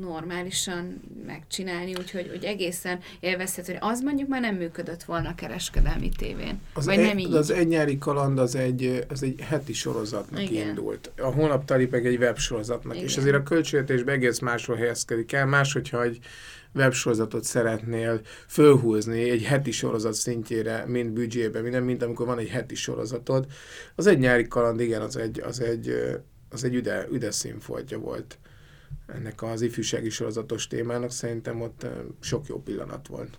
normálisan 0.00 1.00
megcsinálni, 1.26 1.94
úgyhogy 1.98 2.28
hogy 2.28 2.44
egészen 2.44 2.98
élvezhető. 3.20 3.76
Az 3.80 4.00
mondjuk 4.00 4.28
már 4.28 4.40
nem 4.40 4.54
működött 4.54 5.02
volna 5.02 5.34
kereskedelmi 5.34 6.08
tévén. 6.18 6.60
Az, 6.74 6.84
vagy 6.84 6.98
egy, 6.98 7.06
nem 7.06 7.18
így. 7.18 7.34
az 7.34 7.50
egy 7.50 7.68
nyári 7.68 7.98
kaland 7.98 8.38
az 8.38 8.54
egy, 8.54 9.04
az 9.08 9.22
egy 9.22 9.40
heti 9.40 9.72
sorozatnak 9.72 10.42
Igen. 10.42 10.68
indult. 10.68 11.10
A 11.16 11.26
hónap 11.32 11.64
tali 11.64 11.88
meg 11.90 12.06
egy 12.06 12.18
websorozatnak, 12.18 12.94
Igen. 12.94 13.06
és 13.06 13.16
azért 13.16 13.36
a 13.36 13.42
költségvetésben 13.42 14.14
egész 14.14 14.38
máshol 14.38 14.76
helyezkedik 14.76 15.32
el, 15.32 15.46
más, 15.46 15.72
hogyha 15.72 16.02
egy 16.02 16.18
websorozatot 16.74 17.44
szeretnél 17.44 18.20
fölhúzni 18.48 19.30
egy 19.30 19.42
heti 19.42 19.70
sorozat 19.70 20.14
szintjére, 20.14 20.84
mint 20.86 21.12
büdzsébe, 21.12 21.60
minden, 21.60 21.82
mint 21.82 22.02
amikor 22.02 22.26
van 22.26 22.38
egy 22.38 22.48
heti 22.48 22.74
sorozatod. 22.74 23.46
Az 23.94 24.06
egy 24.06 24.18
nyári 24.18 24.48
kaland, 24.48 24.80
igen, 24.80 25.02
az 25.02 25.16
egy, 25.16 25.40
az 25.40 25.60
egy, 25.60 25.94
az 26.50 26.64
egy 26.64 26.74
üde, 26.74 27.06
üde 27.12 27.30
színfoltja 27.30 27.98
volt 27.98 28.38
ennek 29.14 29.42
az 29.42 29.62
ifjúsági 29.62 30.10
sorozatos 30.10 30.66
témának. 30.66 31.10
Szerintem 31.10 31.60
ott 31.60 31.86
sok 32.20 32.46
jó 32.46 32.56
pillanat 32.56 33.06
volt. 33.06 33.38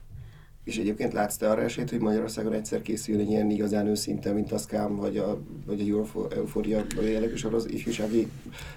És 0.63 0.77
egyébként 0.77 1.13
látsz 1.13 1.37
te 1.37 1.49
arra 1.49 1.61
esélyt, 1.61 1.89
hogy 1.89 1.99
Magyarországon 1.99 2.53
egyszer 2.53 2.81
készül 2.81 3.19
egy 3.19 3.29
ilyen 3.29 3.49
igazán 3.49 3.87
őszinte, 3.87 4.31
mint 4.31 4.51
a 4.51 4.57
Scam, 4.57 4.95
vagy 4.95 5.17
a, 5.17 5.41
vagy 5.65 5.81
a 5.81 5.85
Euphoria 6.35 6.83
jellegű 7.01 7.35
sorozat, 7.35 7.71
ifjúsági. 7.71 8.27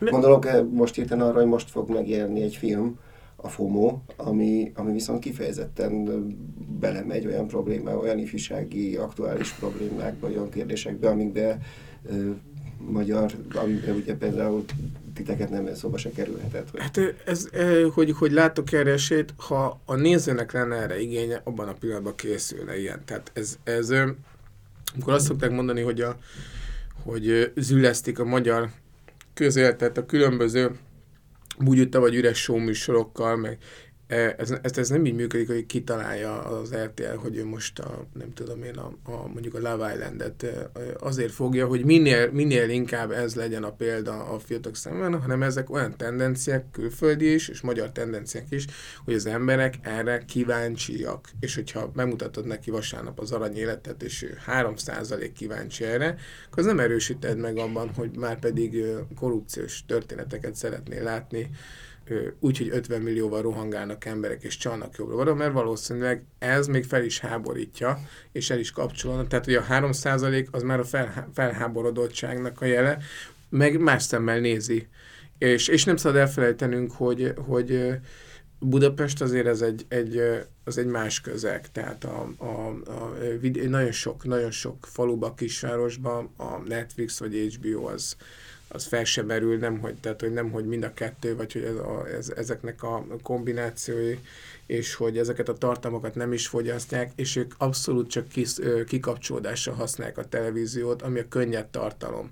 Gondolok 0.01 0.71
most 0.71 0.95
hirtelen 0.95 1.27
arra, 1.27 1.39
hogy 1.39 1.47
most 1.47 1.71
fog 1.71 1.91
megjelenni 1.91 2.43
egy 2.43 2.57
film, 2.57 2.99
a 3.37 3.49
FOMO, 3.49 3.99
ami, 4.17 4.73
ami 4.75 4.93
viszont 4.93 5.19
kifejezetten 5.19 6.05
belemegy 6.81 7.27
olyan 7.27 7.47
problémá, 7.47 7.95
olyan 7.95 8.19
ifjúsági, 8.19 8.97
aktuális 8.97 9.53
problémákba, 9.53 10.29
olyan 10.29 10.49
kérdésekbe, 10.49 11.09
amikbe 11.09 11.59
magyar, 12.79 13.33
amiben 13.55 13.95
ugye 13.95 14.15
például 14.15 14.65
titeket 15.15 15.51
nem 15.51 15.75
szóba 15.75 15.99
se 15.99 16.11
kerülhetett. 16.11 16.71
Hogy... 16.71 16.81
Hát 16.81 17.01
ez, 17.25 17.49
hogy, 17.93 18.13
hogy 18.13 18.33
látok 18.33 18.73
erre 18.73 18.91
esélyt, 18.91 19.35
ha 19.37 19.81
a 19.85 19.95
nézőnek 19.95 20.53
lenne 20.53 20.77
erre 20.77 21.01
igénye, 21.01 21.41
abban 21.45 21.69
a 21.69 21.73
pillanatban 21.73 22.15
készülne 22.15 22.79
ilyen. 22.79 23.03
Tehát 23.05 23.31
ez, 23.35 23.59
ez 23.65 23.91
amikor 24.95 25.13
azt 25.13 25.27
szokták 25.27 25.51
mondani, 25.51 25.81
hogy, 25.81 26.01
a, 26.01 26.17
hogy 27.03 27.53
zülesztik 27.57 28.19
a 28.19 28.25
magyar 28.25 28.71
közéletet 29.35 29.99
a 29.99 30.07
különböző 30.07 30.71
bugyutta 31.59 32.01
vagy 32.01 32.15
üres 32.15 32.39
show 32.39 32.59
műsorokkal, 32.59 33.37
meg 33.37 33.59
ez, 34.07 34.55
ez, 34.63 34.79
ez 34.79 34.89
nem 34.89 35.07
így 35.07 35.15
működik, 35.15 35.47
hogy 35.47 35.67
kitalálja 35.67 36.43
az 36.43 36.75
RTL, 36.75 37.17
hogy 37.17 37.37
ő 37.37 37.45
most 37.45 37.79
a, 37.79 38.07
nem 38.13 38.33
tudom 38.33 38.63
én, 38.63 38.77
a, 38.77 38.93
a, 39.03 39.27
mondjuk 39.27 39.55
a 39.55 39.59
Love 39.59 39.95
Island-et 39.95 40.43
e, 40.43 40.71
azért 40.99 41.33
fogja, 41.33 41.67
hogy 41.67 41.85
minél, 41.85 42.31
minél 42.31 42.69
inkább 42.69 43.11
ez 43.11 43.35
legyen 43.35 43.63
a 43.63 43.73
példa 43.73 44.25
a 44.25 44.39
fiatalok 44.39 44.77
szemben, 44.77 45.21
hanem 45.21 45.43
ezek 45.43 45.71
olyan 45.71 45.97
tendenciák, 45.97 46.71
külföldi 46.71 47.33
is, 47.33 47.49
és 47.49 47.61
magyar 47.61 47.93
tendenciák 47.93 48.47
is, 48.51 48.67
hogy 49.05 49.15
az 49.15 49.27
emberek 49.27 49.75
erre 49.83 50.25
kíváncsiak. 50.25 51.29
És 51.41 51.55
hogyha 51.55 51.89
bemutatod 51.89 52.47
neki 52.47 52.71
vasárnap 52.71 53.21
az 53.21 53.33
arany 53.33 53.57
életet, 53.57 54.03
és 54.03 54.23
ő 54.23 54.39
3% 54.47 55.31
kíváncsi 55.35 55.85
erre, 55.85 56.07
akkor 56.47 56.59
az 56.59 56.65
nem 56.65 56.81
erősíted 56.81 57.39
meg 57.39 57.57
abban, 57.57 57.91
hogy 57.97 58.17
már 58.17 58.39
pedig 58.39 58.85
korrupciós 59.15 59.85
történeteket 59.87 60.55
szeretné 60.55 61.01
látni, 61.01 61.51
úgy, 62.41 62.59
hogy 62.59 62.69
50 62.73 63.01
millióval 63.01 63.43
rohangálnak 63.43 64.05
emberek 64.05 64.43
és 64.43 64.57
csalnak 64.57 64.97
jobbra 64.97 65.35
mert 65.35 65.53
valószínűleg 65.53 66.25
ez 66.39 66.67
még 66.67 66.85
fel 66.85 67.05
is 67.05 67.19
háborítja, 67.19 67.99
és 68.33 68.51
el 68.51 68.59
is 68.59 68.71
kapcsolódnak. 68.71 69.29
Tehát, 69.29 69.45
hogy 69.45 69.55
a 69.55 69.65
3% 69.69 70.51
az 70.51 70.63
már 70.63 70.79
a 70.79 70.85
fel, 70.85 71.29
felháborodottságnak 71.35 72.61
a 72.61 72.65
jele, 72.65 72.99
meg 73.49 73.81
más 73.81 74.03
szemmel 74.03 74.39
nézi. 74.39 74.89
És, 75.39 75.69
és 75.69 75.85
nem 75.85 75.97
szabad 75.97 76.19
elfelejtenünk, 76.19 76.93
hogy, 76.93 77.33
hogy 77.37 77.99
Budapest 78.59 79.21
azért 79.21 79.47
ez 79.47 79.61
egy, 79.61 79.85
egy, 79.89 80.21
az 80.65 80.79
egy 80.79 80.87
más 80.87 81.21
közeg, 81.21 81.73
tehát 81.73 82.05
a, 82.05 82.33
a, 82.37 82.69
a, 82.91 83.17
nagyon, 83.69 83.93
sok, 83.93 84.25
nagyon 84.25 84.51
sok 84.51 84.87
faluba, 84.87 85.35
kisvárosban 85.35 86.31
a 86.37 86.59
Netflix 86.67 87.19
vagy 87.19 87.59
HBO 87.59 87.87
az, 87.87 88.17
az 88.75 88.85
fel 88.85 89.05
sem 89.05 89.27
merül, 89.27 89.59
nem 89.59 89.79
hogy, 89.79 89.95
tehát, 89.95 90.21
hogy 90.21 90.33
nem, 90.33 90.51
hogy 90.51 90.67
mind 90.67 90.83
a 90.83 90.95
kettő, 90.95 91.37
vagy 91.37 91.53
hogy 91.53 91.63
ez 91.63 91.75
a, 91.75 92.09
ez, 92.09 92.33
ezeknek 92.37 92.83
a 92.83 93.07
kombinációi, 93.23 94.19
és 94.67 94.95
hogy 94.95 95.19
ezeket 95.19 95.49
a 95.49 95.59
tartalmakat 95.59 96.15
nem 96.15 96.33
is 96.33 96.47
fogyasztják, 96.47 97.13
és 97.15 97.37
ők 97.37 97.53
abszolút 97.59 98.11
csak 98.11 98.29
kis, 98.29 98.55
kikapcsolódással 98.87 99.75
használják 99.75 100.19
a 100.19 100.25
televíziót, 100.25 101.03
ami 101.03 101.19
a 101.19 101.29
könnyed 101.29 101.67
tartalom. 101.67 102.31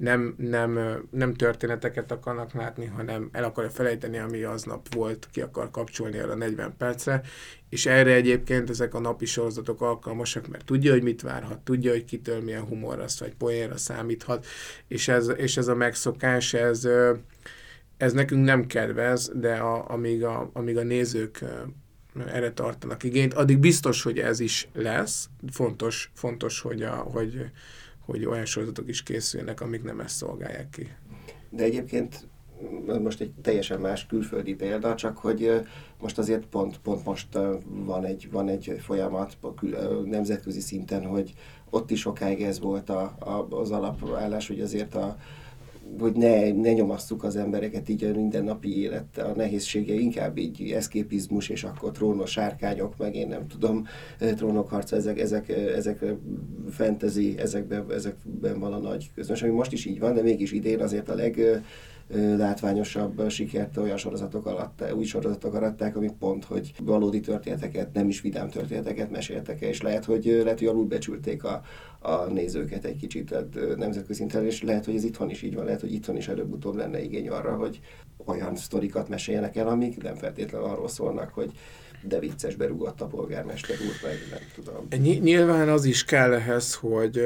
Nem, 0.00 0.34
nem, 0.38 0.78
nem 1.10 1.34
történeteket 1.34 2.12
akarnak 2.12 2.52
látni, 2.52 2.86
hanem 2.86 3.28
el 3.32 3.44
akarja 3.44 3.70
felejteni, 3.70 4.18
ami 4.18 4.42
aznap 4.42 4.94
volt, 4.94 5.28
ki 5.32 5.40
akar 5.40 5.70
kapcsolni 5.70 6.18
arra 6.18 6.34
40 6.34 6.76
percre, 6.76 7.20
és 7.68 7.86
erre 7.86 8.12
egyébként 8.12 8.70
ezek 8.70 8.94
a 8.94 9.00
napi 9.00 9.26
sorozatok 9.26 9.80
alkalmasak, 9.80 10.48
mert 10.48 10.64
tudja, 10.64 10.92
hogy 10.92 11.02
mit 11.02 11.22
várhat, 11.22 11.58
tudja, 11.58 11.90
hogy 11.90 12.04
kitől 12.04 12.40
milyen 12.40 12.64
humorra 12.64 13.04
vagy 13.18 13.34
poénra 13.34 13.76
számíthat, 13.76 14.46
és 14.88 15.08
ez, 15.08 15.32
és 15.36 15.56
ez 15.56 15.68
a 15.68 15.74
megszokás, 15.74 16.54
ez, 16.54 16.88
ez 17.96 18.12
nekünk 18.12 18.44
nem 18.44 18.66
kedvez, 18.66 19.32
de 19.34 19.54
a, 19.54 19.90
amíg, 19.90 20.24
a, 20.24 20.50
amíg 20.52 20.76
a 20.76 20.82
nézők 20.82 21.44
erre 22.26 22.52
tartanak 22.52 23.02
igényt, 23.02 23.34
addig 23.34 23.58
biztos, 23.58 24.02
hogy 24.02 24.18
ez 24.18 24.40
is 24.40 24.68
lesz. 24.72 25.28
Fontos, 25.52 26.10
fontos 26.14 26.60
hogy, 26.60 26.82
a, 26.82 26.94
hogy, 26.94 27.50
hogy 28.10 28.24
olyan 28.24 28.44
sorozatok 28.44 28.88
is 28.88 29.02
készülnek, 29.02 29.60
amik 29.60 29.82
nem 29.82 30.00
ezt 30.00 30.16
szolgálják 30.16 30.70
ki. 30.70 30.88
De 31.50 31.62
egyébként 31.62 32.28
most 33.02 33.20
egy 33.20 33.32
teljesen 33.42 33.80
más 33.80 34.06
külföldi 34.06 34.54
példa, 34.54 34.94
csak 34.94 35.18
hogy 35.18 35.60
most 36.00 36.18
azért 36.18 36.46
pont, 36.46 36.78
pont 36.78 37.04
most 37.04 37.38
van 37.64 38.04
egy, 38.04 38.28
van 38.30 38.48
egy 38.48 38.76
folyamat 38.80 39.36
nemzetközi 40.04 40.60
szinten, 40.60 41.06
hogy 41.06 41.34
ott 41.70 41.90
is 41.90 42.00
sokáig 42.00 42.42
ez 42.42 42.60
volt 42.60 42.90
a, 42.90 43.02
a, 43.18 43.46
az 43.50 43.70
alapállás, 43.70 44.46
hogy 44.48 44.60
azért 44.60 44.94
a, 44.94 45.16
hogy 45.98 46.12
ne, 46.12 46.52
ne 46.52 46.72
nyomasszuk 46.72 47.24
az 47.24 47.36
embereket 47.36 47.88
így 47.88 48.04
a 48.04 48.14
mindennapi 48.14 48.80
élet, 48.80 49.18
a 49.18 49.32
nehézsége 49.36 49.94
inkább 49.94 50.38
így 50.38 50.70
eszképizmus, 50.70 51.48
és 51.48 51.64
akkor 51.64 51.90
trónos 51.90 52.30
sárkányok, 52.30 52.96
meg 52.96 53.14
én 53.14 53.28
nem 53.28 53.46
tudom, 53.46 53.86
trónokharca, 54.18 54.96
ezek, 54.96 55.18
ezek, 55.18 55.48
ezek 55.48 56.04
fantasy, 56.70 57.34
ezekben, 57.38 57.84
ezekben 57.92 58.58
van 58.58 58.72
a 58.72 58.78
nagy 58.78 59.10
közönség, 59.14 59.48
ami 59.48 59.56
most 59.56 59.72
is 59.72 59.84
így 59.84 59.98
van, 59.98 60.14
de 60.14 60.22
mégis 60.22 60.52
idén 60.52 60.80
azért 60.80 61.08
a 61.08 61.14
leg 61.14 61.62
látványosabb 62.14 63.30
sikert 63.30 63.76
olyan 63.76 63.96
sorozatok 63.96 64.46
alatt, 64.46 64.84
új 64.94 65.04
sorozatok 65.04 65.54
aratták, 65.54 65.96
amik 65.96 66.12
pont, 66.12 66.44
hogy 66.44 66.72
valódi 66.82 67.20
történeteket, 67.20 67.92
nem 67.92 68.08
is 68.08 68.20
vidám 68.20 68.48
történeteket 68.48 69.10
meséltek 69.10 69.60
és 69.60 69.82
lehet, 69.82 70.04
hogy, 70.04 70.24
lehet, 70.24 70.58
hogy 70.58 70.68
alulbecsülték 70.68 71.44
a, 71.44 71.62
a 71.98 72.24
nézőket 72.24 72.84
egy 72.84 72.96
kicsit 72.96 73.28
tehát 73.28 73.76
nemzetközi 73.76 74.18
szinten, 74.18 74.44
és 74.44 74.62
lehet, 74.62 74.84
hogy 74.84 74.94
ez 74.94 75.04
itthon 75.04 75.30
is 75.30 75.42
így 75.42 75.54
van, 75.54 75.64
lehet, 75.64 75.80
hogy 75.80 75.92
itthon 75.92 76.16
is 76.16 76.28
előbb-utóbb 76.28 76.76
lenne 76.76 77.02
igény 77.02 77.28
arra, 77.28 77.56
hogy 77.56 77.80
olyan 78.24 78.56
sztorikat 78.56 79.08
meséljenek 79.08 79.56
el, 79.56 79.68
amik 79.68 80.02
nem 80.02 80.14
feltétlenül 80.14 80.66
arról 80.66 80.88
szólnak, 80.88 81.30
hogy 81.30 81.52
de 82.02 82.18
vicces 82.18 82.54
berúgott 82.54 83.00
a 83.00 83.06
polgármester 83.06 83.76
úr, 83.76 83.94
meg 84.02 84.16
nem 84.30 84.40
tudom. 84.54 85.12
Nyilván 85.22 85.68
az 85.68 85.84
is 85.84 86.04
kell 86.04 86.32
ehhez, 86.32 86.74
hogy 86.74 87.20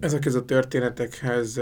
ezekhez 0.00 0.34
a 0.34 0.44
történetekhez 0.44 1.60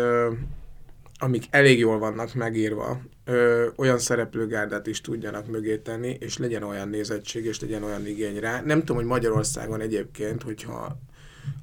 amik 1.22 1.44
elég 1.50 1.78
jól 1.78 1.98
vannak 1.98 2.34
megírva, 2.34 3.00
ö, 3.24 3.66
olyan 3.76 3.98
szereplőgárdát 3.98 4.86
is 4.86 5.00
tudjanak 5.00 5.46
mögé 5.46 5.76
tenni, 5.76 6.16
és 6.20 6.38
legyen 6.38 6.62
olyan 6.62 6.88
nézettség, 6.88 7.44
és 7.44 7.60
legyen 7.60 7.82
olyan 7.82 8.06
igény 8.06 8.38
rá. 8.38 8.62
Nem 8.62 8.78
tudom, 8.78 8.96
hogy 8.96 9.04
Magyarországon 9.04 9.80
egyébként, 9.80 10.42
hogyha 10.42 10.98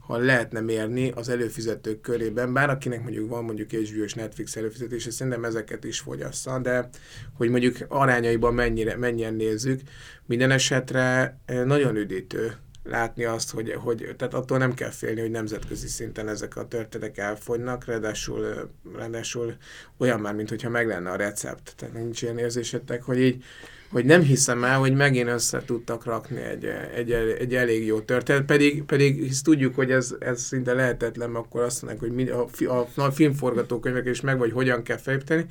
ha 0.08 0.18
lehetne 0.18 0.60
mérni 0.60 1.12
az 1.16 1.30
előfizetők 1.30 2.01
körében, 2.01 2.53
bár 2.53 2.70
akinek 2.70 3.01
mondjuk 3.01 3.30
van 3.30 3.43
mondjuk 3.43 3.72
HBO 3.72 4.03
és 4.03 4.14
Netflix 4.14 4.55
előfizetése, 4.55 5.12
szerintem 5.12 5.43
ezeket 5.43 5.84
is 5.84 5.99
fogyassza, 5.99 6.60
de 6.60 6.89
hogy 7.34 7.49
mondjuk 7.49 7.78
arányaiban 7.88 8.53
mennyire, 8.53 8.97
mennyien 8.97 9.34
nézzük, 9.34 9.82
minden 10.26 10.51
esetre 10.51 11.38
nagyon 11.66 11.95
üdítő 11.95 12.55
látni 12.89 13.23
azt, 13.23 13.51
hogy, 13.51 13.73
hogy 13.73 14.13
tehát 14.17 14.33
attól 14.33 14.57
nem 14.57 14.73
kell 14.73 14.89
félni, 14.89 15.21
hogy 15.21 15.31
nemzetközi 15.31 15.88
szinten 15.88 16.27
ezek 16.27 16.55
a 16.55 16.67
történetek 16.67 17.17
elfogynak, 17.17 17.85
ráadásul, 17.85 18.69
ráadásul 18.95 19.55
olyan 19.97 20.19
már, 20.19 20.35
mintha 20.35 20.69
meg 20.69 20.88
lenne 20.88 21.09
a 21.09 21.15
recept. 21.15 21.73
Tehát 21.75 21.95
nincs 21.95 22.21
ilyen 22.21 22.38
érzésetek, 22.38 23.03
hogy 23.03 23.19
így 23.19 23.43
hogy 23.91 24.05
nem 24.05 24.21
hiszem 24.21 24.63
el, 24.63 24.79
hogy 24.79 24.95
megint 24.95 25.29
össze 25.29 25.61
tudtak 25.65 26.05
rakni 26.05 26.41
egy, 26.41 26.65
egy, 26.95 27.11
egy 27.11 27.55
elég 27.55 27.85
jó 27.85 27.99
történet, 27.99 28.43
pedig, 28.43 28.83
pedig 28.83 29.23
hisz 29.23 29.41
tudjuk, 29.41 29.75
hogy 29.75 29.91
ez, 29.91 30.15
ez 30.19 30.41
szinte 30.41 30.73
lehetetlen, 30.73 31.35
akkor 31.35 31.61
azt 31.61 31.81
mondják, 31.81 32.11
hogy 32.11 32.29
a, 32.67 32.73
a, 32.73 33.01
a 33.01 33.11
filmforgatókönyvek 33.11 34.05
is 34.05 34.21
meg, 34.21 34.38
vagy 34.38 34.51
hogyan 34.51 34.83
kell 34.83 34.97
felépíteni, 34.97 35.45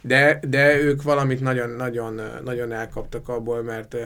de, 0.00 0.40
de 0.48 0.80
ők 0.80 1.02
valamit 1.02 1.40
nagyon, 1.40 1.70
nagyon, 1.70 2.20
nagyon 2.44 2.72
elkaptak 2.72 3.28
abból, 3.28 3.62
mert 3.62 3.96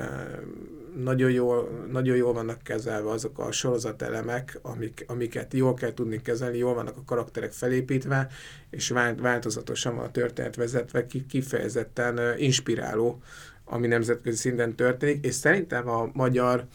nagyon 1.03 1.31
jól, 1.31 1.87
nagyon 1.91 2.17
jól 2.17 2.33
vannak 2.33 2.63
kezelve 2.63 3.11
azok 3.11 3.39
a 3.39 3.53
sorozatelemek, 3.53 4.59
amik, 4.63 5.05
amiket 5.07 5.55
jól 5.55 5.75
kell 5.75 5.93
tudni 5.93 6.23
kezelni, 6.23 6.59
jól 6.59 6.75
vannak 6.75 6.97
a 6.97 7.05
karakterek 7.07 7.53
felépítve, 7.53 8.29
és 8.71 8.89
változatosan 9.17 9.97
van 9.97 10.05
a 10.05 10.11
történet 10.11 10.57
vezetve, 10.57 11.07
kifejezetten 11.29 12.39
inspiráló, 12.39 13.23
ami 13.65 13.87
nemzetközi 13.87 14.37
szinten 14.37 14.75
történik, 14.75 15.25
és 15.25 15.35
szerintem 15.35 15.89
a 15.89 16.11
magyar 16.13 16.67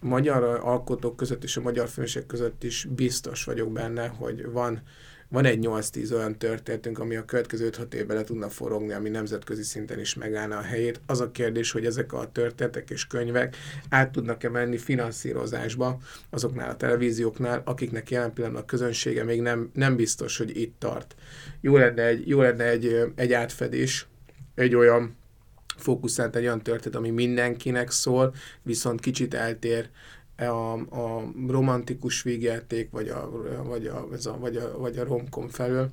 magyar 0.00 0.60
alkotók 0.62 1.16
között 1.16 1.44
és 1.44 1.56
a 1.56 1.60
magyar 1.60 1.88
filmesek 1.88 2.26
között 2.26 2.64
is 2.64 2.86
biztos 2.90 3.44
vagyok 3.44 3.72
benne, 3.72 4.06
hogy 4.06 4.50
van 4.50 4.82
van 5.34 5.44
egy 5.44 5.66
8-10 5.66 6.12
olyan 6.12 6.38
történetünk, 6.38 6.98
ami 6.98 7.16
a 7.16 7.24
következő 7.24 7.70
5-6 7.70 7.92
évben 7.92 8.16
le 8.16 8.24
tudna 8.24 8.48
forogni, 8.48 8.92
ami 8.92 9.08
nemzetközi 9.08 9.62
szinten 9.62 10.00
is 10.00 10.14
megállna 10.14 10.56
a 10.56 10.60
helyét. 10.60 11.00
Az 11.06 11.20
a 11.20 11.30
kérdés, 11.30 11.70
hogy 11.70 11.86
ezek 11.86 12.12
a 12.12 12.30
történetek 12.32 12.90
és 12.90 13.06
könyvek 13.06 13.56
át 13.88 14.10
tudnak-e 14.10 14.48
menni 14.48 14.78
finanszírozásba 14.78 15.98
azoknál 16.30 16.70
a 16.70 16.76
televízióknál, 16.76 17.62
akiknek 17.64 18.10
jelen 18.10 18.32
pillanatban 18.32 18.62
a 18.62 18.66
közönsége 18.66 19.24
még 19.24 19.40
nem, 19.40 19.70
nem 19.72 19.96
biztos, 19.96 20.36
hogy 20.36 20.56
itt 20.56 20.74
tart. 20.78 21.14
Jó 21.60 21.76
lenne 21.76 22.06
egy, 22.06 22.28
jó 22.28 22.40
lenne 22.40 22.64
egy, 22.64 23.12
egy 23.14 23.32
átfedés, 23.32 24.06
egy 24.54 24.74
olyan 24.74 25.16
fókuszált 25.76 26.36
egy 26.36 26.44
olyan 26.44 26.62
történet, 26.62 26.98
ami 26.98 27.10
mindenkinek 27.10 27.90
szól, 27.90 28.34
viszont 28.62 29.00
kicsit 29.00 29.34
eltér 29.34 29.88
a, 30.36 30.72
a 30.72 31.32
romantikus 31.48 32.22
végjáték, 32.22 32.90
vagy 32.90 33.08
a, 33.08 33.30
vagy 33.64 33.86
a, 33.86 34.06
ez 34.12 34.26
a, 34.26 34.38
vagy 34.38 34.56
a, 34.56 34.78
vagy 34.78 34.98
a 34.98 35.04
romkom 35.04 35.48
felől. 35.48 35.90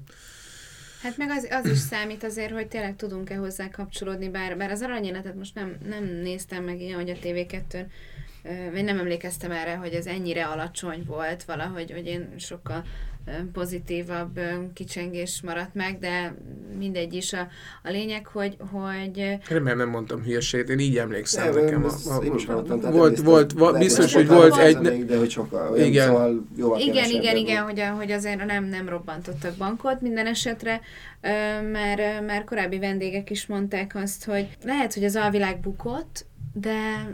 Hát 1.02 1.18
meg 1.18 1.30
az, 1.30 1.48
az 1.52 1.66
is 1.66 1.78
számít 1.78 2.24
azért, 2.24 2.52
hogy 2.52 2.68
tényleg 2.68 2.96
tudunk-e 2.96 3.36
hozzá 3.36 3.70
kapcsolódni, 3.70 4.30
bár, 4.30 4.58
bár 4.58 4.72
az 4.72 4.82
aranyéletet 4.82 5.36
most 5.36 5.56
nem, 5.56 5.78
nem 5.88 6.04
néztem 6.04 6.64
meg 6.64 6.82
ilyen, 6.82 6.96
hogy 6.96 7.10
a 7.10 7.14
TV2-n, 7.14 7.86
vagy 8.72 8.84
nem 8.84 9.00
emlékeztem 9.00 9.52
erre, 9.52 9.76
hogy 9.76 9.94
ez 9.94 10.06
ennyire 10.06 10.46
alacsony 10.46 11.04
volt 11.06 11.44
valahogy, 11.44 11.92
hogy 11.92 12.06
én 12.06 12.34
sokkal 12.38 12.84
pozitívabb 13.54 14.40
kicsengés 14.74 15.42
maradt 15.42 15.74
meg, 15.74 16.00
de 16.00 16.36
mindegy 16.78 17.14
is 17.14 17.34
a, 17.34 17.48
a 17.84 17.90
lényeg, 17.90 18.28
hogy... 18.28 18.58
hogy 18.72 19.38
Remélem 19.48 19.78
nem 19.78 19.90
mondtam 19.90 20.24
hülyeséget, 20.24 20.70
én 20.70 20.80
így 20.80 20.98
emlékszem 20.98 21.54
nem, 21.54 21.64
nekem. 21.64 21.84
A, 21.84 22.18
a, 22.18 22.24
én 22.24 22.34
is 22.36 22.46
hallottam, 22.46 22.80
volt, 22.80 23.20
volt, 23.20 23.52
volt, 23.52 23.78
biztos, 23.78 24.14
hogy 24.14 24.28
volt 24.28 24.58
egy... 24.58 25.06
De 25.06 25.18
hogy 25.18 25.30
sokkal, 25.30 25.78
igen. 25.78 26.08
Szóval 26.08 26.46
igen, 26.78 27.10
igen, 27.10 27.36
igen, 27.36 27.64
hogy, 27.64 27.84
hogy 27.98 28.12
azért 28.12 28.46
nem, 28.46 28.66
nem 28.66 28.90
robbantottak 28.90 29.56
bankot 29.58 30.02
minden 30.02 30.28
esetre, 30.28 30.82
mert, 31.72 32.26
mert 32.26 32.46
korábbi 32.46 32.80
vendégek 32.80 33.30
is 33.30 33.46
mondták 33.46 33.96
azt, 33.96 34.26
hogy 34.26 34.48
lehet, 34.64 34.94
hogy 34.94 35.04
az 35.04 35.16
alvilág 35.16 35.60
bukott, 35.60 36.26
de 36.54 37.06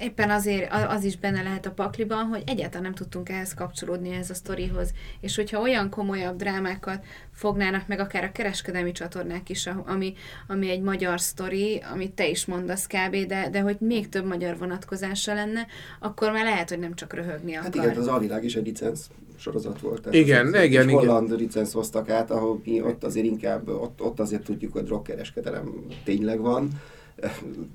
éppen 0.00 0.30
azért 0.30 0.72
az 0.88 1.04
is 1.04 1.16
benne 1.16 1.42
lehet 1.42 1.66
a 1.66 1.70
pakliban, 1.70 2.24
hogy 2.24 2.42
egyáltalán 2.46 2.82
nem 2.82 2.94
tudtunk 2.94 3.28
ehhez 3.28 3.54
kapcsolódni 3.54 4.10
ehhez 4.12 4.30
a 4.30 4.34
sztorihoz, 4.34 4.92
és 5.20 5.36
hogyha 5.36 5.60
olyan 5.60 5.90
komolyabb 5.90 6.36
drámákat 6.36 7.04
fognának 7.32 7.86
meg 7.86 7.98
akár 7.98 8.24
a 8.24 8.32
kereskedelmi 8.32 8.92
csatornák 8.92 9.48
is, 9.48 9.66
ami, 9.66 10.14
ami 10.46 10.70
egy 10.70 10.80
magyar 10.80 11.20
sztori, 11.20 11.82
amit 11.92 12.12
te 12.12 12.28
is 12.28 12.46
mondasz 12.46 12.86
kb., 12.86 13.16
de, 13.26 13.48
de 13.50 13.60
hogy 13.60 13.76
még 13.80 14.08
több 14.08 14.26
magyar 14.26 14.58
vonatkozása 14.58 15.34
lenne, 15.34 15.66
akkor 16.00 16.32
már 16.32 16.44
lehet, 16.44 16.68
hogy 16.68 16.78
nem 16.78 16.94
csak 16.94 17.12
röhögni 17.12 17.54
akar. 17.54 17.64
Hát 17.64 17.74
igen, 17.74 17.96
az 17.96 18.06
Alvilág 18.06 18.44
is 18.44 18.56
egy 18.56 18.66
licenc 18.66 19.06
sorozat 19.36 19.80
volt. 19.80 20.00
Tehát 20.02 20.18
igen, 20.18 20.46
az, 20.46 20.62
igen, 20.62 20.88
igen. 20.88 20.98
Holland 20.98 21.30
licenc 21.38 21.72
hoztak 21.72 22.08
át, 22.10 22.30
ahol 22.30 22.60
mi 22.64 22.82
ott 22.82 23.04
azért 23.04 23.26
inkább, 23.26 23.68
ott, 23.68 24.02
ott 24.02 24.20
azért 24.20 24.44
tudjuk, 24.44 24.72
hogy 24.72 24.84
drogkereskedelem 24.84 25.86
tényleg 26.04 26.40
van, 26.40 26.70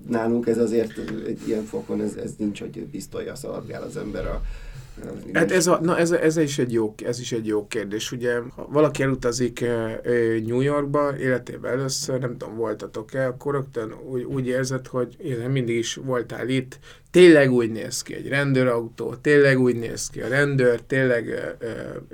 nálunk 0.08 0.48
ez 0.48 0.58
azért 0.58 0.98
egy 1.28 1.48
ilyen 1.48 1.64
fokon 1.64 2.02
ez, 2.02 2.16
ez 2.16 2.34
nincs, 2.38 2.60
hogy 2.60 2.86
pisztolja 2.92 3.36
szaladgál 3.36 3.82
az 3.82 3.98
ember 3.98 4.28
a 4.28 4.42
Hát 5.34 5.52
ez, 5.52 5.68
a, 5.68 5.80
na 5.82 5.98
ez, 5.98 6.12
ez, 6.12 6.38
is 6.38 6.60
egy 6.60 6.74
jó, 6.74 6.96
ez 7.06 7.20
is 7.20 7.32
egy 7.32 7.48
jó 7.48 7.68
kérdés. 7.68 8.12
Ugye, 8.12 8.40
ha 8.56 8.68
valaki 8.72 9.04
elutazik 9.04 9.66
New 10.46 10.62
Yorkba 10.62 11.18
életében 11.18 11.72
először, 11.72 12.20
nem 12.20 12.38
tudom, 12.38 12.56
voltatok-e, 12.56 13.28
akkor 13.28 13.54
rögtön 13.54 13.94
úgy, 14.10 14.24
úgy 14.24 14.48
érzed, 14.48 14.88
hogy 14.88 15.16
én 15.24 15.50
mindig 15.50 15.76
is 15.76 15.96
voltál 15.96 16.50
itt, 16.50 16.80
tényleg 17.12 17.52
úgy 17.52 17.72
néz 17.72 18.02
ki 18.02 18.14
egy 18.14 18.28
rendőrautó, 18.28 19.16
tényleg 19.16 19.60
úgy 19.60 19.76
néz 19.76 20.10
ki 20.10 20.22
a 20.22 20.28
rendőr, 20.28 20.82
tényleg 20.82 21.56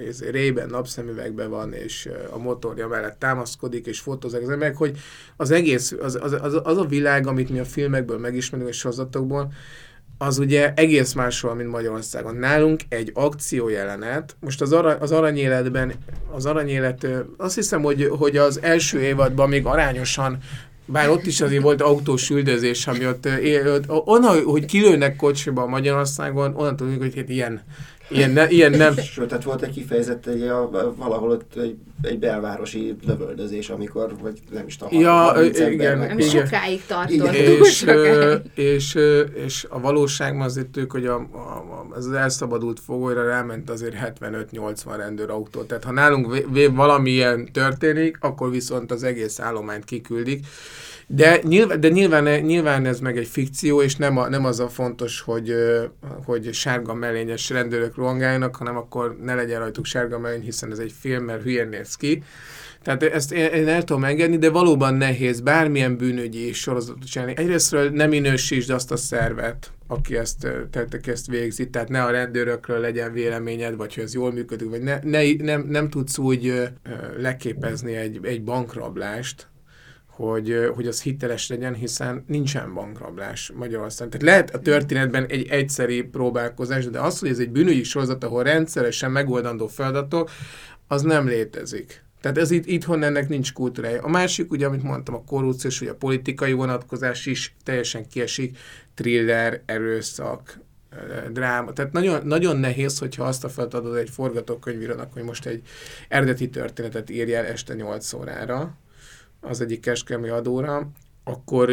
ez 0.08 0.24
rében 0.30 0.70
napszemüvegben 0.70 1.50
van, 1.50 1.74
és 1.74 2.10
a 2.30 2.38
motorja 2.38 2.88
mellett 2.88 3.20
támaszkodik, 3.20 3.86
és 3.86 4.00
fotózik 4.00 4.42
az 4.42 4.50
emberek, 4.50 4.78
hogy 4.78 4.98
az 5.38 5.52
egész, 5.52 5.96
az, 6.02 6.18
az, 6.22 6.38
az, 6.42 6.60
az 6.64 6.78
a 6.78 6.86
világ, 6.86 7.28
amit 7.28 7.50
mi 7.50 7.60
a 7.60 7.66
filmekből 7.66 8.18
megismerünk, 8.18 8.70
a 8.70 8.72
sorozatokból, 8.72 9.54
az 10.22 10.38
ugye 10.38 10.74
egész 10.76 11.14
máshol, 11.14 11.56
mint 11.56 11.70
Magyarországon. 11.70 12.36
Nálunk 12.36 12.82
egy 12.90 13.12
akciójelenet, 13.14 14.36
most 14.40 14.62
az, 14.62 14.74
ara, 14.74 14.96
az 14.96 15.12
aranyéletben, 15.12 15.94
az 16.32 16.46
aranyélet, 16.46 17.08
azt 17.38 17.56
hiszem, 17.56 17.82
hogy, 17.82 18.08
hogy 18.18 18.38
az 18.38 18.60
első 18.62 19.02
évadban 19.02 19.50
még 19.50 19.66
arányosan 19.66 20.38
bár 20.86 21.10
ott 21.10 21.26
is 21.26 21.42
azért 21.42 21.62
volt 21.62 21.82
autós 21.82 22.30
üldözés, 22.30 22.88
ami 22.88 23.08
ott 23.08 23.28
onnan, 23.88 24.44
hogy 24.44 24.66
kilőnek 24.66 25.16
kocsiba 25.16 25.68
Magyarországon, 25.68 26.54
onnan 26.56 26.76
tudjuk, 26.76 27.02
hogy 27.02 27.16
hát 27.16 27.30
ilyen, 27.30 27.62
Ilyen, 28.10 28.32
ne, 28.32 28.48
ilyen 28.48 28.72
nem. 28.72 28.96
Sőt, 28.98 29.28
tehát 29.28 29.44
volt 29.44 29.62
egy 29.62 29.72
kifejezett 29.72 30.26
egy, 30.26 30.42
a, 30.42 30.70
valahol 30.96 31.30
ott 31.30 31.56
egy, 31.56 31.76
egy 32.02 32.20
belvárosi 32.20 32.96
lövöldözés, 33.06 33.70
amikor, 33.70 34.16
vagy 34.22 34.40
nem 34.52 34.68
is 34.68 34.78
tudom, 34.78 35.00
ja, 35.00 35.34
igen, 35.54 35.98
nem 35.98 36.20
igen. 36.20 36.30
sokáig 36.30 36.86
tartott. 36.86 37.34
És, 37.34 37.76
sokáig. 37.76 38.42
És, 38.54 38.96
és, 38.96 38.98
és, 39.46 39.66
a 39.70 39.80
valóságban 39.80 40.42
azért 40.42 40.78
ők, 40.78 40.92
hogy 40.92 41.06
a, 41.06 41.16
a, 41.16 41.88
az 41.90 42.12
elszabadult 42.12 42.80
fogolyra 42.80 43.28
ráment 43.28 43.70
azért 43.70 43.96
75-80 44.20 44.74
rendőrautó. 44.98 45.62
Tehát 45.62 45.84
ha 45.84 45.92
nálunk 45.92 46.46
valami 46.72 47.10
ilyen 47.10 47.52
történik, 47.52 48.18
akkor 48.20 48.52
viszont 48.52 48.92
az 48.92 49.04
egész 49.04 49.40
állományt 49.40 49.86
kiküldik. 49.86 50.46
De, 51.12 51.40
nyilván, 51.44 51.80
de 51.80 51.90
nyilván, 51.90 52.24
nyilván 52.24 52.86
ez 52.86 53.00
meg 53.00 53.18
egy 53.18 53.28
fikció, 53.28 53.82
és 53.82 53.96
nem, 53.96 54.18
a, 54.18 54.30
nem 54.30 54.46
az 54.46 54.60
a 54.60 54.68
fontos, 54.70 55.22
hogy, 55.22 55.54
hogy 56.26 56.54
sárga 56.54 56.94
mellényes 56.94 57.50
rendőrök 57.50 57.96
rohangáljanak, 57.96 58.56
hanem 58.56 58.78
akkor 58.78 59.18
ne 59.24 59.36
legyen 59.36 59.60
rajtuk 59.60 59.86
sárga 59.86 60.20
mellény, 60.20 60.42
hiszen 60.42 60.72
ez 60.72 60.80
egy 60.80 60.94
film, 61.00 61.24
mert 61.24 61.44
hülyen 61.44 61.68
néz 61.68 61.96
ki. 61.96 62.24
Tehát 62.84 63.04
ezt 63.04 63.32
én, 63.32 63.68
el 63.68 63.84
tudom 63.84 64.04
engedni, 64.04 64.38
de 64.38 64.50
valóban 64.50 64.94
nehéz 64.94 65.42
bármilyen 65.42 65.98
bűnügyi 65.98 66.54
sorozatot 66.54 67.10
csinálni. 67.10 67.34
Egyrésztről 67.38 67.90
nem 67.90 68.10
minősítsd 68.10 68.70
azt 68.70 68.92
a 68.92 68.98
szervet, 68.98 69.72
aki 69.88 70.18
ezt, 70.18 70.48
tehát, 70.72 70.94
aki 70.94 71.12
ezt 71.12 71.28
végzi, 71.28 71.70
tehát 71.70 71.90
ne 71.90 72.04
a 72.04 72.12
rendőrökről 72.12 72.80
legyen 72.80 73.14
véleményed, 73.14 73.76
vagy 73.76 73.94
hogy 73.94 74.04
ez 74.04 74.14
jól 74.14 74.32
működik, 74.32 74.70
vagy 74.70 74.82
ne, 74.82 75.00
ne, 75.04 75.32
nem, 75.38 75.66
nem 75.70 75.90
tudsz 75.90 76.18
úgy 76.18 76.70
leképezni 77.18 77.96
egy, 77.96 78.20
egy 78.22 78.44
bankrablást, 78.44 79.48
hogy, 80.20 80.72
hogy 80.76 80.88
az 80.88 81.02
hiteles 81.02 81.48
legyen, 81.48 81.74
hiszen 81.74 82.24
nincsen 82.28 82.74
bankrablás 82.74 83.52
Magyarországon. 83.56 84.20
Tehát 84.20 84.36
lehet 84.36 84.56
a 84.56 84.60
történetben 84.60 85.26
egy 85.26 85.48
egyszeri 85.48 86.02
próbálkozás, 86.02 86.86
de 86.86 87.00
az, 87.00 87.20
hogy 87.20 87.30
ez 87.30 87.40
egy 87.40 87.50
bűnügyi 87.50 87.84
sorozat, 87.84 88.24
ahol 88.24 88.44
rendszeresen 88.44 89.12
megoldandó 89.12 89.68
feladatok, 89.68 90.30
az 90.88 91.02
nem 91.02 91.28
létezik. 91.28 92.04
Tehát 92.22 92.38
ez 92.38 92.52
itt, 92.52 92.66
itthon 92.66 93.04
ennek 93.04 93.30
nincs 93.30 93.54
kultúrája. 93.54 94.02
A 94.04 94.10
másik, 94.10 94.52
ugye, 94.52 94.66
amit 94.66 94.84
mondtam, 94.84 95.16
a 95.16 95.24
korrupciós, 95.24 95.80
vagy 95.80 95.88
a 95.88 95.96
politikai 95.96 96.54
vonatkozás 96.54 97.26
is 97.26 97.56
teljesen 97.64 98.08
kiesik, 98.08 98.58
thriller, 98.94 99.62
erőszak, 99.66 100.60
dráma. 101.32 101.74
Tehát 101.74 101.92
nagyon, 101.92 102.28
nagyon 102.28 102.58
nehéz, 102.58 103.00
hogyha 103.00 103.24
azt 103.24 103.44
a 103.44 103.50
feladatod 103.50 103.96
egy 103.96 104.10
forgatókönyvírónak, 104.10 105.14
hogy 105.14 105.24
most 105.24 105.46
egy 105.46 105.62
eredeti 106.08 106.50
történetet 106.50 107.10
írj 107.10 107.34
el 107.34 107.46
este 107.46 107.74
8 107.74 108.14
órára, 108.14 108.78
az 109.42 109.62
egyik 109.62 109.80
keskemi 109.80 110.30
adóra, 110.30 110.92
akkor 111.24 111.70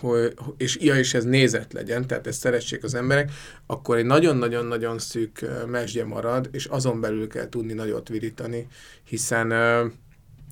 hogy, 0.00 0.34
és, 0.56 0.78
ja, 0.80 0.96
és 0.96 1.14
ez 1.14 1.24
nézet 1.24 1.72
legyen, 1.72 2.06
tehát 2.06 2.26
ezt 2.26 2.40
szeressék 2.40 2.84
az 2.84 2.94
emberek, 2.94 3.30
akkor 3.66 3.96
egy 3.96 4.04
nagyon-nagyon-nagyon 4.04 4.98
szűk 4.98 5.44
mesdje 5.66 6.04
marad, 6.04 6.48
és 6.52 6.64
azon 6.64 7.00
belül 7.00 7.28
kell 7.28 7.48
tudni 7.48 7.72
nagyot 7.72 8.08
virítani, 8.08 8.66
hiszen 9.04 9.52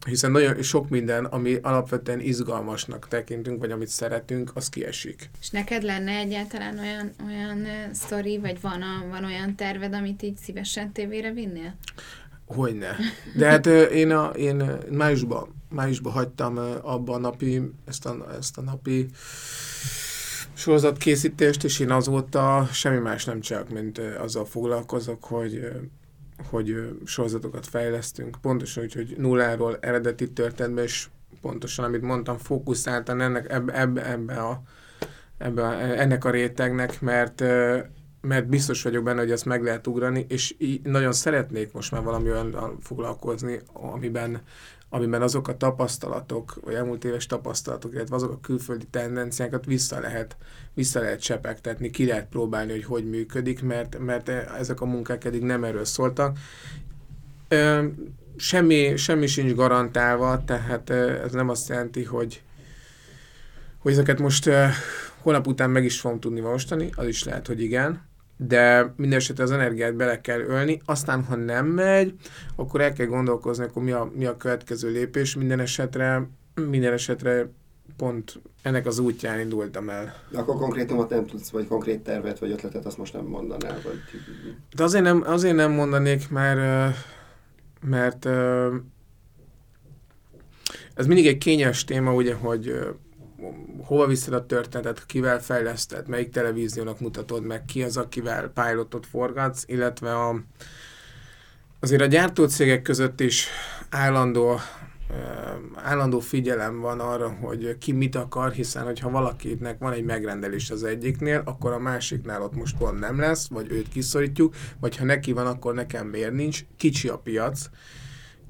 hiszen 0.06 0.30
nagyon 0.30 0.62
sok 0.62 0.88
minden, 0.88 1.24
ami 1.24 1.58
alapvetően 1.62 2.20
izgalmasnak 2.20 3.08
tekintünk, 3.08 3.58
vagy 3.58 3.70
amit 3.70 3.88
szeretünk, 3.88 4.50
az 4.54 4.68
kiesik. 4.68 5.30
És 5.40 5.50
neked 5.50 5.82
lenne 5.82 6.12
egyáltalán 6.12 6.78
olyan, 6.78 7.10
olyan 7.26 7.66
sztori, 7.92 8.38
vagy 8.38 8.60
van, 8.60 8.82
a, 8.82 9.08
van 9.10 9.24
olyan 9.24 9.54
terved, 9.54 9.94
amit 9.94 10.22
így 10.22 10.36
szívesen 10.36 10.92
tévére 10.92 11.32
vinnél? 11.32 11.74
Hogyne. 12.54 12.96
De 13.36 13.46
hát 13.46 13.66
én, 13.66 14.10
a, 14.10 14.26
én 14.28 14.78
májusban, 14.90 15.54
májusban 15.68 16.12
hagytam 16.12 16.58
abba 16.82 17.14
a 17.14 17.18
napi, 17.18 17.72
ezt 17.84 18.06
a, 18.06 18.26
ezt 18.38 18.58
a 18.58 18.62
napi 18.62 19.08
sorozatkészítést, 20.54 21.64
és 21.64 21.78
én 21.78 21.90
azóta 21.90 22.68
semmi 22.72 22.98
más 22.98 23.24
nem 23.24 23.40
csak, 23.40 23.68
mint 23.68 23.98
azzal 23.98 24.44
foglalkozok, 24.44 25.24
hogy 25.24 25.70
hogy 26.50 26.96
sorozatokat 27.04 27.66
fejlesztünk, 27.66 28.36
pontosan 28.40 28.82
úgy, 28.82 28.92
hogy 28.92 29.14
nulláról 29.18 29.76
eredeti 29.80 30.32
történetben, 30.32 30.84
és 30.84 31.08
pontosan, 31.40 31.84
amit 31.84 32.02
mondtam, 32.02 32.38
fókuszáltan 32.38 33.20
ennek, 33.20 33.50
ebbe, 33.50 33.80
ebbe, 33.80 34.10
ebbe 34.10 34.34
a, 34.34 34.62
ebbe 35.38 35.66
a, 35.66 35.80
ennek 35.80 36.24
a 36.24 36.30
rétegnek, 36.30 37.00
mert 37.00 37.44
mert 38.22 38.48
biztos 38.48 38.82
vagyok 38.82 39.04
benne, 39.04 39.20
hogy 39.20 39.30
ezt 39.30 39.44
meg 39.44 39.62
lehet 39.62 39.86
ugrani, 39.86 40.26
és 40.28 40.54
így 40.58 40.82
nagyon 40.82 41.12
szeretnék 41.12 41.72
most 41.72 41.90
már 41.92 42.02
valami 42.02 42.30
olyan 42.30 42.78
foglalkozni, 42.80 43.60
amiben, 43.72 44.42
amiben 44.88 45.22
azok 45.22 45.48
a 45.48 45.56
tapasztalatok, 45.56 46.58
vagy 46.64 46.74
elmúlt 46.74 47.04
éves 47.04 47.26
tapasztalatok, 47.26 47.92
illetve 47.92 48.14
azok 48.14 48.30
a 48.30 48.40
külföldi 48.40 48.86
tendenciákat 48.90 49.64
vissza 49.64 50.00
lehet, 50.00 50.36
vissza 50.74 51.00
lehet 51.00 51.20
csepegtetni, 51.20 51.90
ki 51.90 52.06
lehet 52.06 52.28
próbálni, 52.28 52.72
hogy 52.72 52.84
hogy 52.84 53.10
működik, 53.10 53.62
mert, 53.62 53.98
mert 53.98 54.28
ezek 54.28 54.80
a 54.80 54.84
munkák 54.86 55.24
eddig 55.24 55.42
nem 55.42 55.64
erről 55.64 55.84
szóltak. 55.84 56.38
Semmi, 58.36 58.96
semmi 58.96 59.26
sincs 59.26 59.54
garantálva, 59.54 60.44
tehát 60.44 60.90
ez 60.90 61.32
nem 61.32 61.48
azt 61.48 61.68
jelenti, 61.68 62.04
hogy, 62.04 62.42
hogy 63.78 63.92
ezeket 63.92 64.18
most 64.18 64.50
holnap 65.20 65.46
után 65.46 65.70
meg 65.70 65.84
is 65.84 66.00
fogom 66.00 66.20
tudni 66.20 66.40
valósítani, 66.40 66.90
az 66.94 67.06
is 67.06 67.24
lehet, 67.24 67.46
hogy 67.46 67.62
igen, 67.62 68.10
de 68.46 68.92
minden 68.96 69.18
esetre 69.18 69.44
az 69.44 69.50
energiát 69.50 69.94
bele 69.94 70.20
kell 70.20 70.40
ölni, 70.40 70.80
aztán 70.84 71.24
ha 71.24 71.36
nem 71.36 71.66
megy, 71.66 72.14
akkor 72.56 72.80
el 72.80 72.92
kell 72.92 73.06
gondolkozni, 73.06 73.64
akkor 73.64 73.82
mi 73.82 73.90
a, 73.90 74.10
mi 74.14 74.24
a 74.24 74.36
következő 74.36 74.90
lépés, 74.90 75.34
minden 75.36 75.60
esetre, 75.60 76.28
minden 76.68 76.92
esetre 76.92 77.50
pont 77.96 78.40
ennek 78.62 78.86
az 78.86 78.98
útján 78.98 79.40
indultam 79.40 79.88
el. 79.88 80.14
Akkor 80.32 80.56
konkrétumot 80.56 81.10
nem 81.10 81.26
tudsz, 81.26 81.50
vagy 81.50 81.66
konkrét 81.66 82.00
tervet, 82.00 82.38
vagy 82.38 82.50
ötletet, 82.50 82.86
azt 82.86 82.98
most 82.98 83.12
nem 83.12 83.24
mondanál? 83.24 83.80
Vagy... 83.84 84.00
De 84.76 84.82
azért 84.82 85.04
nem, 85.04 85.22
azért 85.26 85.54
nem 85.54 85.72
mondanék, 85.72 86.30
mert, 86.30 86.94
mert 87.80 88.26
ez 90.94 91.06
mindig 91.06 91.26
egy 91.26 91.38
kényes 91.38 91.84
téma, 91.84 92.14
ugye, 92.14 92.34
hogy 92.34 92.74
hova 93.84 94.06
viszed 94.06 94.32
a 94.32 94.46
történetet, 94.46 95.06
kivel 95.06 95.40
fejleszted, 95.40 96.08
melyik 96.08 96.30
televíziónak 96.30 97.00
mutatod 97.00 97.44
meg, 97.44 97.64
ki 97.64 97.82
az, 97.82 97.96
akivel 97.96 98.48
pilotot 98.48 99.06
forgatsz, 99.06 99.64
illetve 99.66 100.14
a, 100.14 100.42
azért 101.80 102.02
a 102.02 102.06
gyártócégek 102.06 102.82
között 102.82 103.20
is 103.20 103.48
állandó 103.90 104.58
állandó 105.74 106.18
figyelem 106.18 106.80
van 106.80 107.00
arra, 107.00 107.28
hogy 107.28 107.78
ki 107.78 107.92
mit 107.92 108.14
akar, 108.14 108.52
hiszen 108.52 108.84
hogyha 108.84 109.10
valakinek 109.10 109.78
van 109.78 109.92
egy 109.92 110.04
megrendelés 110.04 110.70
az 110.70 110.84
egyiknél, 110.84 111.42
akkor 111.44 111.72
a 111.72 111.78
másiknál 111.78 112.42
ott 112.42 112.54
most 112.54 112.76
pont 112.76 113.00
nem 113.00 113.18
lesz, 113.18 113.48
vagy 113.48 113.70
őt 113.70 113.88
kiszorítjuk, 113.88 114.54
vagy 114.80 114.96
ha 114.96 115.04
neki 115.04 115.32
van, 115.32 115.46
akkor 115.46 115.74
nekem 115.74 116.06
miért 116.06 116.32
nincs. 116.32 116.64
Kicsi 116.76 117.08
a 117.08 117.18
piac, 117.18 117.70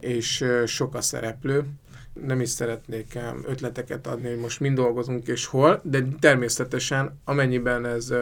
és 0.01 0.45
sok 0.66 0.95
a 0.95 1.01
szereplő, 1.01 1.64
nem 2.13 2.41
is 2.41 2.49
szeretnék 2.49 3.19
ötleteket 3.47 4.07
adni, 4.07 4.29
hogy 4.29 4.39
most 4.39 4.61
mind 4.61 4.77
dolgozunk 4.77 5.27
és 5.27 5.47
hol, 5.47 5.81
de 5.85 6.03
természetesen 6.21 7.21
amennyiben 7.25 7.87
ez 7.87 8.13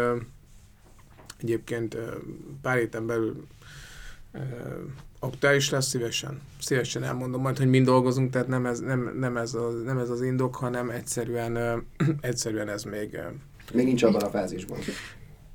egyébként 1.40 1.96
pár 2.62 2.76
héten 2.76 3.06
belül 3.06 3.46
aktuális 5.18 5.70
lesz, 5.70 5.86
szívesen, 5.86 6.40
szívesen 6.60 7.02
elmondom 7.02 7.40
majd, 7.40 7.58
hogy 7.58 7.68
mind 7.68 7.86
dolgozunk, 7.86 8.30
tehát 8.30 8.48
nem 8.48 8.66
ez, 8.66 8.80
nem, 8.80 9.16
nem 9.18 9.36
ez, 9.36 9.54
a, 9.54 9.70
nem 9.70 9.98
ez 9.98 10.10
az 10.10 10.22
indok, 10.22 10.54
hanem 10.54 10.90
egyszerűen, 10.90 11.82
egyszerűen 12.20 12.68
ez 12.68 12.82
még... 12.82 13.18
Még 13.72 13.86
nincs 13.86 14.02
abban 14.02 14.22
a 14.22 14.30
fázisban. 14.30 14.78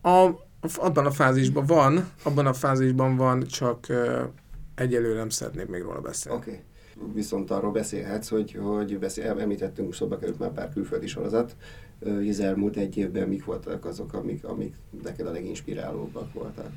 A, 0.01 0.29
abban 0.75 1.05
a 1.05 1.11
fázisban 1.11 1.65
van, 1.65 2.09
abban 2.23 2.45
a 2.45 2.53
fázisban 2.53 3.15
van, 3.15 3.43
csak 3.43 3.87
egyelőre 4.75 5.17
nem 5.17 5.29
szeretnék 5.29 5.67
még 5.67 5.81
róla 5.81 6.01
beszélni. 6.01 6.37
Oké. 6.37 6.49
Okay 6.49 6.63
viszont 7.13 7.51
arról 7.51 7.71
beszélhetsz, 7.71 8.29
hogy, 8.29 8.59
hogy 8.61 8.99
beszél, 8.99 9.39
említettünk, 9.39 9.93
szóba 9.93 10.17
került 10.17 10.39
már 10.39 10.51
pár 10.51 10.69
külföldi 10.69 11.07
sorozat, 11.07 11.55
hogy 12.03 12.29
az 12.29 12.39
elmúlt 12.39 12.77
egy 12.77 12.97
évben 12.97 13.27
mik 13.27 13.45
voltak 13.45 13.85
azok, 13.85 14.13
amik, 14.13 14.43
amik 14.43 14.75
neked 15.03 15.27
a 15.27 15.31
leginspirálóbbak 15.31 16.33
voltak? 16.33 16.69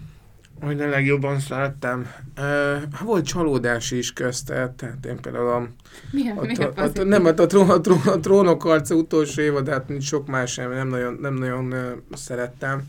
Hogy 0.61 0.81
a 0.81 0.89
legjobban 0.89 1.39
szerettem. 1.39 2.07
Uh, 2.39 3.05
volt 3.05 3.25
csalódás 3.25 3.91
is 3.91 4.13
közte, 4.13 4.75
tehát 4.77 5.07
én 5.07 5.21
például 5.21 5.49
a... 5.49 5.69
Mi 6.13 6.29
a, 6.29 6.41
a, 6.41 6.45
mi 6.45 6.55
a, 6.55 6.73
a, 6.77 7.03
Nem, 7.05 7.25
hát 7.25 7.41
a, 7.41 7.47
trón, 7.47 7.71
a, 7.71 7.81
trón, 7.81 8.01
a 8.05 8.21
trónok 8.21 8.65
arca 8.65 8.95
utolsó 8.95 9.43
évadát, 9.43 9.89
mint 9.89 10.03
sok 10.03 10.27
más 10.27 10.53
sem, 10.53 10.71
nem 10.71 10.89
nagyon, 10.89 11.19
nem 11.21 11.35
nagyon 11.35 11.73
uh, 11.73 11.93
szerettem. 12.13 12.83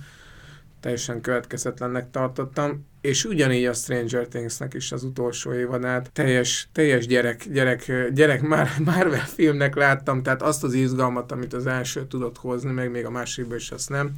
Teljesen 0.80 1.22
következetlennek 1.22 2.12
tartottam 2.12 2.88
és 3.02 3.26
ugyanígy 3.26 3.66
a 3.66 3.74
Stranger 3.74 4.28
Things-nek 4.28 4.74
is 4.74 4.92
az 4.92 5.04
utolsó 5.04 5.54
évadát 5.54 6.12
teljes, 6.12 6.70
teljes 6.72 7.08
gyerek, 7.08 7.50
gyerek, 7.52 8.10
gyerek 8.14 8.42
Marvel 8.86 9.26
filmnek 9.26 9.76
láttam, 9.76 10.24
tehát 10.24 10.42
azt 10.42 10.64
az 10.64 10.74
izgalmat, 10.74 11.32
amit 11.32 11.54
az 11.54 11.66
első 11.66 12.08
tudott 12.08 12.38
hozni, 12.38 12.72
meg 12.72 12.92
még 12.92 13.06
a 13.06 13.10
másikban 13.10 13.58
is 13.58 13.72
azt 13.72 13.90
nem. 13.90 14.12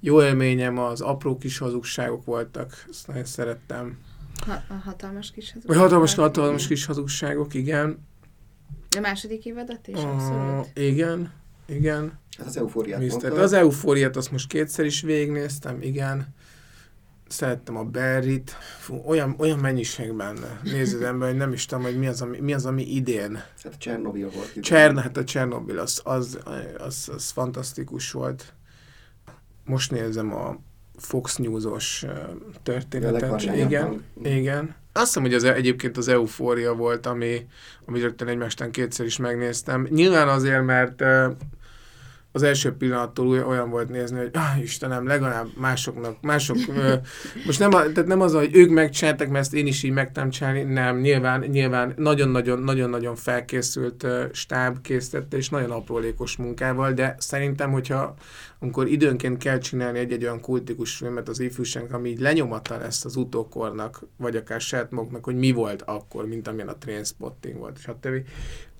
Jó 0.00 0.22
élményem, 0.22 0.78
az 0.78 1.00
apró 1.00 1.38
kis 1.38 1.58
hazugságok 1.58 2.24
voltak, 2.24 2.84
ezt 2.90 3.06
nagyon 3.06 3.24
szerettem. 3.24 3.98
Ha, 4.46 4.62
a 4.68 4.74
hatalmas 4.84 5.30
kis 5.30 5.52
hazugságok. 5.52 5.82
Hatalmas, 5.82 6.14
hatalmas 6.14 6.66
kis 6.66 6.84
hazugságok, 6.84 7.54
igen. 7.54 8.06
A 8.96 9.00
második 9.00 9.44
évadat 9.44 9.86
is, 9.86 9.96
abszolút. 9.96 10.66
Igen, 10.74 11.32
igen. 11.66 12.18
Hát 12.38 12.46
az 12.46 12.56
eufóriát 12.56 13.00
Mister, 13.00 13.32
Az 13.32 13.52
eufóriát 13.52 14.16
azt 14.16 14.30
most 14.30 14.48
kétszer 14.48 14.84
is 14.84 15.00
végignéztem, 15.00 15.82
igen 15.82 16.34
szerettem 17.28 17.76
a 17.76 17.84
Berrit, 17.84 18.50
Fú, 18.78 19.02
olyan, 19.06 19.34
olyan 19.38 19.58
mennyiségben 19.58 20.38
néz 20.62 20.94
az 20.94 21.02
ember, 21.02 21.28
hogy 21.28 21.36
nem 21.36 21.52
is 21.52 21.66
tudom, 21.66 21.84
hogy 21.84 21.98
mi 21.98 22.06
az, 22.06 22.22
ami, 22.22 22.38
mi 22.40 22.52
az, 22.52 22.66
ami 22.66 22.94
idén. 22.94 23.34
Hát 23.34 23.72
a 23.72 23.76
Csernobil 23.78 24.30
volt. 24.30 24.60
Csern, 24.60 24.98
hát 24.98 25.16
a 25.16 25.24
Csernobil, 25.24 25.78
az, 25.78 26.00
az, 26.04 26.38
az, 26.44 26.54
az, 26.78 27.10
az 27.14 27.30
fantasztikus 27.30 28.10
volt. 28.10 28.52
Most 29.64 29.90
nézem 29.90 30.34
a 30.34 30.58
Fox 30.96 31.36
News-os 31.36 32.06
történetet. 32.62 33.42
Igen, 33.42 34.04
igen. 34.22 34.74
Azt 34.92 35.06
hiszem, 35.06 35.22
hogy 35.22 35.34
az 35.34 35.44
e- 35.44 35.54
egyébként 35.54 35.96
az 35.96 36.08
eufória 36.08 36.74
volt, 36.74 37.06
ami, 37.06 37.46
ami 37.84 38.00
rögtön 38.00 38.28
egymástán 38.28 38.70
kétszer 38.70 39.06
is 39.06 39.16
megnéztem. 39.16 39.86
Nyilván 39.90 40.28
azért, 40.28 40.64
mert 40.64 41.02
az 42.36 42.42
első 42.42 42.72
pillanattól 42.72 43.44
olyan 43.44 43.70
volt 43.70 43.88
nézni, 43.88 44.18
hogy 44.18 44.30
ah, 44.32 44.62
Istenem, 44.62 45.06
legalább 45.06 45.46
másoknak, 45.58 46.20
mások, 46.20 46.56
most 47.46 47.58
nem, 47.58 47.74
a, 47.74 47.78
tehát 47.78 48.06
nem 48.06 48.20
az, 48.20 48.32
hogy 48.32 48.56
ők 48.56 48.70
megcsináltak, 48.70 49.28
mert 49.28 49.44
ezt 49.44 49.54
én 49.54 49.66
is 49.66 49.82
így 49.82 49.92
meg 49.92 50.28
csinálni, 50.30 50.62
nem, 50.62 50.98
nyilván, 50.98 51.40
nyilván 51.40 51.94
nagyon-nagyon, 51.96 52.58
nagyon-nagyon 52.58 53.14
felkészült 53.14 54.02
uh, 54.02 54.22
stáb 54.32 54.80
készítette, 54.80 55.36
és 55.36 55.48
nagyon 55.48 55.70
aprólékos 55.70 56.36
munkával, 56.36 56.92
de 56.92 57.14
szerintem, 57.18 57.70
hogyha 57.70 58.14
amikor 58.58 58.86
időnként 58.86 59.38
kell 59.38 59.58
csinálni 59.58 59.98
egy-egy 59.98 60.22
olyan 60.22 60.40
kultikus 60.40 60.96
filmet 60.96 61.28
az 61.28 61.40
ifjúság, 61.40 61.92
ami 61.92 62.08
így 62.08 62.20
lenyomatta 62.20 62.78
lesz 62.78 63.04
az 63.04 63.16
utókornak, 63.16 64.02
vagy 64.16 64.36
akár 64.36 64.60
saját 64.60 64.90
maguknak, 64.90 65.24
hogy 65.24 65.36
mi 65.36 65.52
volt 65.52 65.82
akkor, 65.82 66.26
mint 66.26 66.48
amilyen 66.48 66.68
a 66.68 66.78
Trainspotting 66.78 67.58
volt, 67.58 67.78
többi 68.00 68.22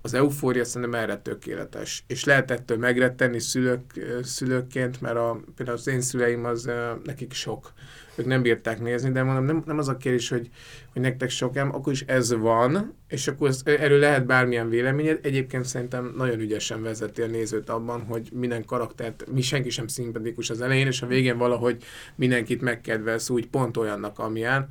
az 0.07 0.13
eufória 0.13 0.65
szerintem 0.65 0.99
erre 1.01 1.17
tökéletes. 1.17 2.03
És 2.07 2.23
lehet 2.23 2.51
ettől 2.51 2.77
megrettenni 2.77 3.39
szülők, 3.39 3.81
szülőként, 4.23 5.01
mert 5.01 5.15
a, 5.15 5.39
például 5.55 5.77
az 5.77 5.87
én 5.87 6.01
szüleim 6.01 6.45
az 6.45 6.69
nekik 7.03 7.33
sok. 7.33 7.73
Ők 8.15 8.25
nem 8.25 8.41
bírták 8.41 8.81
nézni, 8.81 9.11
de 9.11 9.23
mondom, 9.23 9.45
nem, 9.45 9.63
nem 9.65 9.77
az 9.77 9.87
a 9.87 9.97
kérdés, 9.97 10.29
hogy, 10.29 10.49
hogy 10.93 11.01
nektek 11.01 11.29
sok 11.29 11.57
ám, 11.57 11.75
akkor 11.75 11.93
is 11.93 12.01
ez 12.01 12.33
van, 12.33 12.95
és 13.07 13.27
akkor 13.27 13.47
ez, 13.47 13.61
erről 13.65 13.99
lehet 13.99 14.25
bármilyen 14.25 14.69
véleményed. 14.69 15.19
Egyébként 15.21 15.65
szerintem 15.65 16.13
nagyon 16.17 16.39
ügyesen 16.39 16.81
vezeti 16.81 17.21
a 17.21 17.27
nézőt 17.27 17.69
abban, 17.69 18.01
hogy 18.01 18.29
minden 18.33 18.65
karaktert, 18.65 19.25
mi 19.31 19.41
senki 19.41 19.69
sem 19.69 19.87
szimpatikus 19.87 20.49
az 20.49 20.61
elején, 20.61 20.87
és 20.87 21.01
a 21.01 21.07
végén 21.07 21.37
valahogy 21.37 21.83
mindenkit 22.15 22.61
megkedvelsz 22.61 23.29
úgy 23.29 23.47
pont 23.47 23.77
olyannak, 23.77 24.19
amilyen 24.19 24.67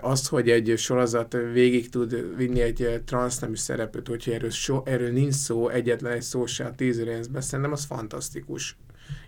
az, 0.00 0.28
hogy 0.28 0.50
egy 0.50 0.74
sorozat 0.76 1.36
végig 1.52 1.88
tud 1.88 2.36
vinni 2.36 2.60
egy 2.60 3.02
transznemű 3.04 3.54
szerepet, 3.54 4.08
hogyha 4.08 4.32
erről, 4.32 4.50
so, 4.50 4.82
erről 4.84 5.12
nincs 5.12 5.34
szó, 5.34 5.68
egyetlen 5.68 6.12
egy 6.12 6.22
szó 6.22 6.46
se 6.46 6.64
a 6.64 6.74
tíz 6.74 7.02
részben, 7.02 7.40
szerintem 7.40 7.72
az 7.72 7.84
fantasztikus. 7.84 8.76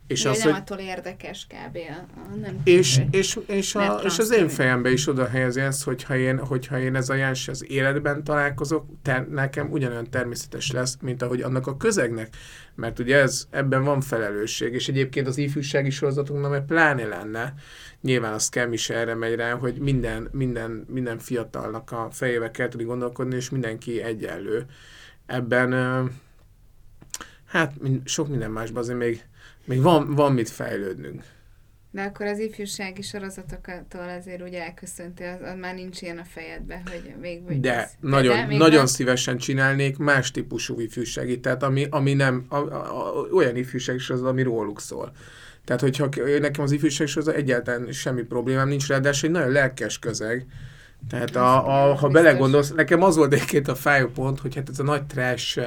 És 0.07 0.25
az, 0.25 0.39
nem 0.39 0.53
hogy... 0.53 0.61
attól 0.61 0.79
érdekes 0.79 1.47
kb. 1.47 1.79
A, 2.17 2.37
nem 2.37 2.61
és, 2.65 3.01
és, 3.11 3.39
és, 3.47 3.75
a, 3.75 4.01
és 4.05 4.19
az 4.19 4.33
én 4.33 4.49
fejembe 4.49 4.91
is 4.91 5.09
oda 5.09 5.29
helyezi 5.29 5.61
ezt, 5.61 5.85
hogyha 5.85 6.17
én, 6.17 6.39
hogyha 6.39 6.79
én 6.79 6.95
ez 6.95 7.09
a 7.09 7.15
jás 7.15 7.49
az 7.49 7.71
életben 7.71 8.25
találkozok, 8.25 8.87
ter, 9.03 9.29
nekem 9.29 9.71
ugyanolyan 9.71 10.11
természetes 10.11 10.71
lesz, 10.71 10.97
mint 11.01 11.23
ahogy 11.23 11.41
annak 11.41 11.67
a 11.67 11.77
közegnek. 11.77 12.37
Mert 12.75 12.99
ugye 12.99 13.17
ez, 13.17 13.47
ebben 13.51 13.85
van 13.85 14.01
felelősség, 14.01 14.73
és 14.73 14.89
egyébként 14.89 15.27
az 15.27 15.39
ifjúsági 15.39 15.91
sorozatunknak 15.91 16.51
meg 16.51 16.65
pláne 16.65 17.05
lenne, 17.05 17.55
nyilván 18.01 18.33
a 18.33 18.39
scam 18.39 18.73
is 18.73 18.91
erre 18.91 19.15
megy 19.15 19.35
rá, 19.35 19.53
hogy 19.53 19.79
minden, 19.79 20.29
minden, 20.33 20.87
minden 20.89 21.19
fiatalnak 21.19 21.93
a 21.93 22.09
fejébe 22.11 22.51
kell 22.51 22.69
tudni 22.69 22.87
gondolkodni, 22.87 23.37
és 23.37 23.51
mindenki 23.51 24.03
egyenlő. 24.03 24.67
Ebben 25.27 25.73
hát 27.47 27.73
sok 28.05 28.29
minden 28.29 28.51
másban 28.51 28.83
azért 28.83 28.99
még 28.99 29.25
még 29.67 29.83
van, 29.83 30.15
van 30.15 30.33
mit 30.33 30.49
fejlődnünk. 30.49 31.23
De 31.91 32.03
akkor 32.03 32.27
az 32.27 32.39
ifjúsági 32.39 33.03
sorozatoktól 33.03 34.09
azért 34.19 34.43
úgy 34.43 34.55
elköszönti, 34.55 35.23
az, 35.23 35.41
az 35.43 35.59
már 35.61 35.75
nincs 35.75 36.03
ilyen 36.03 36.19
a 36.19 36.25
fejedbe, 36.25 36.83
hogy 36.91 37.15
még... 37.21 37.43
még 37.49 37.61
de, 37.61 37.83
ez, 37.83 37.91
nagyon, 38.01 38.49
de, 38.49 38.57
nagyon 38.57 38.77
van? 38.77 38.87
szívesen 38.87 39.37
csinálnék 39.37 39.97
más 39.97 40.31
típusú 40.31 40.81
ifjúsági, 40.81 41.41
tehát 41.41 41.63
ami, 41.63 41.87
ami 41.91 42.15
nem, 42.15 42.47
a, 42.49 42.57
a, 42.57 43.19
a, 43.19 43.27
olyan 43.33 43.57
ifjúsági 43.57 43.99
sorozat, 43.99 44.29
ami 44.29 44.43
róluk 44.43 44.81
szól. 44.81 45.13
Tehát, 45.65 45.81
hogyha 45.81 46.09
nekem 46.41 46.65
az 46.65 46.73
ifjúsági 46.73 47.11
sorozat 47.11 47.35
egyáltalán 47.35 47.93
semmi 47.93 48.23
problémám 48.23 48.69
nincs, 48.69 48.89
ráadásul 48.89 49.29
egy 49.29 49.35
nagyon 49.35 49.53
lelkes 49.53 49.99
közeg, 49.99 50.47
tehát 51.09 51.37
a, 51.37 51.91
a, 51.91 51.95
ha 51.95 52.09
belegondolsz, 52.09 52.73
nekem 52.73 53.03
az 53.03 53.17
volt 53.17 53.33
egyébként 53.33 53.69
a 53.69 53.75
fájó 53.75 54.07
pont, 54.07 54.41
hogy 54.41 54.55
hát 54.55 54.69
ez 54.69 54.79
a 54.79 54.83
nagy 54.83 55.07
trash 55.07 55.61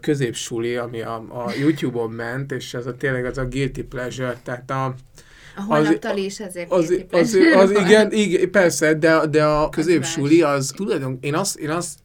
középsuli, 0.00 0.76
ami 0.76 1.02
a, 1.02 1.14
a 1.14 1.52
YouTube-on 1.60 2.10
ment, 2.10 2.52
és 2.52 2.74
ez 2.74 2.86
a 2.86 2.96
tényleg 2.96 3.24
az 3.24 3.38
a 3.38 3.44
guilty 3.44 3.82
pleasure, 3.82 4.40
tehát 4.44 4.70
a, 4.70 4.84
a 5.56 5.62
holnaptal 5.62 6.16
is 6.16 6.40
ezért 6.40 6.70
az, 6.70 6.94
az, 7.10 7.18
az, 7.20 7.38
az, 7.54 7.70
igen, 7.70 8.12
igen, 8.12 8.50
persze, 8.50 8.94
de, 8.94 9.26
de 9.26 9.44
a 9.44 9.68
középsuli 9.68 10.42
az 10.42 10.72
tulajdonképpen, 10.76 11.28
én 11.28 11.34
azt, 11.34 11.58
én 11.58 11.70
azt 11.70 11.98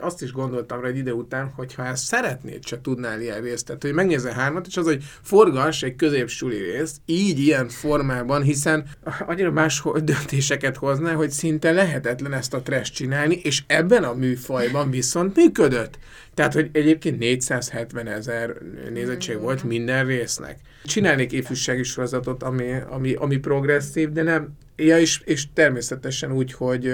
azt 0.00 0.22
is 0.22 0.32
gondoltam 0.32 0.80
rá 0.80 0.88
egy 0.88 0.96
ide 0.96 1.14
után, 1.14 1.52
hogy 1.56 1.74
ha 1.74 1.86
ezt 1.86 2.04
szeretnéd, 2.04 2.66
se 2.66 2.80
tudnál 2.80 3.20
ilyen 3.20 3.40
részt, 3.40 3.66
tehát 3.66 3.82
hogy 3.82 3.92
megnézel 3.92 4.32
hármat, 4.32 4.66
és 4.66 4.76
az, 4.76 4.84
hogy 4.84 5.04
forgass 5.22 5.82
egy 5.82 5.96
középsuli 5.96 6.56
részt, 6.56 6.96
így 7.04 7.38
ilyen 7.38 7.68
formában, 7.68 8.42
hiszen 8.42 8.84
annyira 9.26 9.50
más 9.50 9.82
döntéseket 9.94 10.76
hoznál, 10.76 11.14
hogy 11.14 11.30
szinte 11.30 11.72
lehetetlen 11.72 12.32
ezt 12.32 12.54
a 12.54 12.62
trash 12.62 12.92
csinálni, 12.92 13.40
és 13.42 13.62
ebben 13.66 14.04
a 14.04 14.14
műfajban 14.14 14.90
viszont 14.90 15.36
működött. 15.36 15.98
Tehát, 16.34 16.54
hogy 16.54 16.68
egyébként 16.72 17.18
470 17.18 18.06
ezer 18.06 18.54
nézettség 18.92 19.38
volt 19.40 19.64
minden 19.64 20.06
résznek. 20.06 20.58
Csinálnék 20.84 21.32
ifjúsági 21.32 21.82
sorozatot, 21.82 22.42
ami, 22.42 22.72
ami, 22.88 23.14
ami 23.14 23.36
progresszív, 23.36 24.12
de 24.12 24.22
nem, 24.22 24.48
Ja, 24.80 24.98
és, 24.98 25.20
és 25.24 25.52
természetesen 25.52 26.32
úgy, 26.32 26.52
hogy 26.52 26.92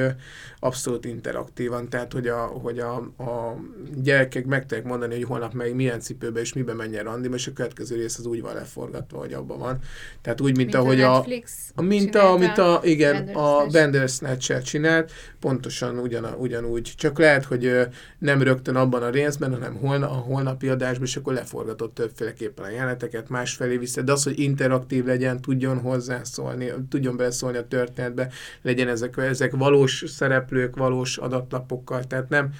abszolút 0.58 1.04
interaktívan, 1.04 1.88
tehát 1.88 2.12
hogy 2.12 2.26
a, 2.28 2.38
hogy 2.38 2.78
a, 2.78 2.96
a 2.96 3.56
gyerekek 3.94 4.46
meg 4.46 4.60
tudják 4.60 4.84
mondani, 4.84 5.14
hogy 5.14 5.24
holnap 5.24 5.52
meg 5.52 5.74
milyen 5.74 6.00
cipőbe 6.00 6.40
és 6.40 6.52
mibe 6.52 6.74
menjen 6.74 7.04
randi, 7.04 7.28
és 7.32 7.46
a 7.46 7.52
következő 7.52 7.96
rész 7.96 8.18
az 8.18 8.26
úgy 8.26 8.40
van 8.40 8.54
leforgatva, 8.54 9.18
hogy 9.18 9.32
abban 9.32 9.58
van. 9.58 9.78
Tehát 10.22 10.40
úgy, 10.40 10.56
mint, 10.56 10.56
mint 10.56 10.74
ahogy 10.74 11.00
a, 11.00 11.26
a 11.74 11.82
mint 11.82 12.14
a, 12.14 12.32
amit 12.32 12.58
a, 12.58 12.80
igen, 12.82 13.28
a 13.28 13.66
Bandersnatch 13.66 14.62
csinált, 14.62 15.12
pontosan 15.40 15.98
ugyan, 15.98 16.24
ugyanúgy, 16.38 16.92
csak 16.96 17.18
lehet, 17.18 17.44
hogy 17.44 17.88
nem 18.18 18.42
rögtön 18.42 18.76
abban 18.76 19.02
a 19.02 19.10
részben, 19.10 19.52
hanem 19.52 19.74
holna, 19.74 20.10
a 20.10 20.14
holnapi 20.14 20.68
adásban, 20.68 21.06
és 21.06 21.16
akkor 21.16 21.32
leforgatott 21.32 21.94
többféleképpen 21.94 22.64
a 22.64 22.70
jeleneteket, 22.70 23.28
másfelé 23.28 23.76
vissza, 23.76 24.02
de 24.02 24.12
az, 24.12 24.22
hogy 24.22 24.38
interaktív 24.38 25.04
legyen, 25.04 25.40
tudjon 25.40 25.78
hozzászólni, 25.78 26.72
tudjon 26.88 27.16
beleszólni 27.16 27.56
a 27.56 27.66
történetbe, 27.76 28.28
legyen 28.62 28.88
ezek, 28.88 29.16
ezek 29.16 29.52
valós 29.52 30.04
szereplők, 30.06 30.76
valós 30.76 31.16
adaklapokkal, 31.16 32.04
tehát 32.04 32.28
nem, 32.28 32.52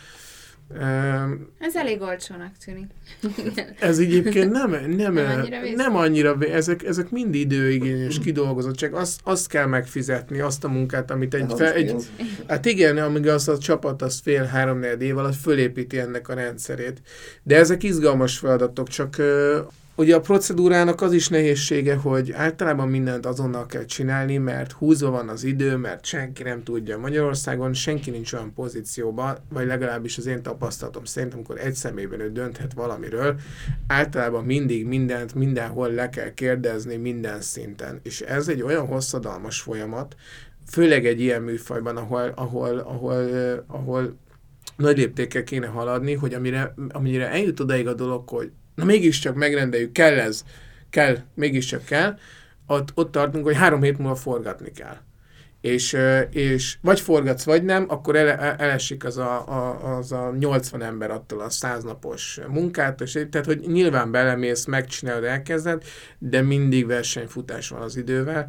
ez 1.59 1.77
elég 1.77 2.01
olcsónak 2.01 2.53
tűnik. 2.64 2.87
ez 3.81 3.99
egyébként 3.99 4.53
nem, 4.53 4.71
nem, 4.71 5.12
nem 5.12 5.17
annyira, 5.17 5.59
nem 5.75 5.97
annyira 5.97 6.37
ezek, 6.41 6.85
ezek 6.85 7.11
mind 7.11 7.35
időigényes 7.35 8.19
kidolgozott, 8.19 8.75
csak 8.75 8.95
azt, 8.95 9.21
azt 9.25 9.49
kell 9.49 9.67
megfizetni, 9.67 10.41
azt 10.41 10.64
a 10.64 10.69
munkát, 10.69 11.11
amit 11.11 11.35
egy, 11.35 11.53
fel, 11.57 11.73
egy 11.73 11.95
hát 12.49 12.67
igen, 12.67 12.99
amíg 12.99 13.27
az 13.27 13.49
a 13.49 13.59
csapat 13.59 14.03
az 14.03 14.21
fél 14.21 14.45
három 14.45 14.83
év 14.83 15.19
alatt 15.19 15.37
fölépíti 15.37 15.99
ennek 15.99 16.29
a 16.29 16.35
rendszerét. 16.35 17.01
De 17.43 17.57
ezek 17.57 17.83
izgalmas 17.83 18.39
feladatok, 18.39 18.89
csak 18.89 19.17
Ugye 19.99 20.15
a 20.15 20.21
procedúrának 20.21 21.01
az 21.01 21.13
is 21.13 21.29
nehézsége, 21.29 21.95
hogy 21.95 22.33
általában 22.33 22.89
mindent 22.89 23.27
azonnal 23.27 23.67
kell 23.67 23.85
csinálni, 23.85 24.37
mert 24.37 24.73
húzva 24.73 25.11
van 25.11 25.29
az 25.29 25.45
idő, 25.45 25.77
mert 25.77 26.05
senki 26.05 26.43
nem 26.43 26.63
tudja. 26.63 26.99
Magyarországon 26.99 27.73
senki 27.73 28.11
nincs 28.11 28.33
olyan 28.33 28.53
pozícióban, 28.55 29.37
vagy 29.49 29.67
legalábbis 29.67 30.19
az 30.19 30.27
én 30.27 30.43
tapasztalatom 30.43 31.05
szerint, 31.05 31.35
amikor 31.35 31.59
egy 31.59 31.75
személyben 31.75 32.21
ő 32.21 32.31
dönthet 32.31 32.73
valamiről, 32.73 33.37
általában 33.87 34.45
mindig 34.45 34.87
mindent, 34.87 35.35
mindenhol 35.35 35.91
le 35.91 36.09
kell 36.09 36.35
kérdezni, 36.35 36.97
minden 36.97 37.41
szinten. 37.41 38.01
És 38.03 38.21
ez 38.21 38.49
egy 38.49 38.63
olyan 38.63 38.87
hosszadalmas 38.87 39.61
folyamat, 39.61 40.17
főleg 40.67 41.07
egy 41.07 41.21
ilyen 41.21 41.43
műfajban, 41.43 41.97
ahol, 41.97 42.33
ahol, 42.35 42.79
ahol, 42.79 43.29
ahol 43.67 44.17
nagy 44.77 44.97
léptékkel 44.97 45.45
kéne 45.45 45.67
haladni, 45.67 46.15
hogy 46.15 46.35
amire, 46.35 46.75
amire 46.89 47.31
eljut 47.31 47.61
odaig 47.61 47.87
a 47.87 47.95
dolog, 47.95 48.29
hogy 48.29 48.51
na 48.77 48.85
mégiscsak 48.85 49.35
megrendeljük, 49.35 49.93
kell 49.93 50.18
ez, 50.18 50.45
kell, 50.91 51.16
mégiscsak 51.35 51.85
kell, 51.85 52.18
ott, 52.66 52.89
ott 52.95 53.12
tartunk, 53.12 53.45
hogy 53.45 53.57
három 53.57 53.83
hét 53.83 53.99
múlva 53.99 54.14
forgatni 54.14 54.70
kell. 54.70 54.97
És, 55.61 55.97
és 56.31 56.77
vagy 56.81 57.01
forgatsz, 57.01 57.45
vagy 57.45 57.64
nem, 57.64 57.85
akkor 57.89 58.16
ele, 58.16 58.57
elesik 58.57 59.05
az 59.05 59.16
a, 59.16 59.49
a, 59.49 59.97
az 59.97 60.12
a 60.12 60.35
80 60.39 60.83
ember 60.83 61.11
attól 61.11 61.41
a 61.41 61.51
100 61.51 61.85
napos 61.85 62.41
munkát, 62.49 63.01
és, 63.01 63.12
tehát 63.31 63.47
hogy 63.47 63.61
nyilván 63.61 64.11
belemész, 64.11 64.64
megcsinálod, 64.64 65.24
elkezded, 65.24 65.85
de 66.18 66.43
mindig 66.43 66.87
versenyfutás 66.87 67.68
van 67.68 67.83
az 67.83 67.97
idővel, 67.97 68.49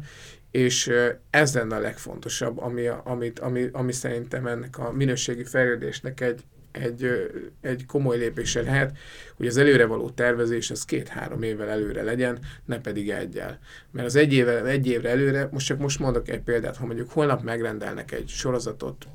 és 0.50 0.90
ez 1.30 1.54
lenne 1.54 1.76
a 1.76 1.80
legfontosabb, 1.80 2.58
ami, 2.58 2.86
amit, 3.04 3.38
ami, 3.38 3.68
ami 3.72 3.92
szerintem 3.92 4.46
ennek 4.46 4.78
a 4.78 4.92
minőségi 4.92 5.44
fejlődésnek 5.44 6.20
egy, 6.20 6.42
egy, 6.78 7.30
egy 7.60 7.86
komoly 7.86 8.16
lépése 8.16 8.62
lehet, 8.62 8.96
hogy 9.36 9.46
az 9.46 9.56
előre 9.56 9.86
való 9.86 10.10
tervezés 10.10 10.70
az 10.70 10.84
két-három 10.84 11.42
évvel 11.42 11.68
előre 11.68 12.02
legyen, 12.02 12.38
ne 12.64 12.80
pedig 12.80 13.10
egyel. 13.10 13.58
Mert 13.90 14.06
az 14.06 14.16
egy, 14.16 14.32
évvel, 14.32 14.66
egy 14.66 14.86
évre 14.86 15.08
előre, 15.08 15.48
most 15.52 15.66
csak 15.66 15.78
most 15.78 15.98
mondok 15.98 16.28
egy 16.28 16.40
példát, 16.40 16.76
ha 16.76 16.86
mondjuk 16.86 17.10
holnap 17.10 17.42
megrendelnek 17.42 18.12
egy 18.12 18.28
sorozatot 18.28 19.06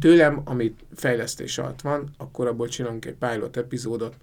tőlem, 0.00 0.42
amit 0.44 0.84
fejlesztés 0.94 1.58
alatt 1.58 1.80
van, 1.80 2.14
akkor 2.16 2.46
abból 2.46 2.68
csinálunk 2.68 3.04
egy 3.04 3.14
pilot 3.14 3.56
epizódot, 3.56 4.16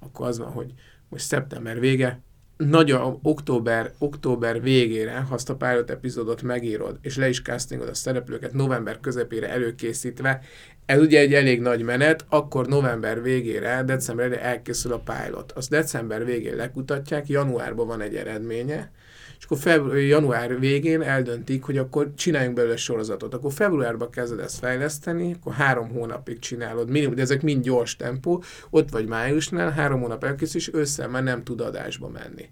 akkor 0.00 0.26
az 0.26 0.38
van, 0.38 0.50
hogy 0.50 0.72
most 1.08 1.24
szeptember 1.24 1.80
vége, 1.80 2.20
nagyon 2.58 3.18
október, 3.22 3.92
október 3.98 4.62
végére, 4.62 5.18
ha 5.18 5.34
azt 5.34 5.50
a 5.50 5.56
pilot 5.56 5.90
epizódot 5.90 6.42
megírod, 6.42 6.98
és 7.02 7.16
le 7.16 7.28
is 7.28 7.42
castingod 7.42 7.88
a 7.88 7.94
szereplőket 7.94 8.52
november 8.52 9.00
közepére 9.00 9.48
előkészítve, 9.48 10.40
ez 10.86 11.00
ugye 11.00 11.20
egy 11.20 11.34
elég 11.34 11.60
nagy 11.60 11.82
menet, 11.82 12.24
akkor 12.28 12.66
november 12.66 13.22
végére, 13.22 13.82
decemberre 13.82 14.42
elkészül 14.42 14.92
a 14.92 15.02
pilot. 15.04 15.52
Azt 15.52 15.70
december 15.70 16.24
végén 16.24 16.56
lekutatják, 16.56 17.28
januárban 17.28 17.86
van 17.86 18.00
egy 18.00 18.14
eredménye, 18.16 18.90
és 19.38 19.44
akkor 19.44 19.58
február, 19.58 19.98
január 19.98 20.60
végén 20.60 21.02
eldöntik, 21.02 21.62
hogy 21.62 21.78
akkor 21.78 22.14
csináljunk 22.14 22.56
belőle 22.56 22.76
sorozatot. 22.76 23.34
Akkor 23.34 23.52
februárban 23.52 24.10
kezded 24.10 24.38
ezt 24.38 24.58
fejleszteni, 24.58 25.34
akkor 25.34 25.52
három 25.52 25.88
hónapig 25.88 26.38
csinálod, 26.38 26.90
minimum, 26.90 27.14
de 27.14 27.22
ezek 27.22 27.42
mind 27.42 27.64
gyors 27.64 27.96
tempó, 27.96 28.42
ott 28.70 28.90
vagy 28.90 29.06
májusnál, 29.06 29.70
három 29.70 30.00
hónap 30.00 30.24
elkészül, 30.24 30.60
és 30.60 30.70
ősszel 30.72 31.08
már 31.08 31.22
nem 31.22 31.42
tud 31.42 31.60
adásba 31.60 32.08
menni. 32.08 32.50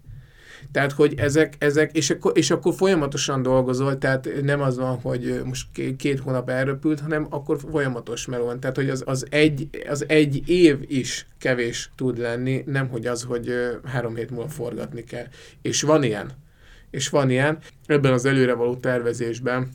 Tehát, 0.71 0.91
hogy 0.91 1.13
ezek, 1.17 1.53
ezek 1.57 1.95
és, 1.95 2.09
akkor, 2.09 2.31
és 2.35 2.51
akkor 2.51 2.73
folyamatosan 2.73 3.41
dolgozol, 3.41 3.97
tehát 3.97 4.29
nem 4.41 4.61
az 4.61 4.77
van, 4.77 4.99
hogy 4.99 5.41
most 5.45 5.67
két 5.97 6.19
hónap 6.19 6.49
elröpült, 6.49 6.99
hanem 6.99 7.27
akkor 7.29 7.59
folyamatos 7.71 8.25
meló 8.25 8.45
van. 8.45 8.59
Tehát, 8.59 8.75
hogy 8.75 8.89
az, 8.89 9.03
az, 9.05 9.25
egy, 9.29 9.69
az 9.89 10.05
egy 10.07 10.49
év 10.49 10.77
is 10.87 11.27
kevés 11.39 11.91
tud 11.95 12.17
lenni, 12.17 12.63
nem 12.65 12.87
hogy 12.87 13.05
az, 13.05 13.23
hogy 13.23 13.53
három 13.83 14.15
hét 14.15 14.29
múlva 14.29 14.47
forgatni 14.47 15.03
kell. 15.03 15.25
És 15.61 15.81
van 15.81 16.03
ilyen. 16.03 16.45
És 16.89 17.09
van 17.09 17.29
ilyen. 17.29 17.59
Ebben 17.85 18.13
az 18.13 18.25
előrevaló 18.25 18.75
tervezésben 18.75 19.69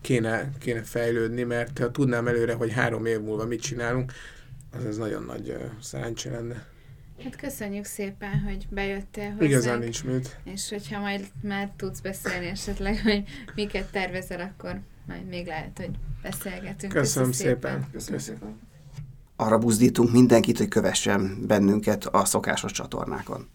kéne, 0.00 0.50
kéne 0.58 0.82
fejlődni, 0.82 1.42
mert 1.42 1.78
ha 1.78 1.90
tudnám 1.90 2.26
előre, 2.26 2.52
hogy 2.52 2.72
három 2.72 3.06
év 3.06 3.20
múlva 3.20 3.46
mit 3.46 3.60
csinálunk, 3.60 4.12
az 4.72 4.84
ez 4.84 4.96
nagyon 4.96 5.22
nagy 5.24 5.48
uh, 5.48 5.62
szerencse 5.80 6.30
lenne. 6.30 6.66
Hát 7.24 7.36
köszönjük 7.36 7.84
szépen, 7.84 8.40
hogy 8.40 8.66
bejöttél 8.70 9.24
hozzánk. 9.24 9.42
Igazán 9.50 9.78
nincs 9.78 10.04
mit. 10.04 10.38
És 10.44 10.68
hogyha 10.68 11.00
majd 11.00 11.26
már 11.42 11.70
tudsz 11.76 12.00
beszélni 12.00 12.46
esetleg, 12.46 13.00
hogy 13.02 13.22
miket 13.54 13.90
tervezel, 13.90 14.40
akkor 14.40 14.80
majd 15.06 15.26
még 15.26 15.46
lehet, 15.46 15.78
hogy 15.78 15.90
beszélgetünk. 16.22 16.92
Köszönöm, 16.92 17.30
Köszönöm 17.30 17.32
szépen. 17.32 17.72
szépen. 17.72 17.90
Köszönöm 17.92 18.18
szépen. 18.20 18.60
Arra 19.36 19.58
buzdítunk 19.58 20.12
mindenkit, 20.12 20.58
hogy 20.58 20.68
kövessen 20.68 21.46
bennünket 21.46 22.04
a 22.04 22.24
szokásos 22.24 22.72
csatornákon. 22.72 23.48